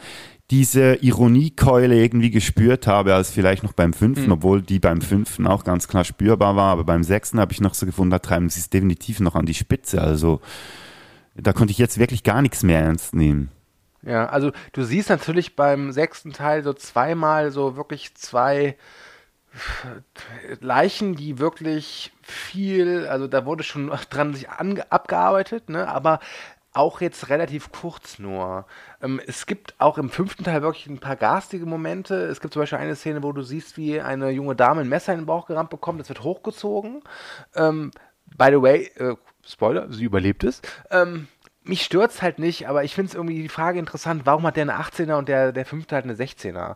[0.49, 5.65] diese Ironiekeule irgendwie gespürt habe, als vielleicht noch beim fünften, obwohl die beim fünften auch
[5.65, 8.61] ganz klar spürbar war, aber beim sechsten habe ich noch so gefunden, da treiben sie
[8.61, 10.02] es definitiv noch an die Spitze.
[10.02, 10.40] Also
[11.36, 13.49] da konnte ich jetzt wirklich gar nichts mehr ernst nehmen.
[14.03, 18.78] Ja, also du siehst natürlich beim sechsten Teil so zweimal so wirklich zwei
[20.61, 26.19] Leichen, die wirklich viel, also da wurde schon dran sich abgearbeitet, ne, aber
[26.77, 28.65] auch jetzt relativ kurz nur.
[29.01, 32.15] Ähm, es gibt auch im fünften Teil wirklich ein paar garstige Momente.
[32.15, 35.13] Es gibt zum Beispiel eine Szene, wo du siehst, wie eine junge Dame ein Messer
[35.13, 35.99] in den Bauch gerammt bekommt.
[35.99, 37.01] Das wird hochgezogen.
[37.55, 37.91] Ähm,
[38.37, 40.61] by the way, äh, Spoiler, sie überlebt es.
[40.91, 41.27] Ähm,
[41.63, 44.63] mich stört's halt nicht, aber ich finde es irgendwie die Frage interessant, warum hat der
[44.63, 46.75] eine 18er und der, der fünfte halt eine 16er?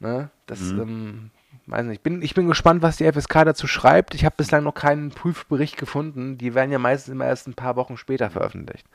[0.00, 0.30] Ne?
[0.46, 1.30] Das, ähm,
[1.66, 1.96] weiß nicht.
[1.96, 4.14] Ich bin, ich bin gespannt, was die FSK dazu schreibt.
[4.14, 6.38] Ich habe bislang noch keinen Prüfbericht gefunden.
[6.38, 8.86] Die werden ja meistens immer erst ein paar Wochen später veröffentlicht.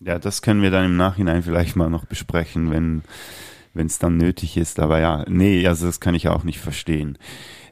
[0.00, 3.02] Ja, das können wir dann im Nachhinein vielleicht mal noch besprechen, wenn
[3.76, 4.80] wenn es dann nötig ist.
[4.80, 7.18] Aber ja, nee, also das kann ich auch nicht verstehen.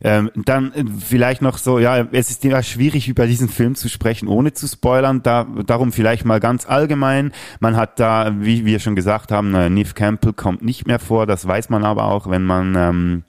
[0.02, 3.88] Ähm, dann äh, vielleicht noch so, ja, es ist ja schwierig, über diesen Film zu
[3.88, 5.22] sprechen, ohne zu spoilern.
[5.22, 7.32] Da, darum vielleicht mal ganz allgemein.
[7.60, 11.26] Man hat da, wie wir schon gesagt haben, äh, Neve Campbell kommt nicht mehr vor.
[11.26, 13.22] Das weiß man aber auch, wenn man ähm,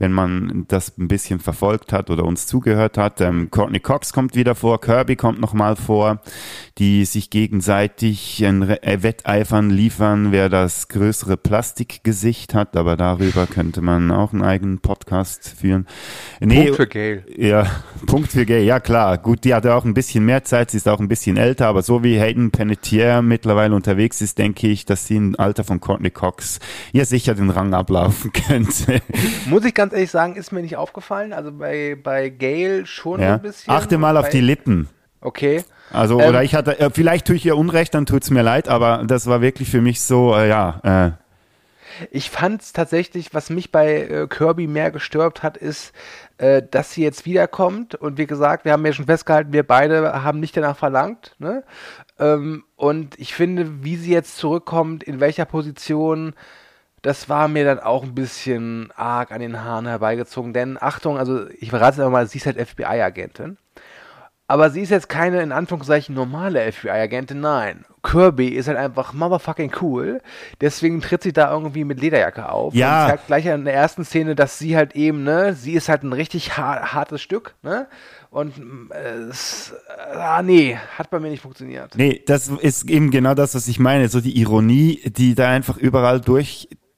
[0.00, 3.20] wenn man das ein bisschen verfolgt hat oder uns zugehört hat.
[3.20, 6.20] Ähm, Courtney Cox kommt wieder vor, Kirby kommt nochmal vor,
[6.78, 13.82] die sich gegenseitig ein äh, Wetteifern liefern, wer das größere Plastikgesicht hat, aber darüber könnte
[13.82, 15.86] man auch einen eigenen Podcast führen.
[16.40, 17.24] Nee, Punkt für Gail.
[17.36, 17.66] ja,
[18.06, 19.18] Punkt für Gay, ja klar.
[19.18, 21.82] Gut, die hatte auch ein bisschen mehr Zeit, sie ist auch ein bisschen älter, aber
[21.82, 26.10] so wie Hayden Panettiere mittlerweile unterwegs ist, denke ich, dass sie im Alter von Courtney
[26.10, 26.58] Cox
[26.92, 29.02] ja sicher den Rang ablaufen könnte.
[29.44, 31.32] Muss ich ganz ehrlich sagen, ist mir nicht aufgefallen.
[31.32, 33.34] Also bei, bei Gail schon Ja.
[33.34, 33.72] ein bisschen.
[33.72, 34.88] Achte mal auf die Lippen.
[35.20, 35.64] Okay.
[35.92, 38.68] Also, Ähm, oder ich hatte, äh, vielleicht tue ich ihr Unrecht, dann tut's mir leid,
[38.68, 43.50] aber das war wirklich für mich so, äh, ja, äh, Ich fand es tatsächlich, was
[43.50, 45.92] mich bei äh, Kirby mehr gestört hat, ist,
[46.38, 47.94] äh, dass sie jetzt wiederkommt.
[47.96, 51.34] Und wie gesagt, wir haben ja schon festgehalten, wir beide haben nicht danach verlangt.
[51.38, 51.64] Ne?
[52.18, 56.34] Ähm, und ich finde, wie sie jetzt zurückkommt, in welcher Position,
[57.02, 60.52] das war mir dann auch ein bisschen arg an den Haaren herbeigezogen.
[60.52, 63.56] Denn Achtung, also ich verrate es einfach mal, sie ist halt FBI-Agentin.
[64.50, 67.84] Aber sie ist jetzt keine, in Anführungszeichen, normale FBI-Agentin, nein.
[68.02, 70.20] Kirby ist halt einfach motherfucking cool.
[70.60, 72.74] Deswegen tritt sie da irgendwie mit Lederjacke auf.
[72.74, 73.04] Ja.
[73.04, 76.02] Und zeigt gleich in der ersten Szene, dass sie halt eben, ne, sie ist halt
[76.02, 77.86] ein richtig har hartes Stück, ne?
[78.30, 78.54] Und
[78.90, 79.72] äh, es,
[80.14, 81.94] ah, nee, hat bei mir nicht funktioniert.
[81.96, 85.76] nee, das ist eben genau das, was ich meine, so die Ironie, die da einfach
[85.76, 86.20] überall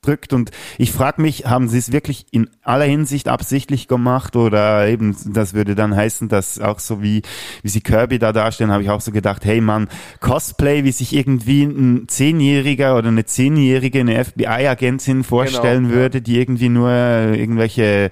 [0.02, 4.88] durchdrückt und ich frage mich, haben sie es wirklich in aller Hinsicht absichtlich gemacht oder
[4.88, 7.22] eben, das würde dann heißen, dass auch so wie,
[7.62, 9.88] wie sie Kirby da darstellen, habe ich auch so gedacht, hey Mann,
[10.20, 15.90] Cosplay, wie sich irgendwie ein Zehnjähriger oder eine Zehnjährige, eine FBI-Agentin vorstellen ja.
[15.90, 18.10] würde, die irgendwie nur irgendwelche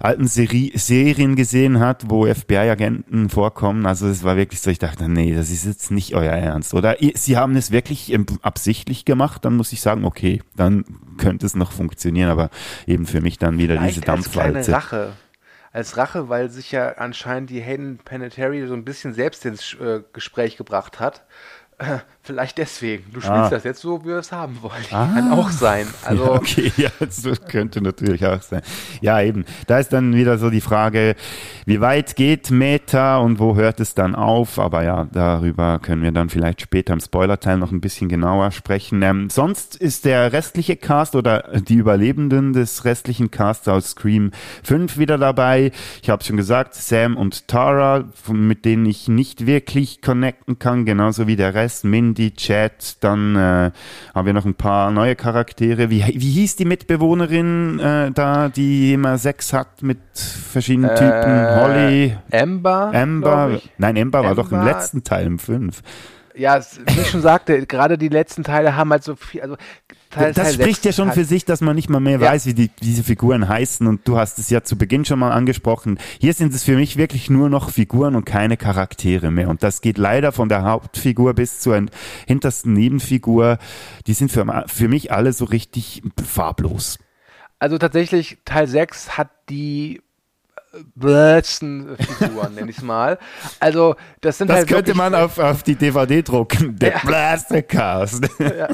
[0.00, 3.86] alten Seri Serien gesehen hat, wo FBI-Agenten vorkommen.
[3.86, 6.74] Also es war wirklich so, ich dachte, nee, das ist jetzt nicht euer Ernst.
[6.74, 10.84] Oder sie haben es wirklich ähm, absichtlich gemacht, dann muss ich sagen, okay, dann
[11.28, 12.48] könnte es noch funktionieren, aber
[12.86, 14.72] eben für mich dann wieder diese Vielleicht als kleine Dampfwalze.
[14.72, 15.12] Rache.
[15.72, 20.00] Als Rache, weil sich ja anscheinend die Hayden Panettiere so ein bisschen selbst ins äh,
[20.14, 21.26] Gespräch gebracht hat.
[22.28, 23.04] Vielleicht deswegen.
[23.10, 23.48] Du spielst Ah.
[23.48, 24.84] das jetzt so, wie wir es haben wollen.
[24.90, 25.86] Kann auch sein.
[26.04, 28.60] Also, ja, okay, ja, das könnte natürlich auch sein.
[29.00, 29.46] Ja, eben.
[29.66, 31.16] Da ist dann wieder so die Frage,
[31.64, 34.58] wie weit geht Meta und wo hört es dann auf?
[34.58, 39.00] Aber ja, darüber können wir dann vielleicht später im Spoilerteil noch ein bisschen genauer sprechen.
[39.00, 44.32] Ähm, sonst ist der restliche Cast oder die Überlebenden des restlichen Casts aus Scream
[44.64, 45.72] 5 wieder dabei.
[46.02, 51.26] Ich habe schon gesagt, Sam und Tara, mit denen ich nicht wirklich connecten kann, genauso
[51.26, 53.70] wie der Rest, Mindy, Chad, dann äh,
[54.14, 55.88] haben wir noch ein paar neue Charaktere.
[55.90, 61.56] Wie, wie hieß die Mitbewohnerin äh, da, die immer Sex hat mit verschiedenen Typen?
[61.56, 62.90] Holly, Amber.
[62.94, 63.60] Amber.
[63.78, 65.82] Nein, Amber war doch im Amber- letzten Teil, im 5.
[66.38, 69.42] Ja, wie ich schon sagte, gerade die letzten Teile haben halt so viel.
[69.42, 69.56] Also,
[70.10, 72.30] Teil, Das Teil spricht ja schon für sich, dass man nicht mal mehr Ja.
[72.30, 73.86] weiß, wie die, diese Figuren heißen.
[73.86, 75.98] Und du hast es ja zu Beginn schon mal angesprochen.
[76.20, 79.48] Hier sind es für mich wirklich nur noch Figuren und keine Charaktere mehr.
[79.48, 81.82] Und das geht leider von der Hauptfigur bis zur
[82.26, 83.58] hintersten Nebenfigur.
[84.06, 86.98] Die sind für, für mich alle so richtig farblos.
[87.58, 90.00] Also tatsächlich, Teil 6 hat die
[90.94, 93.18] besten Figuren, nenn ich's mal.
[93.60, 96.76] Also, das sind Das halt könnte wirklich, man auf, auf die DVD drucken.
[96.78, 96.98] Der Ja.
[97.04, 98.28] Blaster Cast.
[98.38, 98.68] ja.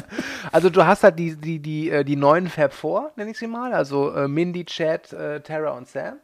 [0.52, 3.46] Also du hast halt die, die, die, äh, die neuen Fab 4, nenn ich sie
[3.46, 6.14] mal, also äh, Mindy, Chad, äh, Tara und Sam.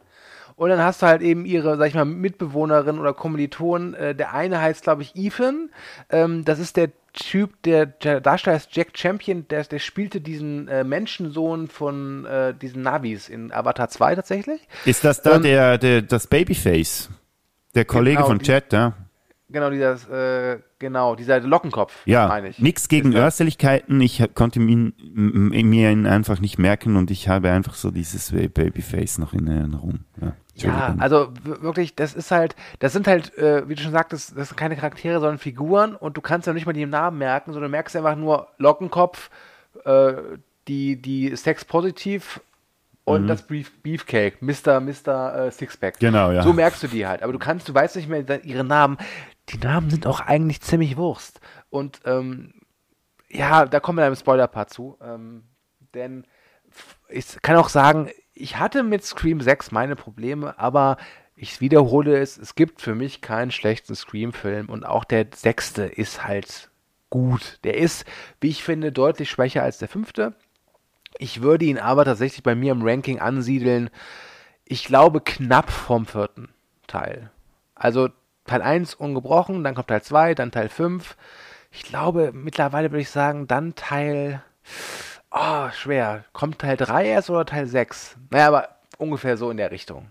[0.55, 3.95] Und dann hast du halt eben ihre, sag ich mal, Mitbewohnerin oder Kommilitonen.
[3.95, 5.71] Äh, der eine heißt, glaube ich, Ethan.
[6.11, 10.67] Ähm, das ist der Typ, der, der Darsteller ist Jack Champion, der, der spielte diesen
[10.67, 14.61] äh, Menschensohn von äh, diesen Navis in Avatar 2 tatsächlich.
[14.85, 17.09] Ist das da Ähm, der, der, das Babyface?
[17.75, 18.93] Der Kollege Genau, von Chat, ja?
[19.49, 22.59] Genau, dieser, äh, genau, dieser Lockenkopf, Ja, meine ich.
[22.59, 23.99] nichts gegen Äußerlichkeiten.
[23.99, 29.17] Ich konnte ihn, mir ihn einfach nicht merken und ich habe einfach so dieses Babyface
[29.17, 30.05] noch in Erinnerung.
[30.21, 34.37] Ja, Ja, also wirklich, das ist halt, das sind halt, äh, wie du schon sagtest,
[34.37, 37.53] das sind keine Charaktere, sondern Figuren und du kannst ja nicht mal die Namen merken,
[37.53, 39.29] sondern du merkst einfach nur Lockenkopf,
[39.85, 40.13] äh,
[40.67, 42.41] die, die Sex positiv
[43.03, 44.79] und das Beef, Beefcake, Mr.
[44.79, 45.47] Mr.
[45.47, 45.99] Äh, Sixpack.
[45.99, 46.43] Genau, ja.
[46.43, 47.23] So merkst du die halt.
[47.23, 48.97] Aber du kannst, du weißt nicht mehr ihre Namen.
[49.49, 51.41] Die Namen sind auch eigentlich ziemlich Wurst.
[51.69, 52.53] Und ähm,
[53.29, 54.97] ja, da kommen wir im Spoiler-Part zu.
[55.01, 55.43] Ähm,
[55.93, 56.25] denn
[57.09, 58.09] ich kann auch sagen,
[58.41, 60.97] ich hatte mit Scream 6 meine Probleme, aber
[61.35, 66.25] ich wiederhole es, es gibt für mich keinen schlechten Scream-Film und auch der sechste ist
[66.25, 66.69] halt
[67.09, 67.59] gut.
[67.63, 68.05] Der ist,
[68.39, 70.33] wie ich finde, deutlich schwächer als der fünfte.
[71.17, 73.89] Ich würde ihn aber tatsächlich bei mir im Ranking ansiedeln,
[74.65, 76.49] ich glaube knapp vom vierten
[76.87, 77.29] Teil.
[77.75, 78.09] Also
[78.45, 81.17] Teil 1 ungebrochen, dann kommt Teil 2, dann Teil 5.
[81.71, 84.43] Ich glaube, mittlerweile würde ich sagen, dann Teil.
[85.31, 86.25] Oh, schwer.
[86.33, 88.17] Kommt Teil 3 erst oder Teil 6?
[88.29, 90.07] Naja, aber ungefähr so in der Richtung.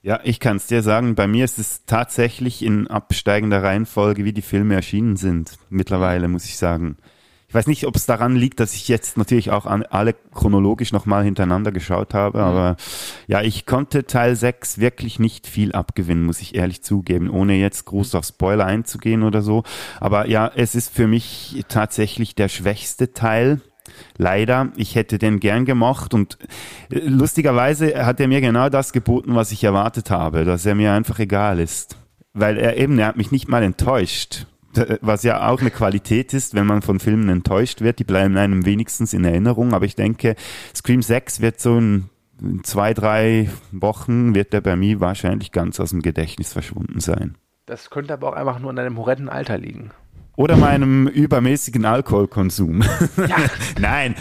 [0.00, 4.32] Ja, ich kann es dir sagen, bei mir ist es tatsächlich in absteigender Reihenfolge, wie
[4.32, 5.58] die Filme erschienen sind.
[5.70, 6.96] Mittlerweile, muss ich sagen.
[7.48, 10.92] Ich weiß nicht, ob es daran liegt, dass ich jetzt natürlich auch an, alle chronologisch
[10.92, 12.76] nochmal hintereinander geschaut habe, aber
[13.26, 17.86] ja, ich konnte Teil 6 wirklich nicht viel abgewinnen, muss ich ehrlich zugeben, ohne jetzt
[17.86, 19.62] groß auf Spoiler einzugehen oder so.
[19.98, 23.62] Aber ja, es ist für mich tatsächlich der schwächste Teil.
[24.16, 26.38] Leider, ich hätte den gern gemocht und
[26.90, 30.92] äh, lustigerweise hat er mir genau das geboten, was ich erwartet habe, dass er mir
[30.92, 31.96] einfach egal ist.
[32.34, 34.46] Weil er eben, er hat mich nicht mal enttäuscht.
[34.76, 38.36] D- Was ja auch eine Qualität ist, wenn man von Filmen enttäuscht wird, die bleiben
[38.36, 39.72] einem wenigstens in Erinnerung.
[39.72, 40.36] Aber ich denke,
[40.74, 42.10] Scream 6 wird so in,
[42.62, 47.36] zwei, drei Wochen wird er bei mir wahrscheinlich ganz aus dem Gedächtnis verschwunden sein.
[47.66, 49.90] Das könnte aber auch einfach nur in deinem horrenden Alter liegen.
[50.38, 52.84] Oder meinem übermäßigen Alkoholkonsum.
[53.80, 54.14] Nein.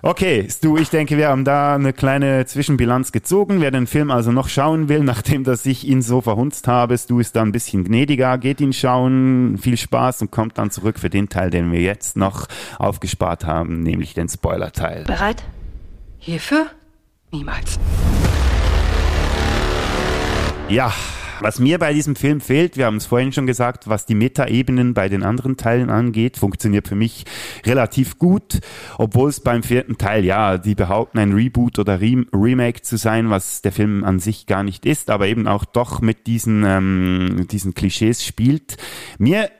[0.00, 3.60] Okay, Stu, ich denke, wir haben da eine kleine Zwischenbilanz gezogen.
[3.60, 7.18] Wer den Film also noch schauen will, nachdem dass ich ihn so verhunzt habe, Stu
[7.18, 11.10] ist da ein bisschen gnädiger, geht ihn schauen, viel Spaß und kommt dann zurück für
[11.10, 12.46] den Teil, den wir jetzt noch
[12.78, 15.02] aufgespart haben, nämlich den Spoiler-Teil.
[15.02, 15.42] Bereit?
[16.18, 16.66] Hierfür?
[17.32, 17.80] Niemals.
[20.68, 20.92] Ja,
[21.40, 24.94] was mir bei diesem Film fehlt, wir haben es vorhin schon gesagt, was die Metaebenen
[24.94, 27.24] bei den anderen Teilen angeht, funktioniert für mich
[27.64, 28.60] relativ gut,
[28.98, 33.30] obwohl es beim vierten Teil, ja, die behaupten ein Reboot oder Rem Remake zu sein,
[33.30, 37.46] was der Film an sich gar nicht ist, aber eben auch doch mit diesen, ähm,
[37.50, 38.76] diesen Klischees spielt.
[39.18, 39.50] Mir,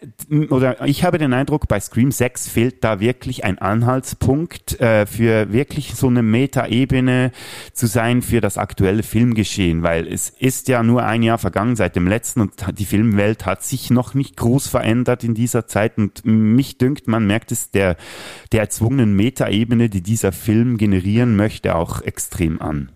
[0.50, 5.52] oder ich habe den Eindruck, bei Scream 6 fehlt da wirklich ein Anhaltspunkt äh, für
[5.52, 7.32] wirklich so eine Metaebene
[7.72, 11.96] zu sein für das aktuelle Filmgeschehen, weil es ist ja nur ein Jahr vergangen seit
[11.96, 16.24] dem letzten und die Filmwelt hat sich noch nicht groß verändert in dieser Zeit und
[16.24, 17.96] mich dünkt, man merkt es der,
[18.52, 22.92] der erzwungenen Metaebene, die dieser Film generieren möchte, auch extrem an.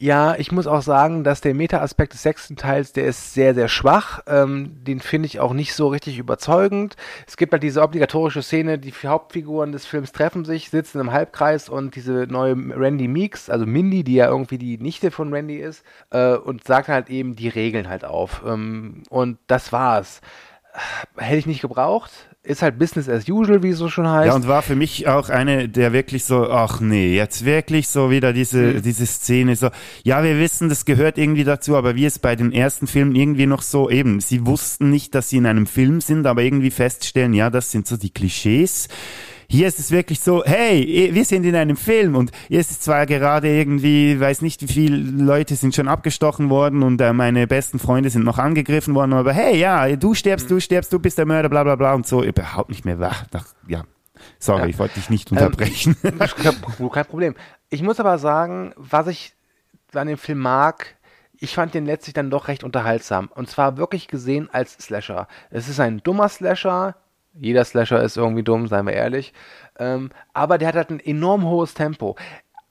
[0.00, 3.66] Ja, ich muss auch sagen, dass der Meta-Aspekt des sechsten Teils, der ist sehr, sehr
[3.66, 4.20] schwach.
[4.28, 6.94] Ähm, den finde ich auch nicht so richtig überzeugend.
[7.26, 11.68] Es gibt halt diese obligatorische Szene, die Hauptfiguren des Films treffen sich, sitzen im Halbkreis
[11.68, 15.84] und diese neue Randy Meeks, also Mindy, die ja irgendwie die Nichte von Randy ist,
[16.10, 18.42] äh, und sagt halt eben die Regeln halt auf.
[18.46, 20.20] Ähm, und das war's.
[21.16, 22.27] Hätte ich nicht gebraucht.
[22.44, 24.28] Ist halt Business as usual, wie es so schon heißt.
[24.28, 28.10] Ja, und war für mich auch eine, der wirklich so, ach nee, jetzt wirklich so
[28.10, 29.70] wieder diese, diese Szene so,
[30.04, 33.46] ja, wir wissen, das gehört irgendwie dazu, aber wie es bei den ersten Filmen irgendwie
[33.46, 37.34] noch so eben, sie wussten nicht, dass sie in einem Film sind, aber irgendwie feststellen,
[37.34, 38.88] ja, das sind so die Klischees.
[39.50, 42.80] Hier ist es wirklich so, hey, wir sind in einem Film und hier ist es
[42.80, 47.46] zwar gerade irgendwie, weiß nicht, wie viele Leute sind schon abgestochen worden und äh, meine
[47.46, 51.16] besten Freunde sind noch angegriffen worden, aber hey, ja, du stirbst, du stirbst, du bist
[51.16, 53.24] der Mörder, bla bla bla und so, überhaupt nicht mehr wach.
[53.32, 53.84] Ach, ja,
[54.38, 54.66] sorry, Ja.
[54.66, 55.96] ich wollte dich nicht unterbrechen.
[56.04, 56.18] Ähm,
[56.92, 57.34] kein Problem.
[57.70, 59.32] Ich muss aber sagen, was ich
[59.94, 60.94] an dem Film mag,
[61.38, 63.30] ich fand den letztlich dann doch recht unterhaltsam.
[63.34, 65.26] Und zwar wirklich gesehen als Slasher.
[65.48, 66.96] Es ist ein dummer Slasher.
[67.40, 69.32] Jeder Slasher ist irgendwie dumm, seien wir ehrlich.
[69.78, 72.16] Ähm, aber der hat halt ein enorm hohes Tempo.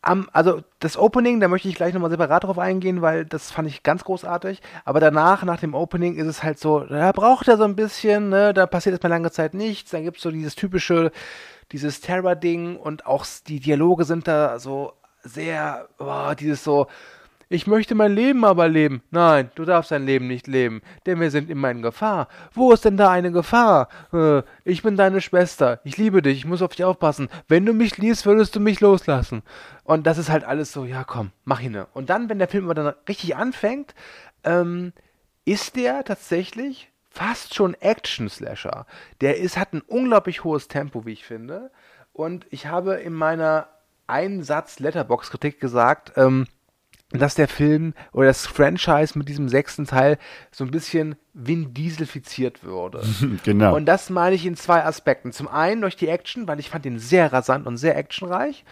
[0.02, 3.68] Am, also das Opening, da möchte ich gleich nochmal separat drauf eingehen, weil das fand
[3.68, 4.62] ich ganz großartig.
[4.86, 8.30] Aber danach, nach dem Opening, ist es halt so, da braucht er so ein bisschen,
[8.30, 9.92] ne, da passiert erstmal lange Zeit nichts.
[9.92, 11.12] Dann gibt es so dieses typische,
[11.72, 16.88] dieses Terror-Ding und auch die Dialoge sind da so sehr, boah, dieses so,
[17.50, 19.02] Ich möchte mein Leben aber leben.
[19.10, 22.28] Nein, du darfst dein Leben nicht leben, denn wir sind immer in Gefahr.
[22.54, 23.88] Wo ist denn da eine Gefahr?
[24.12, 25.80] Äh, ich bin deine Schwester.
[25.86, 26.40] Ich liebe dich.
[26.40, 27.30] Ich muss auf dich aufpassen.
[27.48, 29.44] Wenn du mich liebst, würdest du mich loslassen.
[29.86, 31.78] Und das ist halt alles so, ja komm, mach ihn.
[31.94, 33.96] Und dann, wenn der Film aber dann richtig anfängt,
[34.44, 34.92] ähm,
[35.46, 38.86] ist der tatsächlich fast schon Action-Slasher.
[39.22, 41.72] Der ist, hat ein unglaublich hohes Tempo, wie ich finde.
[42.12, 43.70] Und ich habe in meiner
[44.08, 46.48] Einsatz-Letterbox-Kritik gesagt, ähm,
[47.12, 50.18] dass der Film oder das Franchise mit diesem sechsten Teil
[50.52, 53.02] so ein bisschen Vin Dieselfiziert würde.
[53.44, 53.76] genau.
[53.76, 55.32] Und das meine ich in zwei Aspekten.
[55.32, 58.66] Zum einen durch die Action, weil ich fand ihn sehr rasant und sehr actionreich.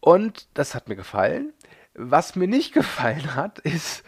[0.00, 1.52] Und das hat mir gefallen.
[1.94, 4.02] Was mir nicht gefallen hat, ist,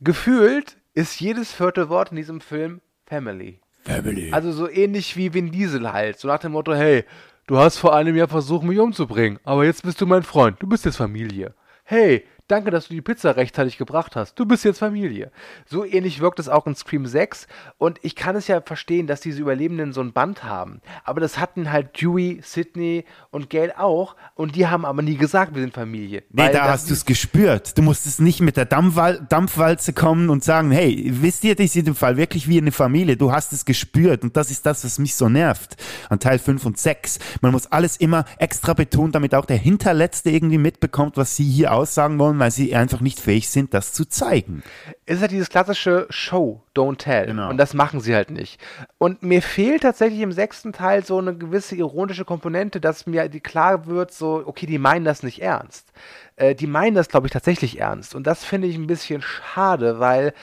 [0.00, 3.60] gefühlt ist jedes vierte Wort in diesem Film Family.
[3.84, 4.32] Family.
[4.32, 6.18] Also so ähnlich wie Vin Diesel halt.
[6.18, 7.04] So nach dem Motto, hey,
[7.48, 10.68] du hast vor einem Jahr versucht, mich umzubringen, aber jetzt bist du mein Freund, du
[10.68, 11.54] bist jetzt Familie.
[11.82, 14.34] Hey, Danke, dass du die Pizza rechtzeitig gebracht hast.
[14.34, 15.30] Du bist jetzt Familie.
[15.64, 17.46] So ähnlich wirkt es auch in Scream 6.
[17.78, 20.82] Und ich kann es ja verstehen, dass diese Überlebenden so ein Band haben.
[21.02, 24.16] Aber das hatten halt Dewey, Sidney und Gail auch.
[24.34, 26.24] Und die haben aber nie gesagt, wir sind Familie.
[26.30, 27.78] Nee, da hast du es gespürt.
[27.78, 31.88] Du musstest nicht mit der Dampfwal Dampfwalze kommen und sagen, hey, wisst ihr, die sind
[31.88, 33.16] im Fall wirklich wie eine Familie.
[33.16, 34.24] Du hast es gespürt.
[34.24, 37.18] Und das ist das, was mich so nervt an Teil 5 und 6.
[37.40, 41.72] Man muss alles immer extra betonen, damit auch der Hinterletzte irgendwie mitbekommt, was sie hier
[41.72, 44.64] aussagen wollen weil sie einfach nicht fähig sind, das zu zeigen.
[45.06, 47.26] Es ist halt dieses klassische Show, don't tell.
[47.26, 47.48] Genau.
[47.48, 48.60] Und das machen sie halt nicht.
[48.98, 53.38] Und mir fehlt tatsächlich im sechsten Teil so eine gewisse ironische Komponente, dass mir die
[53.38, 55.92] klar wird, so, okay, die meinen das nicht ernst.
[56.34, 58.16] Äh, die meinen das, glaube ich, tatsächlich ernst.
[58.16, 60.34] Und das finde ich ein bisschen schade, weil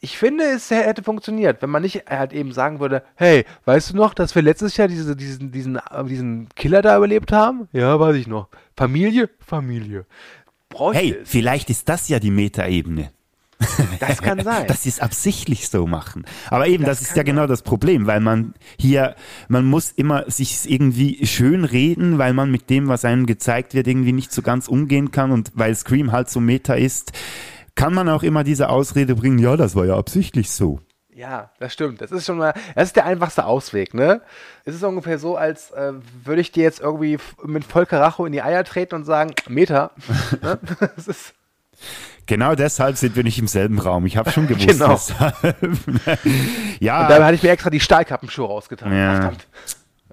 [0.00, 3.96] ich finde, es hätte funktioniert, wenn man nicht halt eben sagen würde, hey, weißt du
[3.96, 7.68] noch, dass wir letztes Jahr diese, diesen, diesen, diesen Killer da überlebt haben?
[7.70, 8.48] Ja, weiß ich noch.
[8.74, 9.30] Familie?
[9.38, 10.06] Familie
[10.76, 13.10] bräuchte Hey, vielleicht ist das ja die Metaebene.
[14.00, 14.66] Das kann sein.
[14.66, 16.24] Dass sie es absichtlich so machen.
[16.50, 19.16] Aber eben, das, das ist ja genau das Problem, weil man hier,
[19.48, 23.86] man muss immer sich irgendwie schön reden, weil man mit dem, was einem gezeigt wird,
[23.86, 27.12] irgendwie nicht so ganz umgehen kann und weil Scream halt so Meta ist,
[27.74, 30.80] kann man auch immer diese Ausrede bringen, ja, das war ja absichtlich so.
[31.16, 32.02] Ja, das stimmt.
[32.02, 34.20] Das ist schon mal, das ist der einfachste Ausweg, ne?
[34.66, 35.94] Es ist ungefähr so, als äh,
[36.24, 39.92] würde ich dir jetzt irgendwie mit Volker Racho in die Eier treten und sagen, Meter.
[40.42, 40.58] ne?
[40.94, 41.32] das ist
[42.26, 44.04] Genau deshalb sind wir nicht im selben Raum.
[44.04, 44.66] Ich habe schon gewusst.
[44.66, 45.00] genau.
[46.80, 47.02] ja.
[47.02, 48.92] Und dabei hatte ich mir extra die Stahlkappenschuhe rausgetan.
[48.92, 49.12] Ja.
[49.14, 49.46] Verdammt.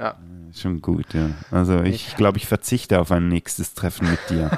[0.03, 0.17] Ja.
[0.55, 1.31] Schon gut, ja.
[1.49, 4.51] Also ich glaube, ich verzichte auf ein nächstes Treffen mit dir.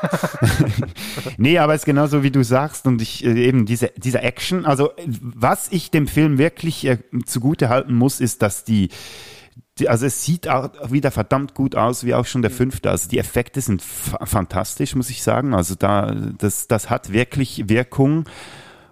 [1.38, 4.66] nee, aber es ist genauso wie du sagst und ich äh, eben diese, diese Action,
[4.66, 8.90] also was ich dem Film wirklich äh, zugute halten muss, ist, dass die,
[9.78, 12.56] die, also es sieht auch wieder verdammt gut aus, wie auch schon der mhm.
[12.56, 12.90] fünfte.
[12.90, 15.54] Also die Effekte sind fantastisch, muss ich sagen.
[15.54, 18.26] Also da, das, das hat wirklich Wirkung.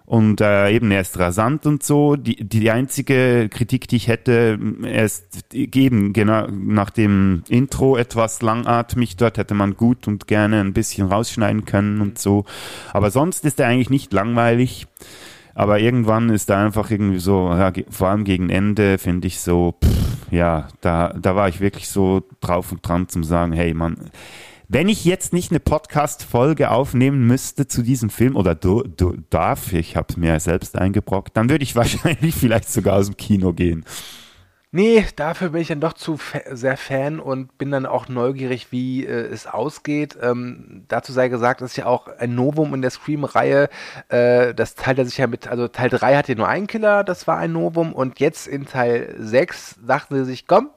[0.06, 2.16] Und äh, eben, er ist rasant und so.
[2.16, 8.42] Die, die einzige Kritik, die ich hätte, er ist eben genau nach dem Intro etwas
[8.42, 9.16] langatmig.
[9.16, 12.44] Dort hätte man gut und gerne ein bisschen rausschneiden können und so.
[12.92, 14.86] Aber sonst ist er eigentlich nicht langweilig.
[15.54, 19.76] Aber irgendwann ist er einfach irgendwie so, ja, vor allem gegen Ende, finde ich so,
[19.82, 23.96] pff, ja, da, da war ich wirklich so drauf und dran zum sagen, hey man,
[24.68, 29.72] wenn ich jetzt nicht eine Podcast-Folge aufnehmen müsste zu diesem Film oder du, du darf,
[29.72, 33.52] ich habe es mir selbst eingebrockt, dann würde ich wahrscheinlich vielleicht sogar aus dem Kino
[33.52, 33.84] gehen.
[34.76, 36.18] Nee, dafür bin ich dann doch zu
[36.50, 40.18] sehr Fan und bin dann auch neugierig, wie äh, es ausgeht.
[40.20, 43.68] Ähm, dazu sei gesagt, das ist ja auch ein Novum in der Scream-Reihe.
[44.08, 47.28] Äh, das teilt er sich ja mit, also Teil 3 hatte nur einen Killer, das
[47.28, 47.92] war ein Novum.
[47.92, 50.70] Und jetzt in Teil 6 dachten sie sich, komm,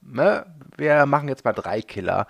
[0.00, 2.26] ne, wir machen jetzt mal drei Killer.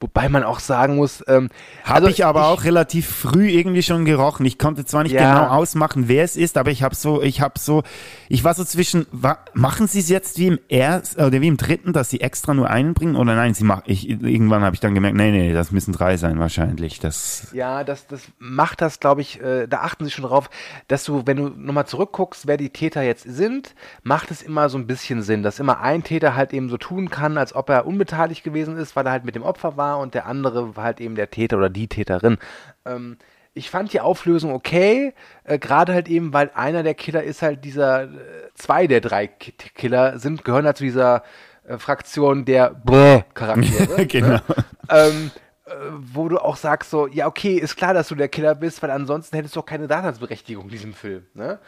[0.00, 1.48] Wobei man auch sagen muss, ähm,
[1.84, 4.44] habe also ich aber ich, auch relativ früh irgendwie schon gerochen.
[4.44, 5.32] Ich konnte zwar nicht ja.
[5.32, 7.82] genau ausmachen, wer es ist, aber ich habe so, ich habe so,
[8.28, 11.56] ich war so zwischen, wa, machen Sie es jetzt wie im ersten oder wie im
[11.56, 13.54] dritten, dass Sie extra nur einen bringen oder nein?
[13.54, 17.00] Sie machen, ich irgendwann habe ich dann gemerkt, nee, nee, das müssen drei sein wahrscheinlich.
[17.00, 19.40] Das ja, das, das macht das, glaube ich.
[19.40, 20.50] Äh, da achten Sie schon drauf,
[20.88, 24.76] dass du, wenn du nochmal zurückguckst, wer die Täter jetzt sind, macht es immer so
[24.76, 27.85] ein bisschen Sinn, dass immer ein Täter halt eben so tun kann, als ob er
[27.86, 31.00] unbeteiligt gewesen ist, weil er halt mit dem Opfer war und der andere war halt
[31.00, 32.38] eben der Täter oder die Täterin.
[32.84, 33.16] Ähm,
[33.54, 35.14] ich fand die Auflösung okay,
[35.44, 38.08] äh, gerade halt eben, weil einer der Killer ist halt dieser, äh,
[38.54, 41.22] zwei der drei Killer sind, gehören halt zu dieser
[41.66, 42.76] äh, Fraktion der
[43.34, 43.86] Charaktere.
[43.96, 44.06] Ne?
[44.06, 44.28] genau.
[44.28, 44.42] Ne?
[44.90, 45.45] Ähm, äh,
[45.98, 48.90] wo du auch sagst so, ja okay, ist klar, dass du der Killer bist, weil
[48.90, 51.26] ansonsten hättest du auch keine Daseinsberechtigung in diesem Film.
[51.34, 51.58] Ne?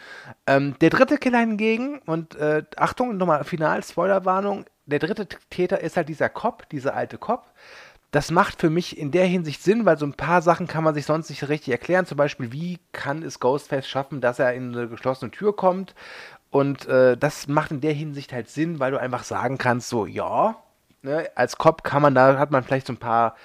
[0.47, 5.97] Ähm, der dritte Killer hingegen, und äh, Achtung, nochmal final, Spoilerwarnung, der dritte Täter ist
[5.97, 7.47] halt dieser Cop, dieser alte Cop,
[8.11, 10.95] das macht für mich in der Hinsicht Sinn, weil so ein paar Sachen kann man
[10.95, 12.07] sich sonst nicht richtig erklären.
[12.07, 15.95] Zum Beispiel, wie kann es Ghostface schaffen, dass er in eine geschlossene Tür kommt?
[16.51, 20.07] Und äh, das macht in der Hinsicht halt Sinn, weil du einfach sagen kannst, so,
[20.07, 20.57] ja,
[21.03, 23.37] ne, als Cop kann man da, hat man vielleicht so ein paar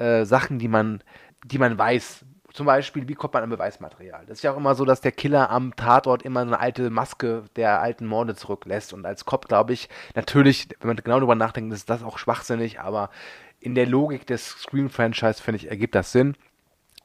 [0.00, 1.02] äh, Sachen, die man,
[1.44, 2.24] die man weiß.
[2.52, 4.24] Zum Beispiel, wie kommt man an Beweismaterial?
[4.26, 7.44] Das ist ja auch immer so, dass der Killer am Tatort immer eine alte Maske
[7.54, 8.92] der alten Morde zurücklässt.
[8.92, 12.80] Und als Cop, glaube ich, natürlich, wenn man genau darüber nachdenkt, ist das auch schwachsinnig,
[12.80, 13.10] aber
[13.60, 16.34] in der Logik des Scream-Franchise, finde ich, ergibt das Sinn.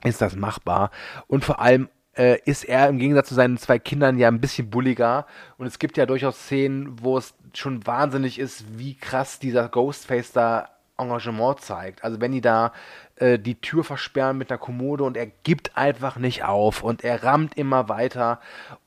[0.03, 0.89] Ist das machbar?
[1.27, 4.69] Und vor allem äh, ist er im Gegensatz zu seinen zwei Kindern ja ein bisschen
[4.69, 5.25] bulliger.
[5.57, 10.31] Und es gibt ja durchaus Szenen, wo es schon wahnsinnig ist, wie krass dieser Ghostface
[10.31, 12.03] da Engagement zeigt.
[12.03, 12.73] Also wenn die da
[13.15, 17.23] äh, die Tür versperren mit einer Kommode und er gibt einfach nicht auf und er
[17.23, 18.39] rammt immer weiter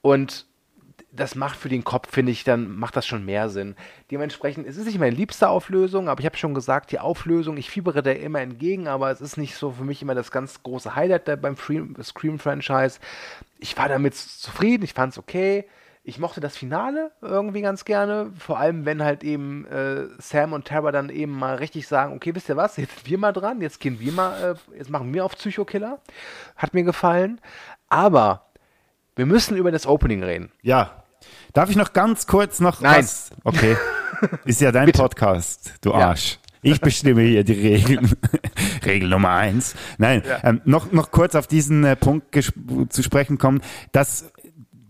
[0.02, 0.46] und
[1.10, 3.76] das macht für den Kopf, finde ich, dann macht das schon mehr Sinn.
[4.10, 7.70] Dementsprechend, es ist nicht meine liebste Auflösung, aber ich habe schon gesagt, die Auflösung, ich
[7.70, 10.94] fiebere der immer entgegen, aber es ist nicht so für mich immer das ganz große
[10.94, 13.00] Highlight beim Scream-Franchise.
[13.58, 15.64] Ich war damit zufrieden, ich fand es okay.
[16.08, 20.66] Ich mochte das Finale irgendwie ganz gerne, vor allem wenn halt eben äh, Sam und
[20.66, 23.60] Tara dann eben mal richtig sagen, okay, wisst ihr was, jetzt sind wir mal dran,
[23.60, 26.00] jetzt gehen wir mal, äh, jetzt machen wir auf Psychokiller.
[26.56, 27.42] Hat mir gefallen.
[27.90, 28.46] Aber
[29.16, 30.50] wir müssen über das Opening reden.
[30.62, 31.04] Ja.
[31.52, 33.00] Darf ich noch ganz kurz noch Nein.
[33.00, 33.28] was?
[33.44, 33.76] Okay.
[34.46, 36.08] Ist ja dein Podcast, du Ja.
[36.08, 36.38] Arsch.
[36.62, 38.12] Ich bestimme hier die Regeln.
[38.84, 39.74] Regel Nummer eins.
[39.98, 42.36] Nein, ähm, noch, noch kurz auf diesen äh, Punkt
[42.88, 43.60] zu sprechen kommen.
[43.92, 44.32] Das,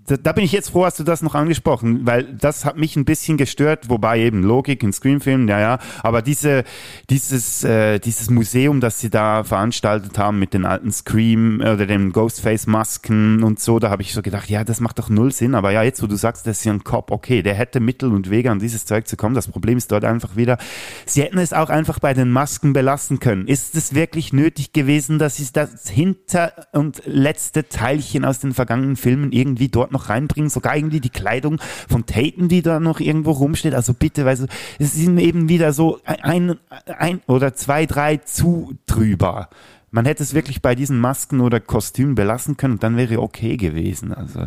[0.08, 2.96] da, da bin ich jetzt froh, hast du das noch angesprochen, weil das hat mich
[2.96, 6.64] ein bisschen gestört, wobei eben Logik in Screamfilmen, ja, ja, aber diese,
[7.10, 11.86] dieses, äh, dieses Museum, das sie da veranstaltet haben mit den alten Scream äh, oder
[11.86, 15.54] den Ghostface-Masken und so, da habe ich so gedacht, ja, das macht doch null Sinn,
[15.54, 18.12] aber ja, jetzt, wo du sagst, das ist ja ein Cop, okay, der hätte Mittel
[18.12, 19.34] und Wege, an dieses Zeug zu kommen.
[19.34, 20.58] Das Problem ist dort einfach wieder,
[21.04, 23.46] sie hätten es auch einfach bei den Masken belassen können.
[23.46, 28.96] Ist es wirklich nötig gewesen, dass sie das hinter und letzte Teilchen aus den vergangenen
[28.96, 30.50] Filmen irgendwie dort noch reinbringen?
[30.50, 33.74] Sogar irgendwie die Kleidung von Tatum, die da noch irgendwo rumsteht.
[33.74, 34.46] Also bitte, weil so,
[34.78, 39.48] es sind eben wieder so ein, ein oder zwei, drei zu drüber.
[39.90, 43.56] Man hätte es wirklich bei diesen Masken oder Kostümen belassen können und dann wäre okay
[43.56, 44.12] gewesen.
[44.12, 44.46] Also,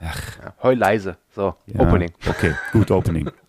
[0.00, 0.12] Ja,
[0.62, 1.16] heul leise.
[1.34, 2.12] So, ja, Opening.
[2.28, 3.30] Okay, gut, Opening.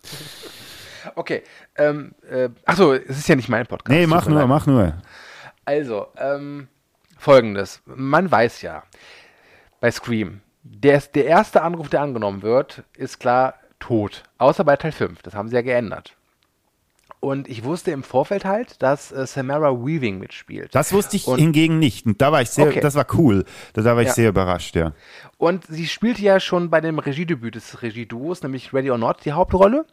[1.14, 1.42] Okay.
[1.76, 3.90] Ähm, äh, achso, es ist ja nicht mein Podcast.
[3.90, 4.48] Nee, mach nur, leid.
[4.48, 4.94] mach nur.
[5.64, 6.68] Also, ähm,
[7.18, 7.82] folgendes.
[7.86, 8.82] Man weiß ja,
[9.80, 14.22] bei Scream, der, der erste Anruf, der angenommen wird, ist klar tot.
[14.38, 15.22] Außer bei Teil 5.
[15.22, 16.14] Das haben sie ja geändert.
[17.20, 20.74] Und ich wusste im Vorfeld halt, dass äh, Samara Weaving mitspielt.
[20.74, 22.04] Das wusste ich Und- hingegen nicht.
[22.04, 22.80] Und da war ich sehr, Okay.
[22.80, 23.44] das war cool.
[23.74, 24.14] Da, da war ich Ja.
[24.14, 24.92] sehr überrascht, ja.
[25.38, 29.30] Und sie spielte ja schon bei dem Regiedebüt des Regieduos, nämlich Ready or Not, die
[29.32, 29.84] Hauptrolle.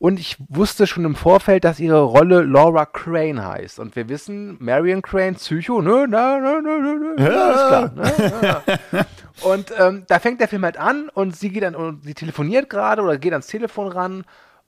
[0.00, 3.78] Und ich wusste schon im Vorfeld, dass ihre Rolle Laura Crane heißt.
[3.78, 7.92] Und wir wissen, Marion Crane, Psycho, ne, na, na, na, na, ja, ist klar.
[7.94, 9.06] Ne, ja.
[9.40, 12.68] Und ähm, da fängt der Film halt an und sie geht dann und sie telefoniert
[12.68, 14.24] gerade oder geht ans Telefon ran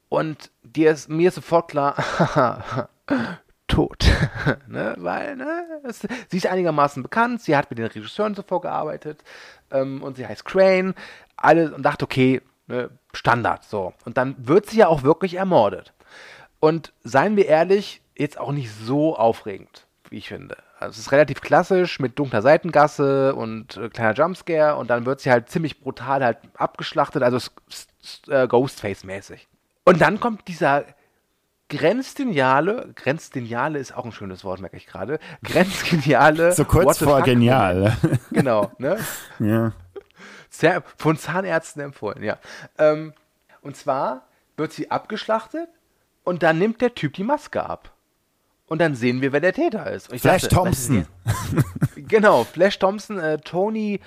[0.08, 2.88] und dir ist, mir ist sofort klar,
[3.66, 4.04] tot.
[4.68, 4.94] ne?
[4.98, 9.22] Weil, ne, es, sie ist einigermaßen bekannt, sie hat mit den Regisseuren zuvor gearbeitet
[9.70, 10.94] ähm, und sie heißt Crane.
[11.36, 13.92] Alle und dachte, okay, ne, Standard, so.
[14.04, 15.92] Und dann wird sie ja auch wirklich ermordet.
[16.60, 20.56] Und seien wir ehrlich, jetzt auch nicht so aufregend, wie ich finde.
[20.84, 25.20] Also es ist relativ klassisch mit dunkler Seitengasse und äh, kleiner Jumpscare und dann wird
[25.20, 27.38] sie halt ziemlich brutal halt abgeschlachtet, also
[28.28, 29.46] äh, Ghostface-mäßig.
[29.84, 30.84] Und dann kommt dieser
[31.68, 37.96] grenzdeniale, grenzdeniale ist auch ein schönes Wort, merke ich gerade, grenzgeniale So kurz vor genial.
[38.30, 38.98] Genau, ne?
[39.38, 39.72] ja.
[40.50, 42.38] Sehr, von Zahnärzten empfohlen, ja.
[42.78, 43.12] Ähm,
[43.60, 44.22] und zwar
[44.56, 45.68] wird sie abgeschlachtet
[46.22, 47.93] und dann nimmt der Typ die Maske ab.
[48.66, 50.08] Und dann sehen wir, wer der Täter ist.
[50.08, 51.06] Flash dachte, Thompson.
[51.96, 54.00] genau, Flash Thompson, äh, Tony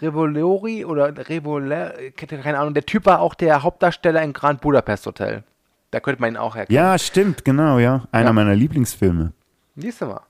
[0.00, 5.44] Revolori oder Revoler, keine Ahnung, der Typ war auch der Hauptdarsteller in Grand Budapest Hotel.
[5.90, 6.74] Da könnte man ihn auch erkennen.
[6.76, 8.04] ja, stimmt, genau, ja.
[8.12, 8.32] Einer Ja.
[8.32, 9.32] meiner Lieblingsfilme.
[9.76, 10.22] Siehst du mal.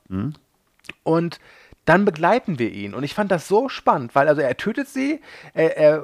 [1.03, 1.39] Und
[1.85, 2.93] dann begleiten wir ihn.
[2.93, 5.19] Und ich fand das so spannend, weil also er tötet sie,
[5.53, 6.03] er, er,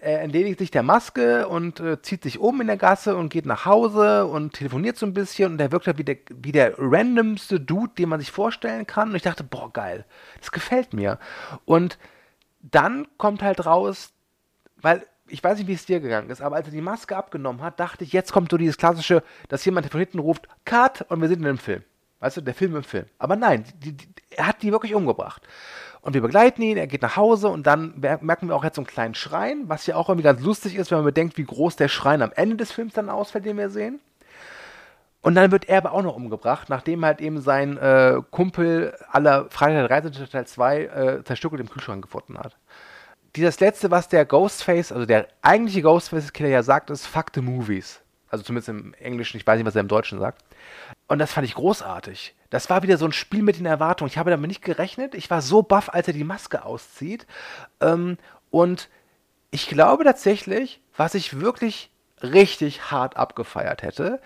[0.00, 3.46] er entledigt sich der Maske und äh, zieht sich um in der Gasse und geht
[3.46, 6.74] nach Hause und telefoniert so ein bisschen und er wirkt halt wie der, wie der
[6.78, 9.10] randomste Dude, den man sich vorstellen kann.
[9.10, 10.04] Und ich dachte, boah, geil,
[10.40, 11.18] das gefällt mir.
[11.64, 11.98] Und
[12.60, 14.12] dann kommt halt raus,
[14.76, 17.62] weil ich weiß nicht, wie es dir gegangen ist, aber als er die Maske abgenommen
[17.62, 21.20] hat, dachte ich, jetzt kommt so dieses klassische, dass jemand von hinten ruft, Cut, und
[21.20, 21.82] wir sind in einem Film.
[22.20, 23.06] Weißt du, der Film im Film.
[23.18, 25.46] Aber nein, die, die, er hat die wirklich umgebracht.
[26.00, 28.76] Und wir begleiten ihn, er geht nach Hause und dann mer- merken wir auch jetzt
[28.76, 31.44] so einen kleinen Schrein, was ja auch irgendwie ganz lustig ist, wenn man bedenkt, wie
[31.44, 34.00] groß der Schrein am Ende des Films dann ausfällt, den wir sehen.
[35.20, 39.46] Und dann wird er aber auch noch umgebracht, nachdem halt eben sein äh, Kumpel aller
[39.50, 40.26] Freitag der 13.
[40.30, 42.56] Teil 2 äh, zerstückelt im Kühlschrank gefunden hat.
[43.34, 48.00] Dieses letzte, was der Ghostface, also der eigentliche Ghostface-Killer ja sagt, ist Fuck the Movies.
[48.30, 50.42] Also zumindest im Englischen, ich weiß nicht, was er im Deutschen sagt.
[51.08, 52.34] Und das fand ich großartig.
[52.50, 54.08] Das war wieder so ein Spiel mit den Erwartungen.
[54.10, 55.14] Ich habe damit nicht gerechnet.
[55.14, 57.26] Ich war so baff, als er die Maske auszieht.
[57.80, 58.16] Ähm,
[58.50, 58.88] und
[59.50, 61.90] ich glaube tatsächlich, was ich wirklich
[62.22, 64.20] richtig hart abgefeiert hätte,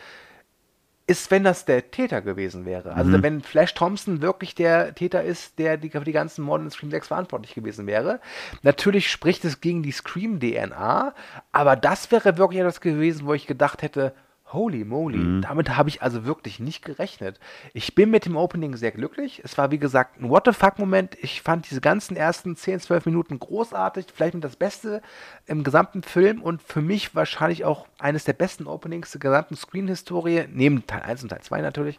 [1.08, 2.94] ist, wenn das der Täter gewesen wäre.
[2.94, 3.22] Also Mhm.
[3.24, 6.92] wenn Flash Thompson wirklich der Täter ist, der die, für die ganzen Morde in Scream
[6.92, 8.20] 6 verantwortlich gewesen wäre.
[8.62, 11.12] Natürlich spricht es gegen die Scream-DNA,
[11.50, 14.14] aber das wäre wirklich etwas gewesen, wo ich gedacht hätte,
[14.52, 15.42] holy moly, Mhm.
[15.42, 17.38] damit habe ich also wirklich nicht gerechnet.
[17.74, 19.40] Ich bin mit dem Opening sehr glücklich.
[19.44, 21.16] Es war, wie gesagt, ein What the fuck-Moment.
[21.22, 25.02] Ich fand diese ganzen ersten 10, 12 Minuten großartig, vielleicht mit das Beste
[25.46, 30.44] im gesamten Film und für mich wahrscheinlich auch eines der besten Openings der gesamten Screen-Historie,
[30.52, 31.98] neben Teil 1 und Teil 2 natürlich.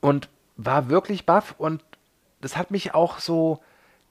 [0.00, 1.82] Und war wirklich baff und
[2.40, 3.60] das hat mich auch so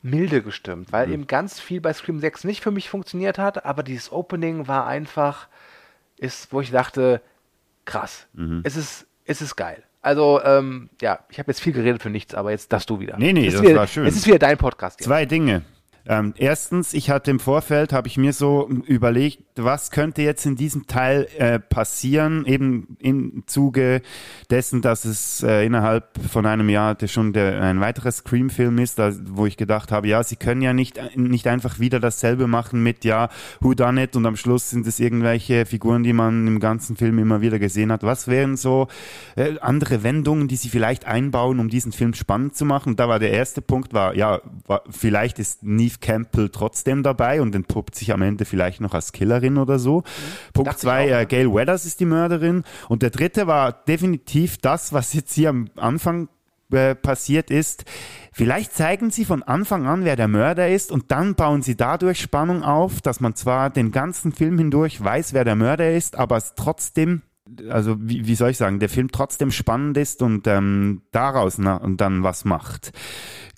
[0.02, 3.84] milde gestimmt, weil eben ganz viel bei Scream 6 nicht für mich funktioniert hat, aber
[3.84, 5.48] dieses Opening war einfach,
[6.18, 7.22] ist, wo ich dachte,
[7.86, 8.62] krass, Mhm.
[8.64, 9.84] es ist, es ist geil.
[10.02, 13.18] Also, ähm, ja, ich habe jetzt viel geredet für nichts, aber jetzt darfst du wieder.
[13.20, 14.06] Nee, nee, es ist das wieder, war schön.
[14.08, 15.00] Es ist wieder dein Podcast.
[15.00, 15.06] Jetzt.
[15.08, 15.62] Zwei Dinge.
[16.08, 20.56] Ähm, erstens, ich hatte im Vorfeld, habe ich mir so überlegt, was könnte jetzt in
[20.56, 24.02] diesem Teil äh, passieren, eben im Zuge
[24.50, 29.12] dessen, dass es äh, innerhalb von einem Jahr schon der, ein weiterer Scream-Film ist, da,
[29.26, 33.06] wo ich gedacht habe, ja, sie können ja nicht, nicht einfach wieder dasselbe machen mit,
[33.06, 33.30] ja,
[33.60, 37.20] Who Done It und am Schluss sind es irgendwelche Figuren, die man im ganzen Film
[37.20, 38.04] immer wieder gesehen hat.
[38.04, 38.88] Was wären so
[39.36, 42.90] äh, andere Wendungen, die sie vielleicht einbauen, um diesen Film spannend zu machen?
[42.92, 47.42] Und da war der erste Punkt, war, ja, war, vielleicht ist Neve Campbell trotzdem dabei
[47.42, 50.04] und entpuppt sich am Ende vielleicht noch als Killerin oder so.
[50.54, 52.64] Punkt Dachte ich zwei, auch, äh, Gail Weathers ist die Mörderin.
[52.90, 56.30] Und der dritte war definitiv das, was jetzt hier am Anfang
[56.72, 57.84] äh, passiert ist.
[58.32, 62.22] Vielleicht zeigen sie von Anfang an, wer der Mörder ist und dann bauen sie dadurch
[62.22, 66.38] Spannung auf, dass man zwar den ganzen Film hindurch weiß, wer der Mörder ist, aber
[66.38, 67.24] es trotzdem
[67.70, 71.76] also wie, wie soll ich sagen, der Film trotzdem spannend ist und ähm, daraus na,
[71.76, 72.92] und dann was macht.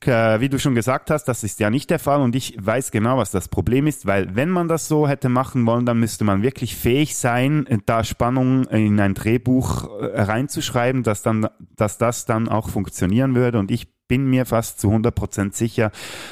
[0.05, 2.91] Äh, wie du schon gesagt hast, das ist ja nicht der Fall und ich weiß
[2.91, 6.23] genau, was das Problem ist, weil wenn man das so hätte machen wollen, dann müsste
[6.25, 11.97] man wirklich fähig sein, äh, da Spannung in ein Drehbuch äh, reinzuschreiben, dass dann, dass
[11.97, 15.89] das dann auch funktionieren würde und ich bin mir fast zu 100% sicher,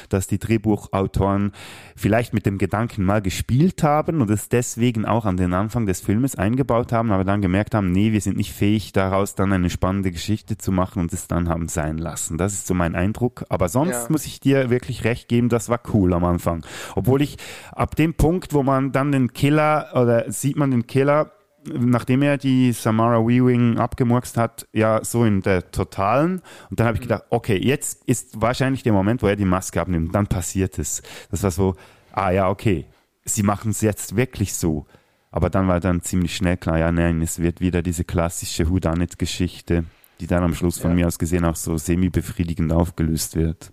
[0.08, 1.50] dass die Drehbuchautoren
[1.96, 6.00] vielleicht mit dem Gedanken mal gespielt haben und es deswegen auch an den Anfang des
[6.00, 9.68] Filmes eingebaut haben, aber dann gemerkt haben, nee, wir sind nicht fähig, daraus dann eine
[9.68, 12.38] spannende Geschichte zu machen und es dann haben sein lassen.
[12.38, 13.46] Das ist so mein Eindruck.
[13.48, 14.06] Aber sonst Ja.
[14.10, 16.64] muss ich dir wirklich recht geben, das war cool am Anfang.
[16.94, 17.36] Obwohl ich
[17.72, 21.32] ab dem Punkt, wo man dann den Killer oder sieht man den Killer,
[21.64, 26.42] nachdem er die Samara Weaving abgemurkst hat, ja so in der totalen.
[26.70, 29.80] Und dann habe ich gedacht, okay, jetzt ist wahrscheinlich der Moment, wo er die Maske
[29.80, 30.14] abnimmt.
[30.14, 31.02] Dann passiert es.
[31.30, 31.76] Das war so,
[32.12, 32.86] ah ja, okay,
[33.24, 34.86] sie machen es jetzt wirklich so.
[35.30, 39.84] Aber dann war dann ziemlich schnell klar, ja, nein, es wird wieder diese klassische Whodunit-Geschichte,
[40.20, 40.96] die dann am Schluss von Ja.
[40.96, 43.72] mir aus gesehen auch so semi-befriedigend aufgelöst wird.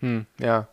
[0.00, 0.68] Hm, ja.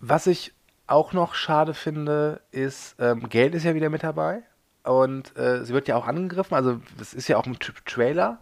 [0.00, 0.52] Was ich
[0.88, 4.42] auch noch schade finde, ist, ähm, Gail ist ja wieder mit dabei
[4.84, 8.38] und äh, sie wird ja auch angegriffen, also das ist ja auch ein Tra- Trailer.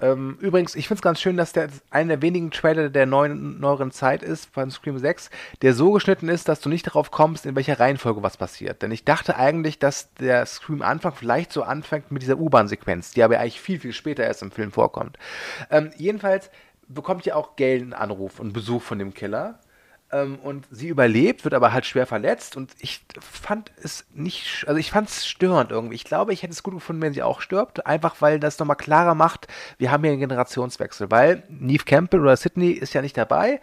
[0.00, 3.60] Ähm, übrigens, ich finde es ganz schön, dass der einer der wenigen Trailer der neuen,
[3.60, 5.30] neueren Zeit ist, von Scream 6,
[5.62, 8.82] der so geschnitten ist, dass du nicht darauf kommst, in welcher Reihenfolge was passiert.
[8.82, 13.38] Denn ich dachte eigentlich, dass der Scream-Anfang vielleicht so anfängt mit dieser U-Bahn-Sequenz, die aber
[13.38, 15.18] eigentlich viel, viel später erst im Film vorkommt.
[15.70, 16.50] Ähm, jedenfalls
[16.88, 19.60] bekommt ja auch Gail einen Anruf und Besuch von dem Killer.
[20.14, 24.78] Ähm, und sie überlebt, wird aber halt schwer verletzt und ich fand es nicht, also
[24.78, 25.94] ich fand es störend irgendwie.
[25.94, 28.76] Ich glaube, ich hätte es gut gefunden, wenn sie auch stirbt, einfach weil das nochmal
[28.76, 29.48] klarer macht,
[29.78, 33.60] wir haben hier einen Generationswechsel, weil Neve Campbell oder Sydney ist ja nicht dabei.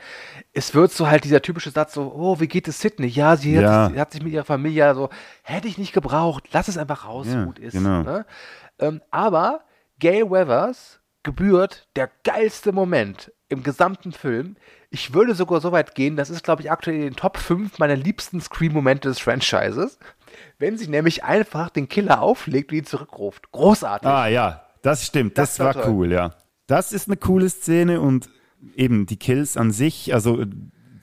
[0.51, 3.07] Es wird so halt dieser typische Satz so, oh, wie geht es Sydney?
[3.07, 3.83] Ja, sie, Ja.
[3.85, 5.09] Hat, sie hat sich mit ihrer Familie so,
[5.43, 7.73] hätte ich nicht gebraucht, lass es einfach raus, Ja, gut ist.
[7.73, 8.01] genau.
[8.01, 8.25] Ne?
[8.79, 9.61] Ähm, aber
[9.99, 14.55] Gail Weathers gebührt der geilste Moment im gesamten Film.
[14.91, 17.77] Ich würde sogar so weit gehen, das ist, glaube ich, aktuell in den Top 5
[17.77, 19.99] meiner liebsten Scream-Momente des Franchises.
[20.57, 23.51] Wenn sie nämlich einfach den Killer auflegt und ihn zurückruft.
[23.51, 24.09] Großartig.
[24.09, 25.91] Ah ja, das stimmt, das, Das war toll.
[25.93, 26.33] cool, ja.
[26.67, 28.29] Das ist eine coole Szene und
[28.75, 30.47] eben die Kills an sich, also äh,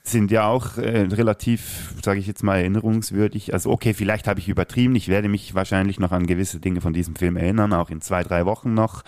[0.03, 3.53] sind ja auch äh, relativ, sage ich jetzt mal, erinnerungswürdig.
[3.53, 4.95] Also okay, vielleicht habe ich übertrieben.
[4.95, 8.23] Ich werde mich wahrscheinlich noch an gewisse Dinge von diesem Film erinnern, auch in zwei,
[8.23, 9.03] drei Wochen noch.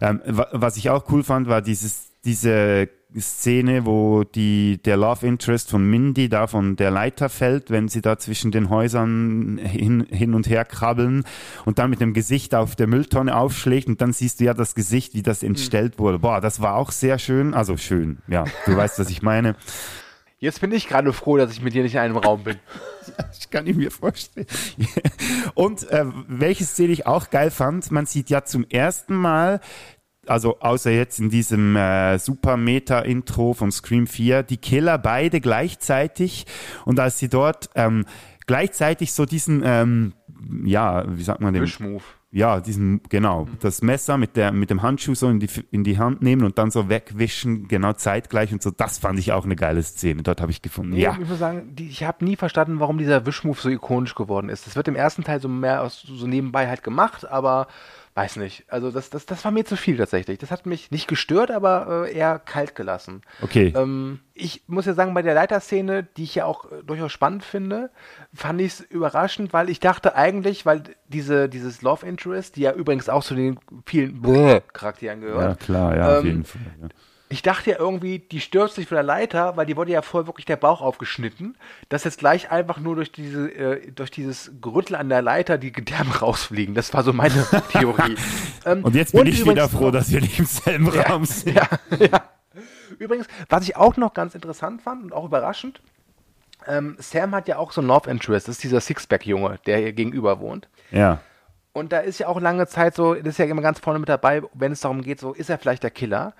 [0.00, 2.88] Ähm, wa was ich auch cool fand, war dieses, diese
[3.20, 8.00] Szene, wo die, der Love Interest von Mindy da von der Leiter fällt, wenn sie
[8.00, 11.24] da zwischen den Häusern hin, hin und her krabbeln
[11.64, 14.74] und dann mit dem Gesicht auf der Mülltonne aufschlägt und dann siehst du ja das
[14.74, 16.18] Gesicht, wie das entstellt wurde.
[16.18, 17.54] Boah, das war auch sehr schön.
[17.54, 19.56] Also schön, ja, du weißt, was ich meine.
[20.44, 22.58] Jetzt bin ich gerade froh, dass ich mit dir nicht in einem Raum bin.
[23.38, 24.46] Ich kann ich mir vorstellen.
[25.54, 29.60] Und äh, welche Szene ich auch geil fand, man sieht ja zum ersten Mal,
[30.26, 36.46] also außer jetzt in diesem äh, super Meta-Intro von Scream 4, die Killer beide gleichzeitig
[36.84, 38.04] und als sie dort ähm,
[38.46, 40.12] gleichzeitig so diesen, ähm,
[40.64, 41.62] ja, wie sagt man den?
[41.62, 42.04] Wischmove.
[42.30, 45.98] Ja, diesen, genau, das Messer mit, der, mit dem Handschuh so in die, in die
[46.00, 48.72] Hand nehmen und dann so wegwischen, genau zeitgleich und so.
[48.72, 50.24] Das fand ich auch eine geile Szene.
[50.24, 50.94] Dort habe ich gefunden.
[50.94, 51.16] Nee, ja.
[51.20, 54.66] Ich muss sagen, die, ich habe nie verstanden, warum dieser Wischmove so ikonisch geworden ist.
[54.66, 57.68] Das wird im ersten Teil so mehr aus, so nebenbei halt gemacht, aber
[58.14, 58.64] weiß nicht.
[58.68, 60.38] Also das, das, das war mir zu viel tatsächlich.
[60.38, 63.22] Das hat mich nicht gestört, aber äh, eher kalt gelassen.
[63.42, 63.72] Okay.
[63.76, 67.44] Ähm, ich muss ja sagen, bei der Leiterszene, die ich ja auch äh, durchaus spannend
[67.44, 67.90] finde,
[68.32, 72.72] fand ich es überraschend, weil ich dachte eigentlich, weil diese, dieses Love Interest, die ja
[72.72, 75.60] übrigens auch zu den vielen Bläh Charakteren gehört.
[75.60, 76.62] Ja, klar, ja, auf ähm, jeden Fall.
[76.82, 76.88] Ja.
[77.34, 80.28] Ich dachte ja irgendwie, die stürzt sich von der Leiter, weil die wurde ja vorher
[80.28, 81.56] wirklich der Bauch aufgeschnitten,
[81.88, 85.72] dass jetzt gleich einfach nur durch diese, äh, durch dieses Gerüttel an der Leiter die
[85.72, 86.76] Gedärme rausfliegen.
[86.76, 88.14] Das war so meine Theorie.
[88.64, 91.56] Ähm, Und jetzt bin ich wieder froh, dass wir nicht im selben Raum sind.
[91.56, 92.22] ja, ja.
[93.00, 95.80] Übrigens, was ich auch noch ganz interessant fand und auch überraschend,
[96.68, 98.46] ähm, Sam hat ja auch so ein Love Interest.
[98.46, 100.68] Das ist dieser Sixpack-Junge, der hier gegenüber wohnt.
[100.92, 101.18] Ja.
[101.72, 104.08] Und da ist ja auch lange Zeit so, das ist ja immer ganz vorne mit
[104.08, 106.32] dabei, wenn es darum geht, so ist er vielleicht der Killer.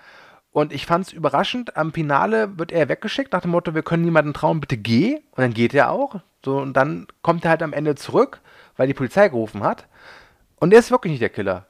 [0.55, 4.05] Und ich fand es überraschend, am Finale wird er weggeschickt nach dem Motto, wir können
[4.05, 5.15] niemanden trauen, bitte geh.
[5.31, 6.21] Und dann geht er auch.
[6.45, 8.39] So, und dann kommt er halt am Ende zurück,
[8.77, 9.85] weil die Polizei gerufen hat.
[10.55, 11.65] Und er ist wirklich nicht der Killer.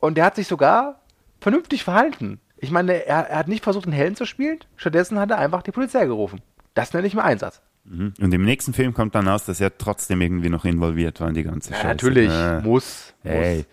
[0.00, 1.02] Und der hat sich sogar
[1.40, 2.40] vernünftig verhalten.
[2.56, 5.62] Ich meine, er, er hat nicht versucht, einen Helden zu spielen, stattdessen hat er einfach
[5.62, 6.40] die Polizei gerufen.
[6.74, 7.62] Das nenne ich mal Einsatz.
[7.84, 8.12] Mhm.
[8.20, 11.34] Und im nächsten Film kommt dann aus, dass er trotzdem irgendwie noch involviert war in
[11.34, 11.86] die ganze Ja, Scheiße.
[11.90, 13.58] natürlich, Äh, muss, Hey.
[13.58, 13.66] muss.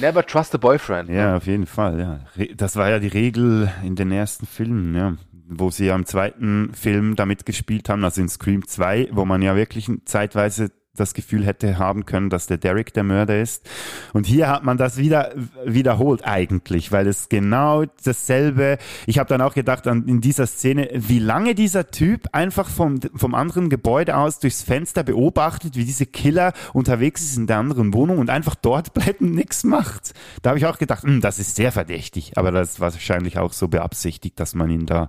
[0.00, 1.10] Never trust a boyfriend.
[1.10, 2.20] Ja, auf jeden Fall, ja.
[2.56, 5.14] Das war ja die Regel in den ersten Filmen, ja.
[5.48, 9.42] Wo sie ja im zweiten Film damit gespielt haben, also in Scream 2, wo man
[9.42, 13.66] ja wirklich zeitweise das Gefühl hätte haben können, dass der Derek der Mörder ist.
[14.12, 15.32] Und hier hat man das wieder
[15.64, 18.76] wiederholt eigentlich, weil es genau dasselbe.
[19.06, 23.00] Ich habe dann auch gedacht an in dieser Szene, wie lange dieser Typ einfach vom
[23.14, 27.94] vom anderen Gebäude aus durchs Fenster beobachtet, wie diese Killer unterwegs ist in der anderen
[27.94, 30.12] Wohnung und einfach dort bleibt und nichts macht.
[30.42, 33.54] Da habe ich auch gedacht, hm, das ist sehr verdächtig, aber das war wahrscheinlich auch
[33.54, 35.08] so beabsichtigt, dass man ihn da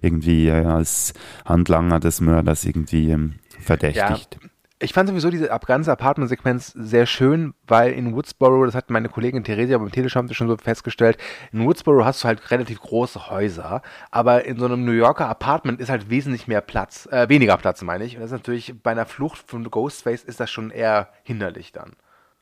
[0.00, 1.12] irgendwie äh, als
[1.44, 4.38] Handlanger des Mörders irgendwie ähm, verdächtigt.
[4.84, 9.42] Ich fand sowieso diese ganze Apartment-Sequenz sehr schön, weil in Woodsboro, das hat meine Kollegin
[9.42, 11.16] Theresia beim Teleschampte schon so festgestellt,
[11.52, 13.80] in Woodsboro hast du halt relativ große Häuser,
[14.10, 17.80] aber in so einem New Yorker Apartment ist halt wesentlich mehr Platz, äh, weniger Platz
[17.80, 18.16] meine ich.
[18.16, 21.96] Und das ist natürlich bei einer Flucht von Ghostface ist das schon eher hinderlich dann.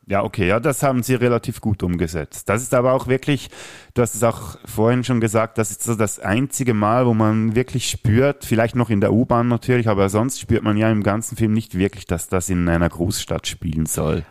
[0.07, 2.49] Ja, okay, ja, das haben sie relativ gut umgesetzt.
[2.49, 3.51] Das ist aber auch wirklich,
[3.95, 7.55] du hast es auch vorhin schon gesagt, das ist so das einzige Mal, wo man
[7.55, 11.37] wirklich spürt, vielleicht noch in der U-Bahn natürlich, aber sonst spürt man ja im ganzen
[11.37, 14.24] Film nicht wirklich, dass das in einer Großstadt spielen soll.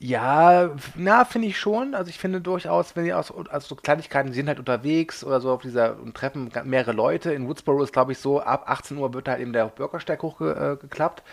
[0.00, 1.94] Ja, na, finde ich schon.
[1.96, 5.50] Also ich finde durchaus, wenn die aus, also so Kleinigkeiten, sind halt unterwegs oder so
[5.50, 7.32] auf dieser und treffen mehrere Leute.
[7.32, 11.24] In Woodsboro ist, glaube ich, so, ab 18 Uhr wird halt eben der Bürgersteig hochgeklappt.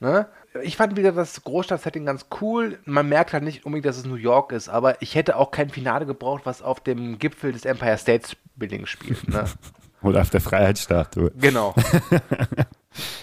[0.00, 0.26] Äh, ne?
[0.62, 2.78] Ich fand wieder das Großstadt-Setting ganz cool.
[2.84, 5.70] Man merkt halt nicht unbedingt, dass es New York ist, aber ich hätte auch kein
[5.70, 9.28] Finale gebraucht, was auf dem Gipfel des Empire State Building spielt.
[9.28, 9.44] Ne?
[10.02, 11.30] Oder auf der Freiheitsstatue.
[11.38, 11.74] genau.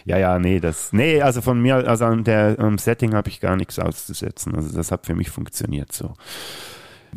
[0.05, 3.41] Ja, ja, nee, das, nee, also von mir, also an der am Setting habe ich
[3.41, 4.55] gar nichts auszusetzen.
[4.55, 6.13] Also das hat für mich funktioniert so.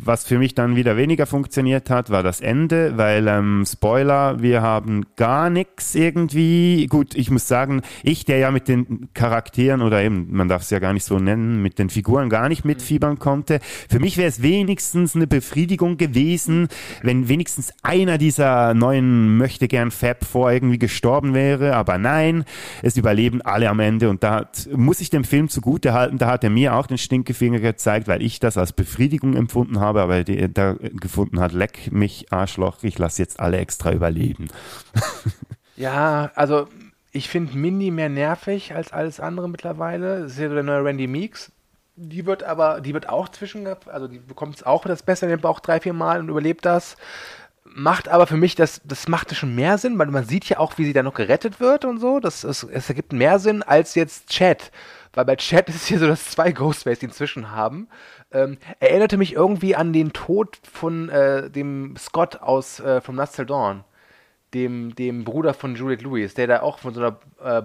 [0.03, 4.63] Was für mich dann wieder weniger funktioniert hat, war das Ende, weil ähm, Spoiler, wir
[4.63, 6.87] haben gar nichts irgendwie.
[6.87, 10.71] Gut, ich muss sagen, ich, der ja mit den Charakteren oder eben, man darf es
[10.71, 13.59] ja gar nicht so nennen, mit den Figuren gar nicht mitfiebern konnte.
[13.89, 16.67] Für mich wäre es wenigstens eine Befriedigung gewesen,
[17.03, 21.75] wenn wenigstens einer dieser neuen möchte gern Fab vor irgendwie gestorben wäre.
[21.75, 22.43] Aber nein,
[22.81, 26.25] es überleben alle am Ende und da hat, muss ich dem Film zugute halten, da
[26.25, 30.23] hat er mir auch den Stinkefinger gezeigt, weil ich das als Befriedigung empfunden habe, aber
[30.23, 34.49] die, da gefunden hat, leck mich Arschloch, ich lasse jetzt alle extra überleben.
[35.81, 36.67] Ja, also
[37.11, 40.21] ich finde Mindy mehr nervig als alles andere mittlerweile.
[40.21, 41.51] Das ist ja der neue Randy Meeks.
[41.95, 45.31] Die wird aber, die wird auch zwischen, also die bekommt es auch das Beste in
[45.31, 46.97] den Bauch drei, vier Mal und überlebt das.
[47.63, 50.77] Macht aber für mich, das, das macht schon mehr Sinn, weil man sieht ja auch,
[50.77, 52.19] wie sie da noch gerettet wird und so.
[52.19, 54.71] Das, es, es ergibt mehr Sinn als jetzt Chat.
[55.13, 57.87] Weil bei Chat ist es hier so, dass zwei Ghostface die inzwischen haben.
[58.33, 63.35] Ähm, erinnerte mich irgendwie an den Tod von äh, dem Scott aus äh, From Last
[63.35, 63.83] Till Dawn
[64.53, 67.59] dem, dem Bruder von Juliette Lewis, der da auch von so einer äh,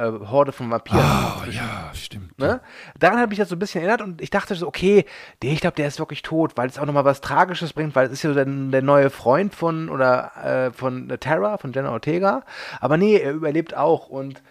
[0.00, 1.00] äh, Horde von Vampiren.
[1.00, 2.36] Oh, ja, stimmt.
[2.38, 2.60] Ne?
[2.98, 5.04] Daran hat mich das so ein bisschen erinnert und ich dachte so, okay,
[5.42, 8.06] der, ich glaube, der ist wirklich tot, weil es auch nochmal was Tragisches bringt, weil
[8.06, 11.92] es ist ja so der, der neue Freund von oder äh, von Terra, von Jenna
[11.92, 12.42] Ortega.
[12.80, 14.08] Aber nee, er überlebt auch.
[14.08, 14.42] Und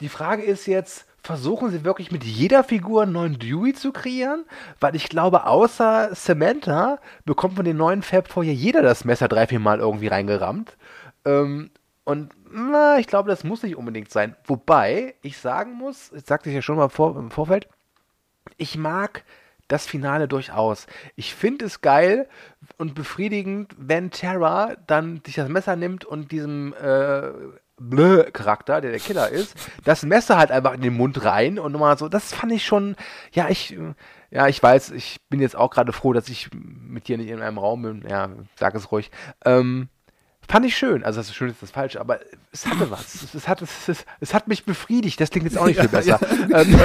[0.00, 4.44] die Frage ist jetzt, versuchen sie wirklich mit jeder Figur einen neuen Dewey zu kreieren?
[4.80, 9.46] Weil ich glaube, außer Samantha bekommt von den neuen Fab vorher jeder das Messer drei,
[9.46, 10.76] vier Mal irgendwie reingerammt.
[11.24, 11.70] Ähm,
[12.04, 14.36] und na, ich glaube, das muss nicht unbedingt sein.
[14.44, 17.68] Wobei ich sagen muss, ich sagte ich ja schon mal vor, im Vorfeld,
[18.56, 19.24] ich mag
[19.68, 20.86] das Finale durchaus.
[21.16, 22.28] Ich finde es geil
[22.76, 27.30] und befriedigend, wenn Terra dann sich das Messer nimmt und diesem äh,
[27.90, 29.54] Blö-Charakter, der der Killer ist,
[29.84, 32.96] das Messer halt einfach in den Mund rein und nochmal so, das fand ich schon,
[33.32, 33.76] ja, ich,
[34.30, 37.42] ja, ich weiß, ich bin jetzt auch gerade froh, dass ich mit dir nicht in
[37.42, 39.10] einem Raum bin, ja, sag es ruhig,
[39.44, 39.88] ähm,
[40.48, 41.04] Fand ich schön.
[41.04, 42.18] Also, das ist schön ist das falsch, aber
[42.50, 43.14] es hatte was.
[43.14, 45.20] Es, es hat, es, es, es, hat mich befriedigt.
[45.20, 46.18] Das klingt jetzt auch nicht viel besser.
[46.50, 46.76] Ja, ähm,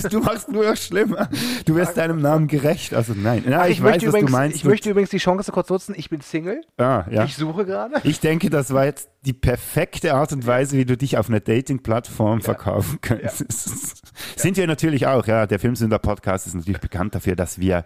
[0.00, 1.28] du, du machst nur schlimmer.
[1.66, 2.94] Du wirst deinem Namen gerecht.
[2.94, 3.44] Also, nein.
[3.48, 4.56] Ja, ich, ich weiß, übrigens, was du meinst.
[4.56, 5.94] Ich möchte übrigens die Chance kurz nutzen.
[5.96, 6.62] Ich bin Single.
[6.78, 7.24] Ah, ja.
[7.24, 8.00] Ich suche gerade.
[8.04, 11.40] Ich denke, das war jetzt die perfekte Art und Weise, wie du dich auf einer
[11.40, 12.44] Dating-Plattform ja.
[12.44, 14.02] verkaufen könntest.
[14.36, 15.46] Sind wir natürlich auch, ja.
[15.46, 17.84] Der Filmsünder-Podcast ist natürlich bekannt dafür, dass wir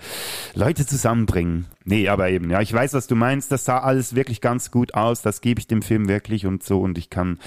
[0.55, 1.67] Leute zusammenbringen.
[1.85, 3.51] Nee, aber eben, ja, ich weiß, was du meinst.
[3.51, 5.23] Das sah alles wirklich ganz gut aus.
[5.23, 6.81] Das gebe ich dem Film wirklich und so.
[6.81, 7.41] Und ich kann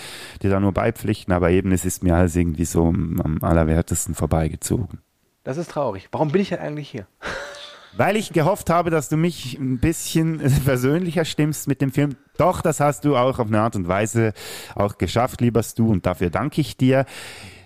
[0.43, 1.33] dir da nur beipflichten.
[1.33, 4.99] Aber eben, es ist mir alles irgendwie so am allerwertesten vorbeigezogen.
[5.45, 6.09] Das ist traurig.
[6.11, 7.07] Warum bin ich denn eigentlich hier?
[7.97, 12.15] Weil ich gehofft habe, dass du mich ein bisschen persönlicher stimmst mit dem Film.
[12.37, 14.33] Doch, das hast du auch auf eine Art und Weise
[14.75, 17.05] auch geschafft, lieber Stu, und dafür danke ich dir.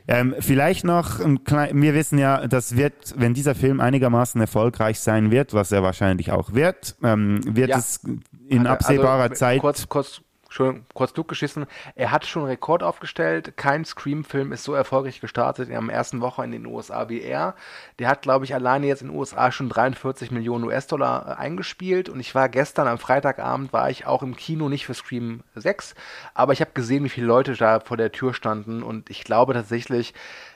[0.07, 4.99] Ähm, vielleicht noch, ein klein, wir wissen ja, das wird, wenn dieser Film einigermaßen erfolgreich
[4.99, 7.77] sein wird, was er wahrscheinlich auch wird, ähm, wird ja.
[7.77, 8.01] es
[8.47, 9.59] in also, absehbarer also, Zeit.
[9.59, 11.65] Kurz, kurz, schon kurz Flug geschissen.
[11.95, 13.55] Er hat schon einen Rekord aufgestellt.
[13.55, 17.55] Kein Scream-Film ist so erfolgreich gestartet in der ersten Woche in den USA wie er.
[17.99, 22.09] Der hat, glaube ich, alleine jetzt in den USA schon 43 Millionen US-Dollar äh, eingespielt.
[22.09, 25.95] Und ich war gestern am Freitagabend, war ich auch im Kino, nicht für Scream 6,
[26.33, 28.83] aber ich habe gesehen, wie viele Leute da vor der Tür standen.
[28.83, 30.13] Und ich glaube tatsächlich,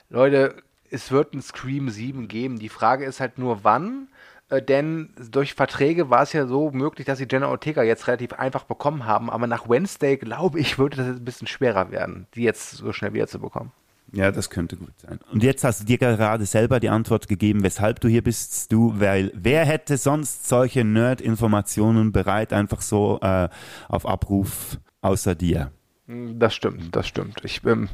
[0.09, 0.55] Leute,
[0.89, 2.59] es wird ein Scream 7 geben.
[2.59, 4.09] Die Frage ist halt nur, wann.
[4.53, 8.33] Äh, denn durch Verträge war es ja so möglich, dass sie Jenna Ortega jetzt relativ
[8.33, 9.29] einfach bekommen haben.
[9.29, 13.13] Aber nach Wednesday, glaube ich, würde das ein bisschen schwerer werden, die jetzt so schnell
[13.13, 13.71] wieder zu bekommen.
[14.11, 15.19] Ja, das könnte gut sein.
[15.31, 18.93] Und jetzt hast du dir gerade selber die Antwort gegeben, weshalb du hier bist, du,
[18.99, 23.49] weil wer hätte sonst solche Nerd-Informationen bereit, einfach so äh,
[23.87, 25.71] auf Abruf außer dir?
[26.05, 27.39] Das stimmt, das stimmt.
[27.45, 27.87] Ich, ähm,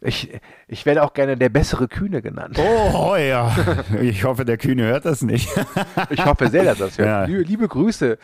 [0.00, 0.30] ich,
[0.68, 2.56] ich werde auch gerne der bessere Kühne genannt.
[2.56, 3.52] Oh ja,
[4.00, 5.48] ich hoffe, der Kühne hört das nicht.
[6.10, 7.08] ich hoffe sehr, dass das hört.
[7.08, 7.24] Ja.
[7.24, 8.16] Liebe, liebe, Grüße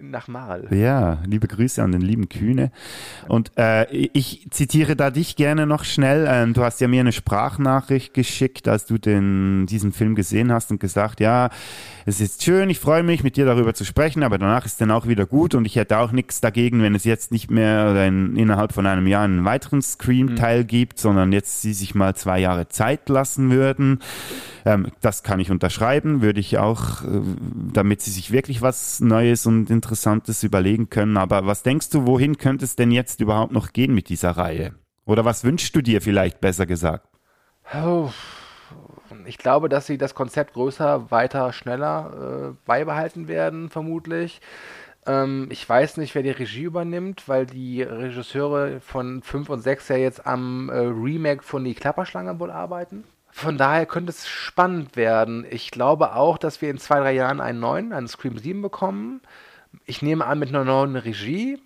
[0.00, 0.68] nach Mal.
[0.70, 2.72] Ja, liebe Grüße an den lieben Kühne.
[3.28, 6.26] Und äh, ich zitiere da dich gerne noch schnell.
[6.26, 10.70] Ähm, du hast ja mir eine Sprachnachricht geschickt, als du den, diesen Film gesehen hast
[10.70, 11.50] und gesagt, ja,
[12.06, 14.90] es ist schön, ich freue mich, mit dir darüber zu sprechen, aber danach ist dann
[14.90, 18.06] auch wieder gut und ich hätte auch nichts dagegen, wenn es jetzt nicht mehr oder
[18.06, 20.66] in, innerhalb von einem Jahr einen weiteren Scream-Teil mhm.
[20.68, 23.98] gibt, sondern jetzt sie sich mal zwei Jahre Zeit lassen würden.
[24.64, 27.22] Ähm, das kann ich unterschreiben, würde ich auch, äh,
[27.72, 31.16] damit sie sich wirklich was Neues und Interessantes überlegen können.
[31.16, 34.76] Aber was denkst du, wohin könnte es denn jetzt überhaupt noch gehen mit dieser Reihe?
[35.06, 37.08] Oder was wünschst du dir vielleicht besser gesagt?
[37.74, 38.10] Oh
[39.26, 44.40] ich glaube, dass sie das Konzept größer, weiter, schneller äh, beibehalten werden, vermutlich.
[45.08, 49.88] Ähm, ich weiß nicht, wer die Regie übernimmt, weil die Regisseure von 5 und 6
[49.88, 53.04] ja jetzt am äh, Remake von Die Klapperschlange wohl arbeiten.
[53.30, 55.46] Von daher könnte es spannend werden.
[55.50, 59.22] Ich glaube auch, dass wir in zwei, drei Jahren einen neuen, einen Scream 7 bekommen.
[59.86, 61.58] Ich nehme an, mit einer neuen Regie.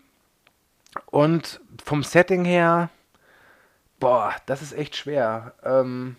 [1.06, 2.90] Und vom Setting her,
[3.98, 5.54] boah, das ist echt schwer.
[5.64, 6.16] Ähm,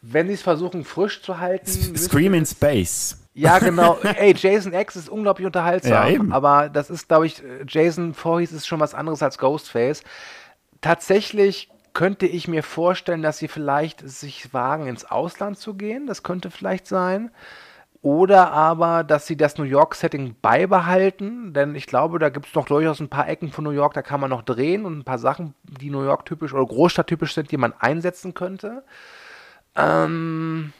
[0.00, 1.96] wenn sie es versuchen, frisch zu halten.
[1.96, 3.21] Scream in Space.
[3.34, 3.98] Ja, genau.
[4.02, 6.28] Ey, Jason X ist unglaublich unterhaltsam.
[6.30, 10.02] Ja, aber das ist, glaube ich, Jason Voorhees ist schon was anderes als Ghostface.
[10.80, 16.06] Tatsächlich könnte ich mir vorstellen, dass sie vielleicht sich wagen, ins Ausland zu gehen.
[16.06, 17.30] Das könnte vielleicht sein.
[18.02, 22.66] Oder aber, dass sie das New York-Setting beibehalten, denn ich glaube, da gibt es doch
[22.66, 25.20] durchaus ein paar Ecken von New York, da kann man noch drehen und ein paar
[25.20, 28.82] Sachen, die New York-typisch oder Großstadt-typisch sind, die man einsetzen könnte.
[29.76, 30.72] Ähm,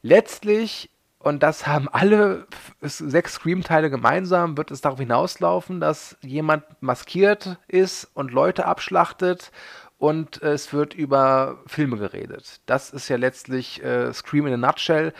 [0.00, 0.88] letztlich,
[1.22, 2.46] und das haben alle
[2.80, 9.52] sechs Scream-Teile gemeinsam, wird es darauf hinauslaufen, dass jemand maskiert ist und Leute abschlachtet
[9.98, 12.62] und es wird über Filme geredet.
[12.64, 15.12] Das ist ja letztlich äh, Scream in a Nutshell.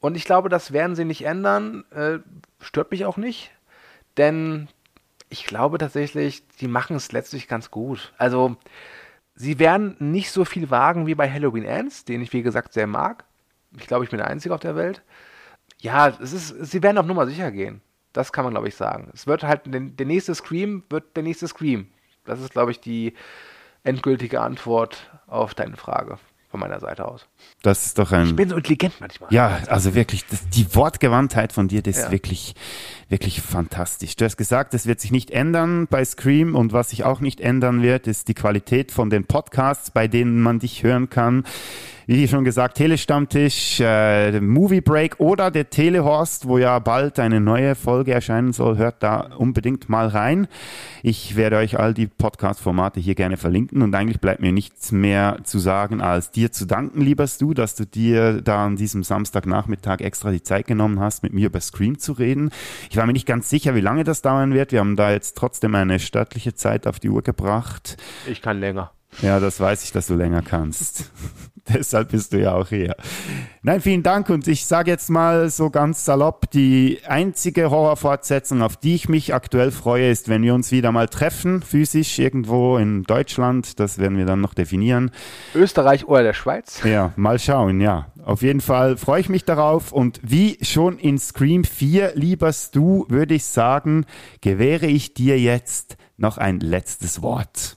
[0.00, 1.84] Und ich glaube, das werden sie nicht ändern.
[1.92, 2.18] Äh,
[2.60, 3.52] stört mich auch nicht,
[4.16, 4.66] denn
[5.28, 8.12] ich glaube tatsächlich, die machen es letztlich ganz gut.
[8.18, 8.56] Also,
[9.36, 12.88] sie werden nicht so viel wagen wie bei Halloween Ends, den ich wie gesagt sehr
[12.88, 13.24] mag.
[13.78, 15.00] Ich glaube, ich bin der Einzige auf der Welt.
[15.84, 17.82] Ja, es ist, sie werden auf Nummer sicher gehen.
[18.14, 19.10] Das kann man, glaube ich, sagen.
[19.12, 21.88] Es wird halt, der, der nächste Scream wird der nächste Scream.
[22.24, 23.12] Das ist, glaube ich, die
[23.82, 27.26] endgültige Antwort auf deine Frage von meiner Seite aus.
[27.62, 28.28] Das ist doch ein.
[28.28, 29.30] Ich bin so intelligent manchmal.
[29.32, 32.04] Ja, also wirklich, das, die Wortgewandtheit von dir, das Ja.
[32.06, 32.54] ist wirklich,
[33.10, 34.16] wirklich fantastisch.
[34.16, 37.40] Du hast gesagt, es wird sich nicht ändern bei Scream und was sich auch nicht
[37.40, 41.44] ändern wird, ist die Qualität von den Podcasts, bei denen man dich hören kann.
[42.06, 47.74] Wie schon gesagt, Telestammtisch, äh, Movie Break oder der Telehorst, wo ja bald eine neue
[47.74, 48.76] Folge erscheinen soll.
[48.76, 50.46] Hört da unbedingt mal rein.
[51.02, 55.38] Ich werde euch all die Podcast-Formate hier gerne verlinken und eigentlich bleibt mir nichts mehr
[55.44, 60.00] zu sagen, als dir zu danken, lieber Stu, dass du dir da an diesem Samstagnachmittag
[60.00, 62.50] extra die Zeit genommen hast, mit mir über Scream zu reden.
[62.90, 64.72] Ich war mir nicht ganz sicher, wie lange das dauern wird.
[64.72, 67.96] Wir haben da jetzt trotzdem eine stattliche Zeit auf die Uhr gebracht.
[68.26, 68.92] Ich kann länger.
[69.22, 71.10] Ja, das weiß ich, dass du länger kannst.
[71.72, 72.94] Deshalb bist du ja auch hier.
[73.62, 78.76] Nein, vielen Dank und ich sage jetzt mal so ganz salopp, die einzige Horrorfortsetzung, auf
[78.76, 83.04] die ich mich aktuell freue, ist, wenn wir uns wieder mal treffen, physisch irgendwo in
[83.04, 83.80] Deutschland.
[83.80, 85.10] Das werden wir dann noch definieren.
[85.54, 86.82] Österreich oder der Schweiz?
[86.84, 88.08] Ja, mal schauen, ja.
[88.24, 93.04] Auf jeden Fall freue ich mich darauf und wie schon in Scream 4, lieber Stu,
[93.08, 94.04] würde ich sagen,
[94.40, 97.76] gewähre ich dir jetzt noch ein letztes Wort.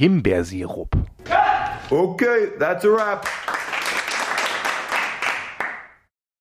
[0.00, 0.96] Himbeersirup.
[1.92, 3.26] Okay, that's a wrap.